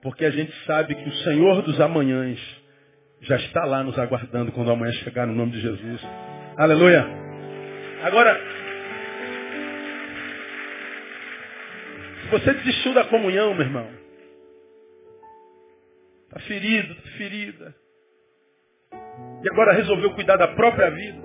Porque 0.00 0.24
a 0.24 0.30
gente 0.30 0.52
sabe 0.64 0.94
que 0.94 1.08
o 1.08 1.12
Senhor 1.24 1.62
dos 1.62 1.80
amanhãs 1.80 2.38
já 3.22 3.36
está 3.36 3.64
lá 3.64 3.82
nos 3.82 3.98
aguardando 3.98 4.52
quando 4.52 4.70
amanhã 4.70 4.92
chegar 4.92 5.26
no 5.26 5.34
nome 5.34 5.52
de 5.52 5.60
Jesus. 5.60 6.00
Aleluia. 6.56 7.04
Agora, 8.04 8.40
se 12.22 12.28
você 12.30 12.54
desistiu 12.54 12.94
da 12.94 13.04
comunhão, 13.04 13.54
meu 13.54 13.66
irmão, 13.66 13.88
está 16.28 16.38
ferido, 16.40 16.92
está 16.92 17.10
ferida, 17.16 17.74
e 19.42 19.50
agora 19.50 19.72
resolveu 19.72 20.14
cuidar 20.14 20.36
da 20.36 20.48
própria 20.48 20.90
vida. 20.90 21.18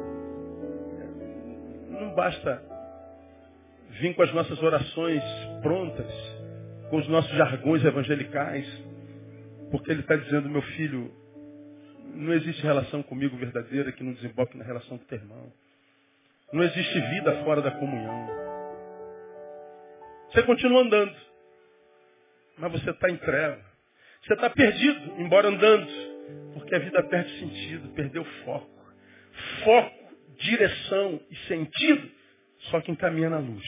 Não 1.89 2.13
basta 2.13 2.63
vir 3.99 4.13
com 4.15 4.23
as 4.23 4.33
nossas 4.33 4.61
orações 4.61 5.23
prontas, 5.61 6.11
com 6.89 6.97
os 6.97 7.07
nossos 7.07 7.31
jargões 7.35 7.83
evangelicais, 7.83 8.67
porque 9.71 9.91
ele 9.91 10.01
está 10.01 10.15
dizendo, 10.15 10.49
meu 10.49 10.61
filho, 10.61 11.11
Não 12.15 12.31
existe 12.33 12.61
relação 12.61 13.01
comigo 13.01 13.35
verdadeira 13.37 13.91
que 13.91 14.03
não 14.03 14.13
desemboque 14.13 14.55
na 14.55 14.63
relação 14.63 14.97
com 14.97 15.03
o 15.03 15.07
teu 15.07 15.17
irmão. 15.17 15.51
Não 16.51 16.63
existe 16.63 16.99
vida 16.99 17.43
fora 17.43 17.61
da 17.61 17.71
comunhão. 17.71 18.27
Você 20.31 20.43
continua 20.43 20.81
andando, 20.81 21.15
mas 22.57 22.71
você 22.71 22.91
está 22.91 23.09
em 23.09 23.17
treva. 23.17 23.59
Você 24.21 24.33
está 24.33 24.49
perdido, 24.49 25.19
embora 25.19 25.47
andando, 25.47 26.12
porque 26.53 26.75
a 26.75 26.79
vida 26.79 27.03
perde 27.03 27.39
sentido, 27.39 27.89
perdeu 27.89 28.23
foco. 28.45 28.69
Foco, 29.63 30.15
direção 30.37 31.19
e 31.29 31.35
sentido, 31.47 32.11
só 32.69 32.81
quem 32.81 32.95
caminha 32.95 33.29
na 33.29 33.39
luz. 33.39 33.65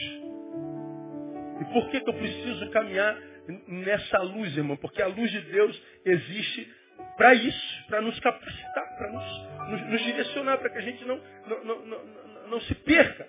E 1.60 1.64
por 1.72 1.88
que, 1.90 2.00
que 2.00 2.08
eu 2.10 2.14
preciso 2.14 2.70
caminhar 2.70 3.18
nessa 3.66 4.18
luz, 4.18 4.56
irmão? 4.56 4.76
Porque 4.76 5.02
a 5.02 5.06
luz 5.06 5.30
de 5.30 5.40
Deus 5.40 5.82
existe 6.04 6.72
para 7.16 7.34
isso, 7.34 7.86
para 7.88 8.00
nos 8.00 8.18
capacitar, 8.20 8.96
para 8.96 9.12
nos, 9.12 9.70
nos, 9.70 9.90
nos, 9.90 10.02
direcionar, 10.02 10.58
para 10.58 10.70
que 10.70 10.78
a 10.78 10.82
gente 10.82 11.04
não, 11.04 11.20
não, 11.46 11.64
não, 11.64 11.86
não, 11.86 12.48
não 12.48 12.60
se 12.60 12.74
perca. 12.74 13.26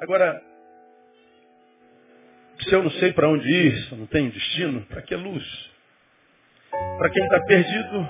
Agora, 0.00 0.42
se 2.66 2.74
eu 2.74 2.82
não 2.82 2.90
sei 2.92 3.12
para 3.12 3.28
onde 3.28 3.48
ir, 3.48 3.84
se 3.84 3.92
eu 3.92 3.98
não 3.98 4.06
tenho 4.06 4.30
destino, 4.30 4.82
para 4.86 5.02
que 5.02 5.14
luz? 5.14 5.70
Para 6.70 7.10
quem 7.10 7.22
está 7.22 7.40
perdido, 7.44 8.08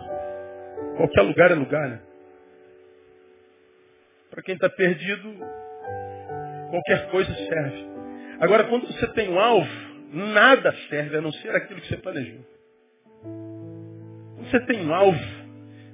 qualquer 0.96 1.22
lugar 1.22 1.50
é 1.50 1.54
lugar, 1.54 1.88
né? 1.88 2.00
Para 4.30 4.42
quem 4.42 4.54
está 4.54 4.70
perdido, 4.70 5.34
qualquer 6.70 7.10
coisa 7.10 7.32
serve. 7.34 7.86
Agora, 8.40 8.64
quando 8.64 8.86
você 8.86 9.06
tem 9.08 9.28
um 9.28 9.38
alvo, 9.38 9.70
nada 10.12 10.74
serve 10.88 11.18
a 11.18 11.20
não 11.20 11.32
ser 11.32 11.54
aquilo 11.54 11.80
que 11.80 11.88
você 11.88 11.96
planejou. 11.98 12.40
Quando 13.22 14.50
você 14.50 14.60
tem 14.66 14.86
um 14.86 14.94
alvo, 14.94 15.18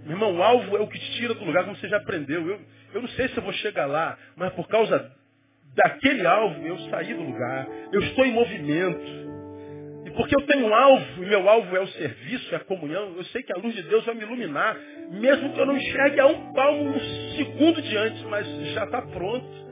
meu 0.04 0.12
irmão, 0.12 0.36
o 0.36 0.42
alvo 0.42 0.76
é 0.76 0.80
o 0.80 0.88
que 0.88 0.98
te 0.98 1.12
tira 1.12 1.34
do 1.34 1.44
lugar, 1.44 1.64
como 1.64 1.76
você 1.76 1.88
já 1.88 1.96
aprendeu. 1.96 2.48
Eu, 2.48 2.60
eu 2.94 3.02
não 3.02 3.08
sei 3.10 3.28
se 3.28 3.36
eu 3.36 3.42
vou 3.42 3.52
chegar 3.54 3.86
lá, 3.86 4.16
mas 4.36 4.52
por 4.54 4.68
causa 4.68 5.12
daquele 5.74 6.26
alvo 6.26 6.66
eu 6.66 6.78
saí 6.90 7.14
do 7.14 7.22
lugar. 7.22 7.68
Eu 7.92 8.00
estou 8.00 8.24
em 8.24 8.32
movimento. 8.32 9.22
E 10.06 10.10
porque 10.10 10.34
eu 10.34 10.46
tenho 10.46 10.66
um 10.66 10.74
alvo, 10.74 11.22
e 11.22 11.26
meu 11.26 11.48
alvo 11.48 11.76
é 11.76 11.80
o 11.80 11.86
serviço, 11.86 12.52
é 12.52 12.56
a 12.56 12.64
comunhão, 12.64 13.14
eu 13.16 13.24
sei 13.26 13.42
que 13.42 13.52
a 13.52 13.60
luz 13.60 13.74
de 13.74 13.82
Deus 13.84 14.04
vai 14.04 14.14
me 14.14 14.22
iluminar, 14.22 14.76
mesmo 15.10 15.52
que 15.52 15.60
eu 15.60 15.66
não 15.66 15.76
enxergue 15.76 16.20
a 16.20 16.26
um 16.26 16.52
palmo 16.52 16.90
um 16.90 17.00
segundo 17.36 17.80
diante, 17.80 18.24
mas 18.24 18.46
já 18.74 18.84
está 18.84 19.00
pronto. 19.02 19.62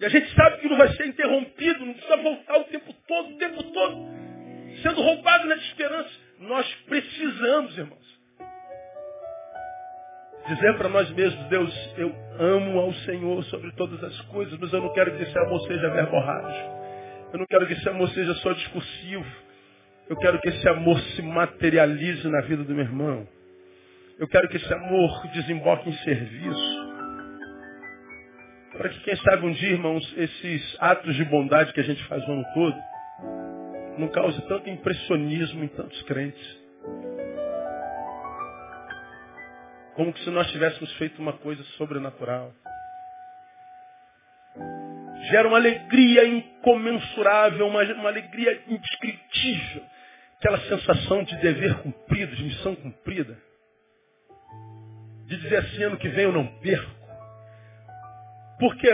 E 0.00 0.04
a 0.04 0.08
gente 0.08 0.34
sabe 0.34 0.56
que 0.56 0.68
não 0.68 0.78
vai 0.78 0.88
ser 0.94 1.06
interrompido, 1.06 1.86
não 1.86 1.92
precisa 1.92 2.16
voltar 2.16 2.58
o 2.58 2.64
tempo 2.64 2.92
todo, 3.06 3.34
o 3.34 3.38
tempo 3.38 3.62
todo, 3.62 3.96
sendo 4.82 5.00
roubado 5.00 5.46
na 5.46 5.54
esperança. 5.56 6.10
Nós 6.40 6.74
precisamos, 6.88 7.78
irmãos. 7.78 8.11
Dizer 10.48 10.76
para 10.76 10.88
nós 10.88 11.08
mesmos, 11.12 11.48
Deus, 11.48 11.94
eu 11.96 12.12
amo 12.38 12.78
ao 12.78 12.92
Senhor 12.94 13.44
sobre 13.44 13.70
todas 13.72 14.02
as 14.02 14.20
coisas, 14.22 14.58
mas 14.58 14.72
eu 14.72 14.80
não 14.80 14.92
quero 14.92 15.16
que 15.16 15.22
esse 15.22 15.38
amor 15.38 15.60
seja 15.68 15.88
verborrágico. 15.90 16.82
Eu 17.32 17.38
não 17.38 17.46
quero 17.46 17.66
que 17.66 17.72
esse 17.74 17.88
amor 17.88 18.08
seja 18.10 18.34
só 18.34 18.52
discursivo. 18.52 19.24
Eu 20.08 20.16
quero 20.16 20.40
que 20.40 20.48
esse 20.48 20.68
amor 20.68 20.98
se 21.00 21.22
materialize 21.22 22.28
na 22.28 22.40
vida 22.42 22.64
do 22.64 22.74
meu 22.74 22.84
irmão. 22.84 23.26
Eu 24.18 24.28
quero 24.28 24.48
que 24.48 24.56
esse 24.56 24.72
amor 24.74 25.26
desemboque 25.28 25.88
em 25.88 25.96
serviço. 25.98 26.92
Para 28.76 28.88
que, 28.88 29.00
quem 29.00 29.16
sabe, 29.16 29.46
um 29.46 29.52
dia, 29.52 29.70
irmãos, 29.70 30.14
esses 30.16 30.76
atos 30.80 31.14
de 31.14 31.24
bondade 31.24 31.72
que 31.72 31.80
a 31.80 31.84
gente 31.84 32.02
faz 32.04 32.26
o 32.26 32.32
ano 32.32 32.44
todo, 32.52 32.76
não 33.98 34.08
cause 34.08 34.40
tanto 34.48 34.68
impressionismo 34.68 35.62
em 35.64 35.68
tantos 35.68 36.02
crentes. 36.02 36.61
Como 39.94 40.16
se 40.18 40.30
nós 40.30 40.50
tivéssemos 40.50 40.92
feito 40.94 41.20
uma 41.20 41.34
coisa 41.34 41.62
sobrenatural. 41.76 42.52
Gera 45.30 45.48
uma 45.48 45.58
alegria 45.58 46.26
incomensurável, 46.26 47.66
uma, 47.66 47.82
uma 47.84 48.08
alegria 48.08 48.62
indescritível. 48.66 49.84
Aquela 50.38 50.58
sensação 50.60 51.22
de 51.22 51.36
dever 51.36 51.74
cumprido, 51.82 52.34
de 52.34 52.44
missão 52.44 52.74
cumprida. 52.74 53.38
De 55.26 55.36
dizer 55.36 55.56
assim, 55.56 55.82
ano 55.84 55.98
que 55.98 56.08
vem 56.08 56.24
eu 56.24 56.32
não 56.32 56.46
perco. 56.60 57.02
Porque 58.58 58.88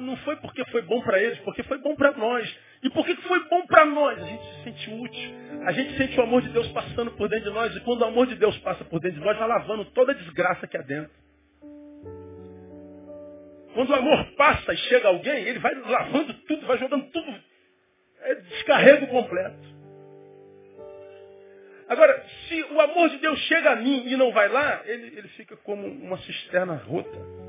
não 0.00 0.16
foi 0.18 0.36
porque 0.36 0.64
foi 0.66 0.82
bom 0.82 1.00
para 1.00 1.20
eles, 1.20 1.38
porque 1.40 1.62
foi 1.64 1.78
bom 1.78 1.94
para 1.96 2.12
nós. 2.12 2.58
E 2.82 2.90
por 2.90 3.06
que 3.06 3.14
foi 3.16 3.48
bom 3.48 3.64
para 3.66 3.84
nós? 3.84 4.20
A 4.20 4.26
gente 4.26 4.44
se 4.44 4.64
sente 4.64 4.90
útil. 4.90 5.30
A 5.64 5.72
gente 5.72 5.96
sente 5.96 6.18
o 6.18 6.22
amor 6.22 6.42
de 6.42 6.48
Deus 6.48 6.66
passando 6.68 7.12
por 7.12 7.28
dentro 7.28 7.50
de 7.50 7.54
nós. 7.54 7.74
E 7.76 7.80
quando 7.80 8.02
o 8.02 8.06
amor 8.06 8.26
de 8.26 8.34
Deus 8.34 8.56
passa 8.58 8.84
por 8.84 8.98
dentro 8.98 9.20
de 9.20 9.24
nós, 9.24 9.38
vai 9.38 9.48
lavando 9.48 9.84
toda 9.86 10.10
a 10.10 10.14
desgraça 10.14 10.66
que 10.66 10.76
há 10.76 10.82
dentro. 10.82 11.12
Quando 13.74 13.90
o 13.90 13.94
amor 13.94 14.24
passa 14.36 14.72
e 14.72 14.76
chega 14.76 15.08
alguém, 15.08 15.44
ele 15.44 15.60
vai 15.60 15.74
lavando 15.74 16.34
tudo, 16.34 16.66
vai 16.66 16.76
jogando 16.78 17.04
tudo. 17.10 17.34
É 18.20 18.34
descarrego 18.34 19.06
completo. 19.06 19.72
Agora, 21.88 22.24
se 22.48 22.62
o 22.62 22.80
amor 22.80 23.10
de 23.10 23.18
Deus 23.18 23.38
chega 23.40 23.72
a 23.72 23.76
mim 23.76 24.06
e 24.06 24.16
não 24.16 24.32
vai 24.32 24.48
lá, 24.48 24.82
ele, 24.86 25.18
ele 25.18 25.28
fica 25.28 25.56
como 25.58 25.86
uma 25.86 26.18
cisterna 26.18 26.74
rota. 26.74 27.41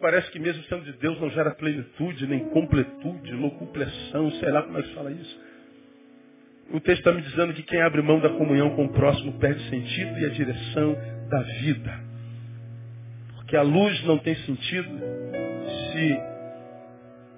Parece 0.00 0.30
que 0.30 0.38
mesmo 0.38 0.62
sendo 0.64 0.84
de 0.84 0.92
Deus 0.94 1.20
não 1.20 1.30
gera 1.30 1.50
plenitude, 1.52 2.26
nem 2.26 2.48
completude, 2.50 3.32
locupleção, 3.32 4.30
sei 4.32 4.50
lá 4.50 4.62
como 4.62 4.78
é 4.78 4.82
que 4.82 4.94
fala 4.94 5.10
isso. 5.10 5.40
O 6.70 6.80
texto 6.80 6.98
está 6.98 7.12
me 7.12 7.22
dizendo 7.22 7.54
que 7.54 7.62
quem 7.62 7.80
abre 7.80 8.02
mão 8.02 8.20
da 8.20 8.28
comunhão 8.30 8.76
com 8.76 8.84
o 8.84 8.92
próximo 8.92 9.32
perde 9.38 9.62
sentido 9.70 10.18
e 10.18 10.26
a 10.26 10.28
direção 10.28 10.96
da 11.28 11.40
vida. 11.40 12.00
Porque 13.36 13.56
a 13.56 13.62
luz 13.62 14.04
não 14.04 14.18
tem 14.18 14.34
sentido 14.34 14.90
se 15.92 16.20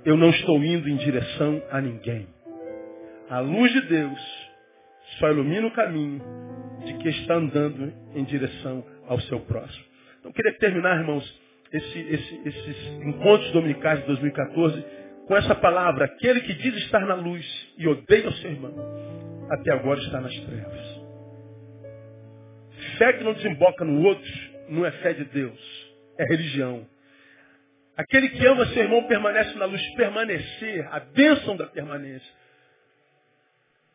eu 0.04 0.16
não 0.16 0.30
estou 0.30 0.62
indo 0.64 0.88
em 0.88 0.96
direção 0.96 1.62
a 1.70 1.80
ninguém. 1.80 2.26
A 3.28 3.38
luz 3.38 3.72
de 3.72 3.82
Deus 3.82 4.50
só 5.18 5.30
ilumina 5.30 5.68
o 5.68 5.72
caminho 5.72 6.20
de 6.84 6.94
quem 6.94 7.10
está 7.12 7.34
andando 7.34 7.92
em 8.14 8.24
direção 8.24 8.84
ao 9.06 9.20
seu 9.20 9.38
próximo. 9.40 9.84
Então, 10.18 10.32
queria 10.32 10.52
terminar, 10.58 10.98
irmãos, 10.98 11.40
esse, 11.72 11.98
esse, 11.98 12.48
esses 12.48 12.86
encontros 13.04 13.50
dominicais 13.52 14.00
de 14.00 14.06
2014 14.06 14.84
com 15.26 15.36
essa 15.36 15.54
palavra, 15.54 16.06
aquele 16.06 16.40
que 16.40 16.54
diz 16.54 16.74
estar 16.78 17.06
na 17.06 17.14
luz 17.14 17.46
e 17.78 17.86
odeia 17.86 18.28
o 18.28 18.32
seu 18.32 18.50
irmão, 18.50 18.74
até 19.48 19.72
agora 19.72 20.00
está 20.00 20.20
nas 20.20 20.34
trevas. 20.40 21.00
Fé 22.98 23.12
que 23.12 23.24
não 23.24 23.34
desemboca 23.34 23.84
no 23.84 24.02
outro 24.02 24.30
não 24.68 24.84
é 24.84 24.90
fé 24.90 25.12
de 25.12 25.24
Deus, 25.26 25.60
é 26.18 26.24
religião. 26.24 26.86
Aquele 27.96 28.30
que 28.30 28.44
ama 28.44 28.66
seu 28.66 28.82
irmão 28.82 29.04
permanece 29.04 29.56
na 29.56 29.66
luz, 29.66 29.82
permanecer, 29.94 30.88
a 30.90 31.00
bênção 31.00 31.56
da 31.56 31.66
permanência, 31.66 32.32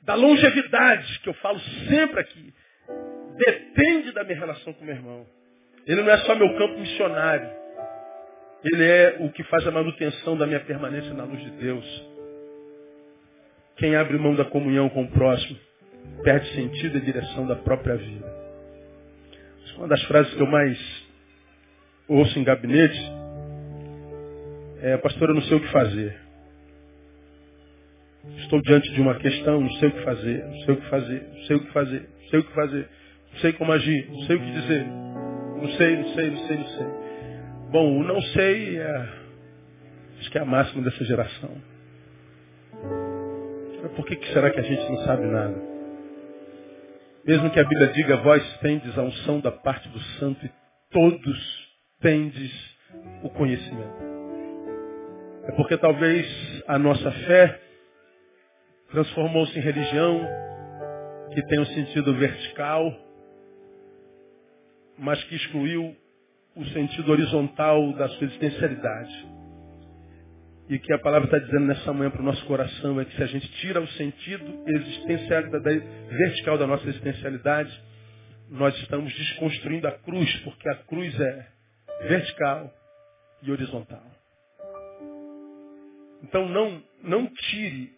da 0.03 0.13
longevidade, 0.13 1.19
que 1.19 1.30
eu 1.30 1.34
falo 1.36 1.59
sempre 1.89 2.19
aqui, 2.21 2.53
depende 3.38 4.11
da 4.11 4.23
minha 4.23 4.39
relação 4.39 4.71
com 4.73 4.86
meu 4.86 4.95
irmão. 4.95 5.26
Ele 5.86 6.01
não 6.01 6.11
é 6.11 6.17
só 6.19 6.36
meu 6.36 6.55
campo 6.57 6.80
missionário. 6.80 7.64
Ele 8.66 8.84
é 8.84 9.18
o 9.20 9.32
que 9.32 9.43
faz 9.43 9.66
a 9.68 9.72
manutenção 9.72 10.36
da 10.36 10.47
minha 10.47 10.59
permanência 10.59 11.13
na 11.13 11.24
luz 11.24 11.39
de 11.39 11.51
Deus. 11.51 11.86
Quem 13.78 13.95
abre 13.95 14.18
mão 14.18 14.34
da 14.34 14.45
comunhão 14.45 14.89
com 14.89 15.03
o 15.03 15.11
próximo 15.11 15.59
perde 16.24 16.47
sentido 16.55 16.97
e 16.97 17.01
direção 17.01 17.45
da 17.45 17.55
própria 17.57 17.95
vida. 17.95 18.45
Uma 19.78 19.88
das 19.88 20.01
frases 20.03 20.34
que 20.34 20.41
eu 20.41 20.47
mais 20.47 20.80
ouço 22.07 22.39
em 22.39 22.43
gabinete 22.43 22.97
é, 24.82 24.97
pastor, 24.97 25.30
eu 25.30 25.36
não 25.36 25.41
sei 25.43 25.57
o 25.57 25.59
que 25.59 25.72
fazer. 25.72 26.16
Estou 28.38 28.61
diante 28.61 28.91
de 28.93 29.01
uma 29.01 29.16
questão, 29.16 29.61
não 29.61 29.72
sei 29.74 29.89
o 29.89 29.91
que 29.91 30.03
fazer, 30.03 30.45
não 30.45 30.59
sei 30.61 30.74
o 30.74 30.78
que 30.78 30.89
fazer, 30.89 31.30
não 31.34 31.43
sei 31.43 31.55
o 31.55 31.59
que 31.59 31.72
fazer, 31.72 32.09
não 32.22 32.30
sei 32.30 32.39
o 32.39 32.43
que 32.43 32.53
fazer, 32.53 32.89
não 33.32 33.39
sei 33.39 33.53
como 33.53 33.72
agir, 33.72 34.07
não 34.09 34.22
sei 34.22 34.36
o 34.36 34.39
que 34.39 34.51
dizer, 34.51 34.86
não 34.86 35.70
sei, 35.78 35.95
não 35.97 36.13
sei, 36.16 36.30
não 36.32 36.47
sei, 36.47 36.57
não 36.57 36.68
sei. 36.68 37.04
Bom, 37.72 38.03
não 38.03 38.22
sei, 38.22 38.78
é, 38.80 39.09
acho 40.20 40.32
que 40.32 40.38
é 40.38 40.41
a 40.41 40.45
máxima 40.45 40.84
dessa 40.84 41.03
geração. 41.03 41.61
Por 43.95 44.05
que, 44.05 44.16
que 44.16 44.34
será 44.34 44.49
que 44.51 44.59
a 44.59 44.63
gente 44.63 44.89
não 44.89 44.97
sabe 45.05 45.26
nada? 45.26 45.55
Mesmo 47.26 47.49
que 47.49 47.59
a 47.59 47.63
Bíblia 47.63 47.88
diga, 47.88 48.18
vós 48.18 48.57
tendes 48.59 48.97
a 48.97 49.01
unção 49.01 49.39
da 49.39 49.51
parte 49.51 49.88
do 49.89 49.99
santo 50.20 50.45
e 50.45 50.51
todos 50.91 51.70
tendes 52.01 52.51
o 53.24 53.30
conhecimento. 53.30 54.03
É 55.45 55.51
porque 55.53 55.78
talvez 55.78 56.63
a 56.68 56.78
nossa 56.78 57.11
fé 57.11 57.61
transformou-se 58.91 59.57
em 59.57 59.61
religião 59.61 60.22
que 61.34 61.41
tem 61.47 61.59
um 61.59 61.66
sentido 61.66 62.16
vertical, 62.16 62.93
mas 64.97 65.24
que 65.26 65.36
excluiu 65.36 65.95
o 66.55 66.65
sentido 66.67 67.11
horizontal 67.11 67.93
da 67.93 68.07
sua 68.09 68.25
existencialidade. 68.25 69.27
E 70.69 70.79
que 70.79 70.91
a 70.93 70.99
palavra 70.99 71.25
está 71.25 71.37
dizendo 71.37 71.67
nessa 71.67 71.93
manhã 71.93 72.09
para 72.09 72.21
o 72.21 72.25
nosso 72.25 72.43
coração 72.45 72.99
é 72.99 73.05
que 73.05 73.15
se 73.15 73.21
a 73.21 73.27
gente 73.27 73.47
tira 73.59 73.81
o 73.81 73.87
sentido 73.89 74.63
existencial, 74.65 75.43
da, 75.51 75.59
vertical 75.59 76.57
da 76.57 76.65
nossa 76.65 76.87
existencialidade, 76.87 77.83
nós 78.49 78.75
estamos 78.77 79.13
desconstruindo 79.13 79.87
a 79.87 79.91
cruz, 79.91 80.33
porque 80.43 80.67
a 80.69 80.75
cruz 80.75 81.19
é 81.19 81.47
vertical 82.07 82.73
e 83.43 83.51
horizontal. 83.51 84.03
Então 86.23 86.47
não, 86.49 86.81
não 87.03 87.27
tire 87.27 87.93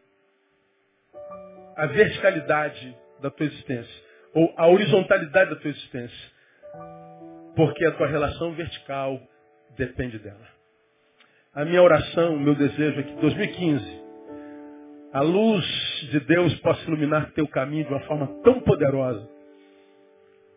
a 1.78 1.86
verticalidade 1.86 2.98
da 3.22 3.30
tua 3.30 3.46
existência, 3.46 4.04
ou 4.34 4.54
a 4.58 4.68
horizontalidade 4.68 5.52
da 5.52 5.56
tua 5.56 5.70
existência, 5.70 6.37
porque 7.58 7.84
a 7.86 7.92
tua 7.94 8.06
relação 8.06 8.54
vertical 8.54 9.20
depende 9.76 10.20
dela. 10.20 10.48
A 11.56 11.66
minha 11.66 11.82
oração, 11.82 12.36
o 12.36 12.40
meu 12.40 12.54
desejo 12.54 13.00
é 13.00 13.04
que 13.04 13.16
2015, 13.16 14.04
a 15.12 15.22
luz 15.22 15.66
de 16.12 16.20
Deus 16.20 16.54
possa 16.60 16.84
iluminar 16.84 17.32
teu 17.32 17.48
caminho 17.48 17.86
de 17.86 17.92
uma 17.92 18.00
forma 18.02 18.28
tão 18.44 18.60
poderosa, 18.60 19.28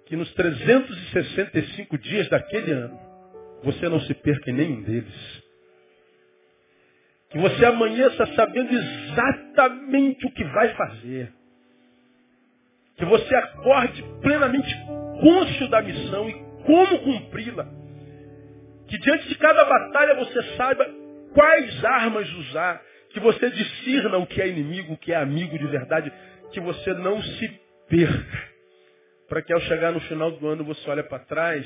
que 0.05 0.15
nos 0.15 0.31
365 0.35 1.97
dias 1.97 2.29
daquele 2.29 2.71
ano, 2.71 3.01
você 3.63 3.89
não 3.89 4.01
se 4.01 4.13
perca 4.13 4.51
em 4.51 4.55
nenhum 4.55 4.83
deles. 4.83 5.43
Que 7.31 7.39
você 7.39 7.65
amanheça 7.65 8.27
sabendo 8.35 8.71
exatamente 8.75 10.27
o 10.27 10.33
que 10.33 10.45
vai 10.45 10.75
fazer. 10.75 11.33
Que 12.97 13.07
você 13.07 13.35
acorde 13.35 14.05
plenamente 14.21 14.69
cônscio 15.23 15.69
da 15.69 15.81
missão 15.81 16.29
e 16.29 16.50
como 16.65 16.99
cumpri-la. 17.01 17.67
Que 18.89 18.99
diante 18.99 19.29
de 19.29 19.35
cada 19.37 19.65
batalha 19.65 20.15
você 20.17 20.43
saiba 20.57 20.87
quais 21.33 21.85
armas 21.85 22.29
usar. 22.35 22.83
Que 23.11 23.21
você 23.21 23.51
discirna 23.51 24.19
o 24.19 24.27
que 24.27 24.41
é 24.41 24.49
inimigo, 24.49 24.95
o 24.95 24.99
que 24.99 25.13
é 25.13 25.17
amigo 25.17 25.59
de 25.59 25.67
verdade. 25.67 26.13
Que 26.53 26.61
você 26.61 26.93
não 26.95 27.23
se 27.23 27.61
perca. 27.89 28.51
Para 29.29 29.43
que 29.43 29.53
ao 29.53 29.61
chegar 29.61 29.93
no 29.93 30.01
final 30.01 30.33
do 30.33 30.49
ano 30.49 30.65
você 30.65 30.91
olhe 30.91 31.03
para 31.05 31.21
trás 31.21 31.65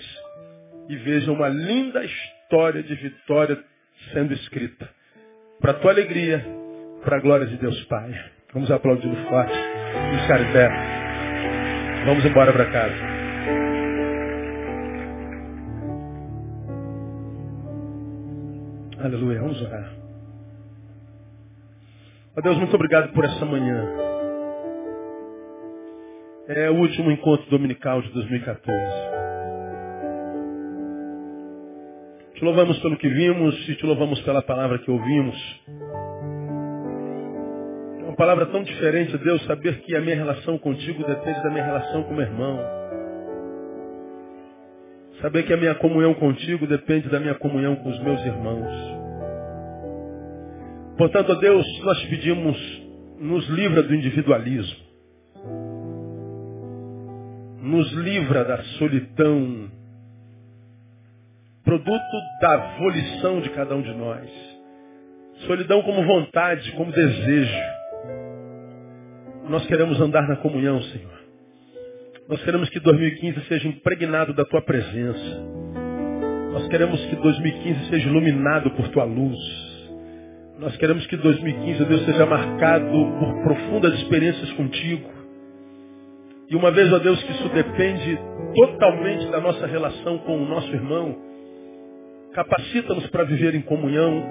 e 0.88 0.96
veja 0.96 1.32
uma 1.32 1.48
linda 1.48 2.04
história 2.04 2.82
de 2.82 2.94
vitória 2.94 3.58
sendo 4.12 4.34
escrita. 4.34 4.88
Para 5.60 5.74
tua 5.74 5.92
alegria, 5.92 6.44
para 7.02 7.16
a 7.16 7.20
glória 7.20 7.46
de 7.46 7.56
Deus 7.56 7.82
Pai. 7.84 8.12
Vamos 8.52 8.70
aplaudir 8.70 9.08
o 9.08 9.28
forte. 9.28 9.54
Em 9.54 10.52
pé. 10.52 10.68
Vamos 12.04 12.24
embora 12.24 12.52
para 12.52 12.66
casa. 12.66 13.73
Aleluia. 19.04 19.38
Vamos 19.38 19.60
orar. 19.60 19.92
Ó 22.38 22.40
Deus, 22.40 22.56
muito 22.56 22.74
obrigado 22.74 23.12
por 23.12 23.22
essa 23.22 23.44
manhã. 23.44 23.86
É 26.48 26.70
o 26.70 26.76
último 26.76 27.10
encontro 27.10 27.44
dominical 27.50 28.00
de 28.00 28.08
2014. 28.12 28.74
Te 32.34 32.44
louvamos 32.44 32.78
pelo 32.78 32.96
que 32.96 33.08
vimos 33.10 33.68
e 33.68 33.76
te 33.76 33.84
louvamos 33.84 34.22
pela 34.22 34.40
palavra 34.40 34.78
que 34.78 34.90
ouvimos. 34.90 35.62
É 38.00 38.04
uma 38.04 38.16
palavra 38.16 38.46
tão 38.46 38.62
diferente, 38.62 39.18
Deus, 39.18 39.44
saber 39.44 39.80
que 39.82 39.94
a 39.94 40.00
minha 40.00 40.16
relação 40.16 40.56
contigo 40.56 41.04
depende 41.04 41.42
da 41.42 41.50
minha 41.50 41.64
relação 41.64 42.04
com 42.04 42.14
meu 42.14 42.22
irmão. 42.22 42.58
Saber 45.20 45.42
que 45.42 45.52
a 45.52 45.58
minha 45.58 45.74
comunhão 45.74 46.14
contigo 46.14 46.66
depende 46.66 47.10
da 47.10 47.20
minha 47.20 47.34
comunhão 47.34 47.76
com 47.76 47.90
os 47.90 47.98
meus 48.02 48.24
irmãos. 48.24 48.93
Portanto, 50.96 51.34
Deus, 51.36 51.66
nós 51.82 52.04
pedimos, 52.04 52.82
nos 53.18 53.48
livra 53.48 53.82
do 53.82 53.94
individualismo. 53.94 54.84
Nos 57.60 57.90
livra 57.92 58.44
da 58.44 58.62
solidão 58.78 59.70
produto 61.64 62.16
da 62.40 62.56
volição 62.78 63.40
de 63.40 63.50
cada 63.50 63.74
um 63.74 63.82
de 63.82 63.92
nós. 63.94 64.30
Solidão 65.46 65.82
como 65.82 66.04
vontade, 66.04 66.70
como 66.72 66.92
desejo. 66.92 67.58
Nós 69.48 69.66
queremos 69.66 70.00
andar 70.00 70.28
na 70.28 70.36
comunhão, 70.36 70.80
Senhor. 70.82 71.14
Nós 72.28 72.42
queremos 72.44 72.68
que 72.68 72.80
2015 72.80 73.46
seja 73.46 73.68
impregnado 73.68 74.32
da 74.32 74.44
tua 74.44 74.62
presença. 74.62 75.42
Nós 76.52 76.68
queremos 76.68 77.04
que 77.06 77.16
2015 77.16 77.90
seja 77.90 78.08
iluminado 78.08 78.70
por 78.70 78.88
tua 78.88 79.04
luz. 79.04 79.63
Nós 80.64 80.74
queremos 80.78 81.06
que 81.06 81.16
2015, 81.18 81.84
Deus, 81.84 82.06
seja 82.06 82.24
marcado 82.24 82.86
por 83.18 83.42
profundas 83.42 83.92
experiências 84.00 84.50
contigo. 84.52 85.10
E 86.48 86.56
uma 86.56 86.70
vez, 86.70 86.90
ó 86.90 86.98
Deus, 86.98 87.22
que 87.22 87.32
isso 87.32 87.48
depende 87.50 88.18
totalmente 88.54 89.26
da 89.26 89.40
nossa 89.40 89.66
relação 89.66 90.16
com 90.18 90.38
o 90.38 90.48
nosso 90.48 90.72
irmão, 90.72 91.16
Capacita-nos 92.32 93.06
para 93.10 93.24
viver 93.24 93.54
em 93.54 93.60
comunhão, 93.60 94.24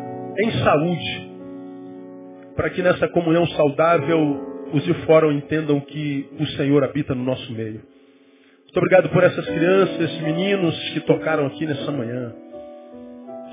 em 0.43 0.51
saúde, 0.61 1.31
para 2.55 2.69
que 2.71 2.81
nessa 2.81 3.07
comunhão 3.07 3.47
saudável 3.47 4.41
os 4.73 4.83
de 4.83 4.93
fora 5.05 5.31
entendam 5.31 5.79
que 5.79 6.27
o 6.37 6.45
Senhor 6.47 6.83
habita 6.83 7.15
no 7.15 7.23
nosso 7.23 7.53
meio. 7.53 7.81
Muito 8.63 8.77
obrigado 8.77 9.09
por 9.09 9.23
essas 9.23 9.45
crianças, 9.45 10.19
meninos 10.21 10.77
que 10.89 10.99
tocaram 11.01 11.45
aqui 11.45 11.65
nessa 11.65 11.91
manhã. 11.91 12.42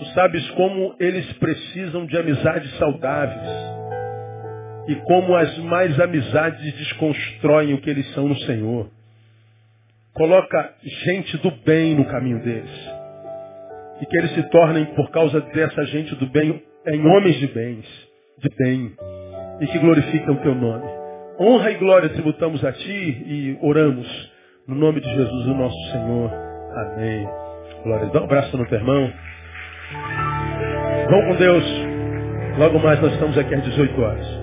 Tu 0.00 0.06
sabes 0.14 0.48
como 0.52 0.96
eles 0.98 1.30
precisam 1.34 2.06
de 2.06 2.16
amizades 2.16 2.74
saudáveis 2.78 3.48
e 4.88 4.94
como 5.04 5.36
as 5.36 5.58
mais 5.58 6.00
amizades 6.00 6.72
desconstroem 6.72 7.74
o 7.74 7.82
que 7.82 7.90
eles 7.90 8.10
são 8.14 8.26
no 8.26 8.36
Senhor. 8.40 8.90
Coloca 10.14 10.74
gente 10.82 11.36
do 11.36 11.50
bem 11.50 11.94
no 11.94 12.06
caminho 12.06 12.42
deles 12.42 12.70
e 14.00 14.06
que 14.06 14.16
eles 14.16 14.30
se 14.32 14.42
tornem, 14.44 14.86
por 14.94 15.10
causa 15.10 15.38
dessa 15.38 15.84
gente 15.84 16.14
do 16.14 16.26
bem, 16.30 16.62
em 16.86 17.06
homens 17.06 17.38
de 17.38 17.46
bens, 17.48 17.84
de 18.38 18.48
bem, 18.56 18.92
e 19.60 19.66
que 19.66 19.78
glorificam 19.78 20.32
o 20.32 20.38
teu 20.38 20.54
nome. 20.54 20.90
Honra 21.38 21.72
e 21.72 21.74
glória 21.74 22.08
tributamos 22.08 22.64
a 22.64 22.72
ti 22.72 23.22
e 23.26 23.58
oramos 23.60 24.08
no 24.66 24.76
nome 24.76 25.02
de 25.02 25.08
Jesus, 25.14 25.46
o 25.46 25.54
nosso 25.54 25.92
Senhor. 25.92 26.30
Amém. 26.74 27.28
Glória. 27.82 28.06
Dá 28.06 28.20
um 28.22 28.24
abraço 28.24 28.56
no 28.56 28.66
teu 28.66 28.78
irmão. 28.78 29.12
Vão 31.10 31.22
com 31.26 31.36
Deus. 31.36 31.64
Logo 32.58 32.78
mais 32.80 33.00
nós 33.00 33.12
estamos 33.12 33.36
aqui 33.38 33.54
às 33.54 33.62
18 33.64 34.00
horas. 34.02 34.39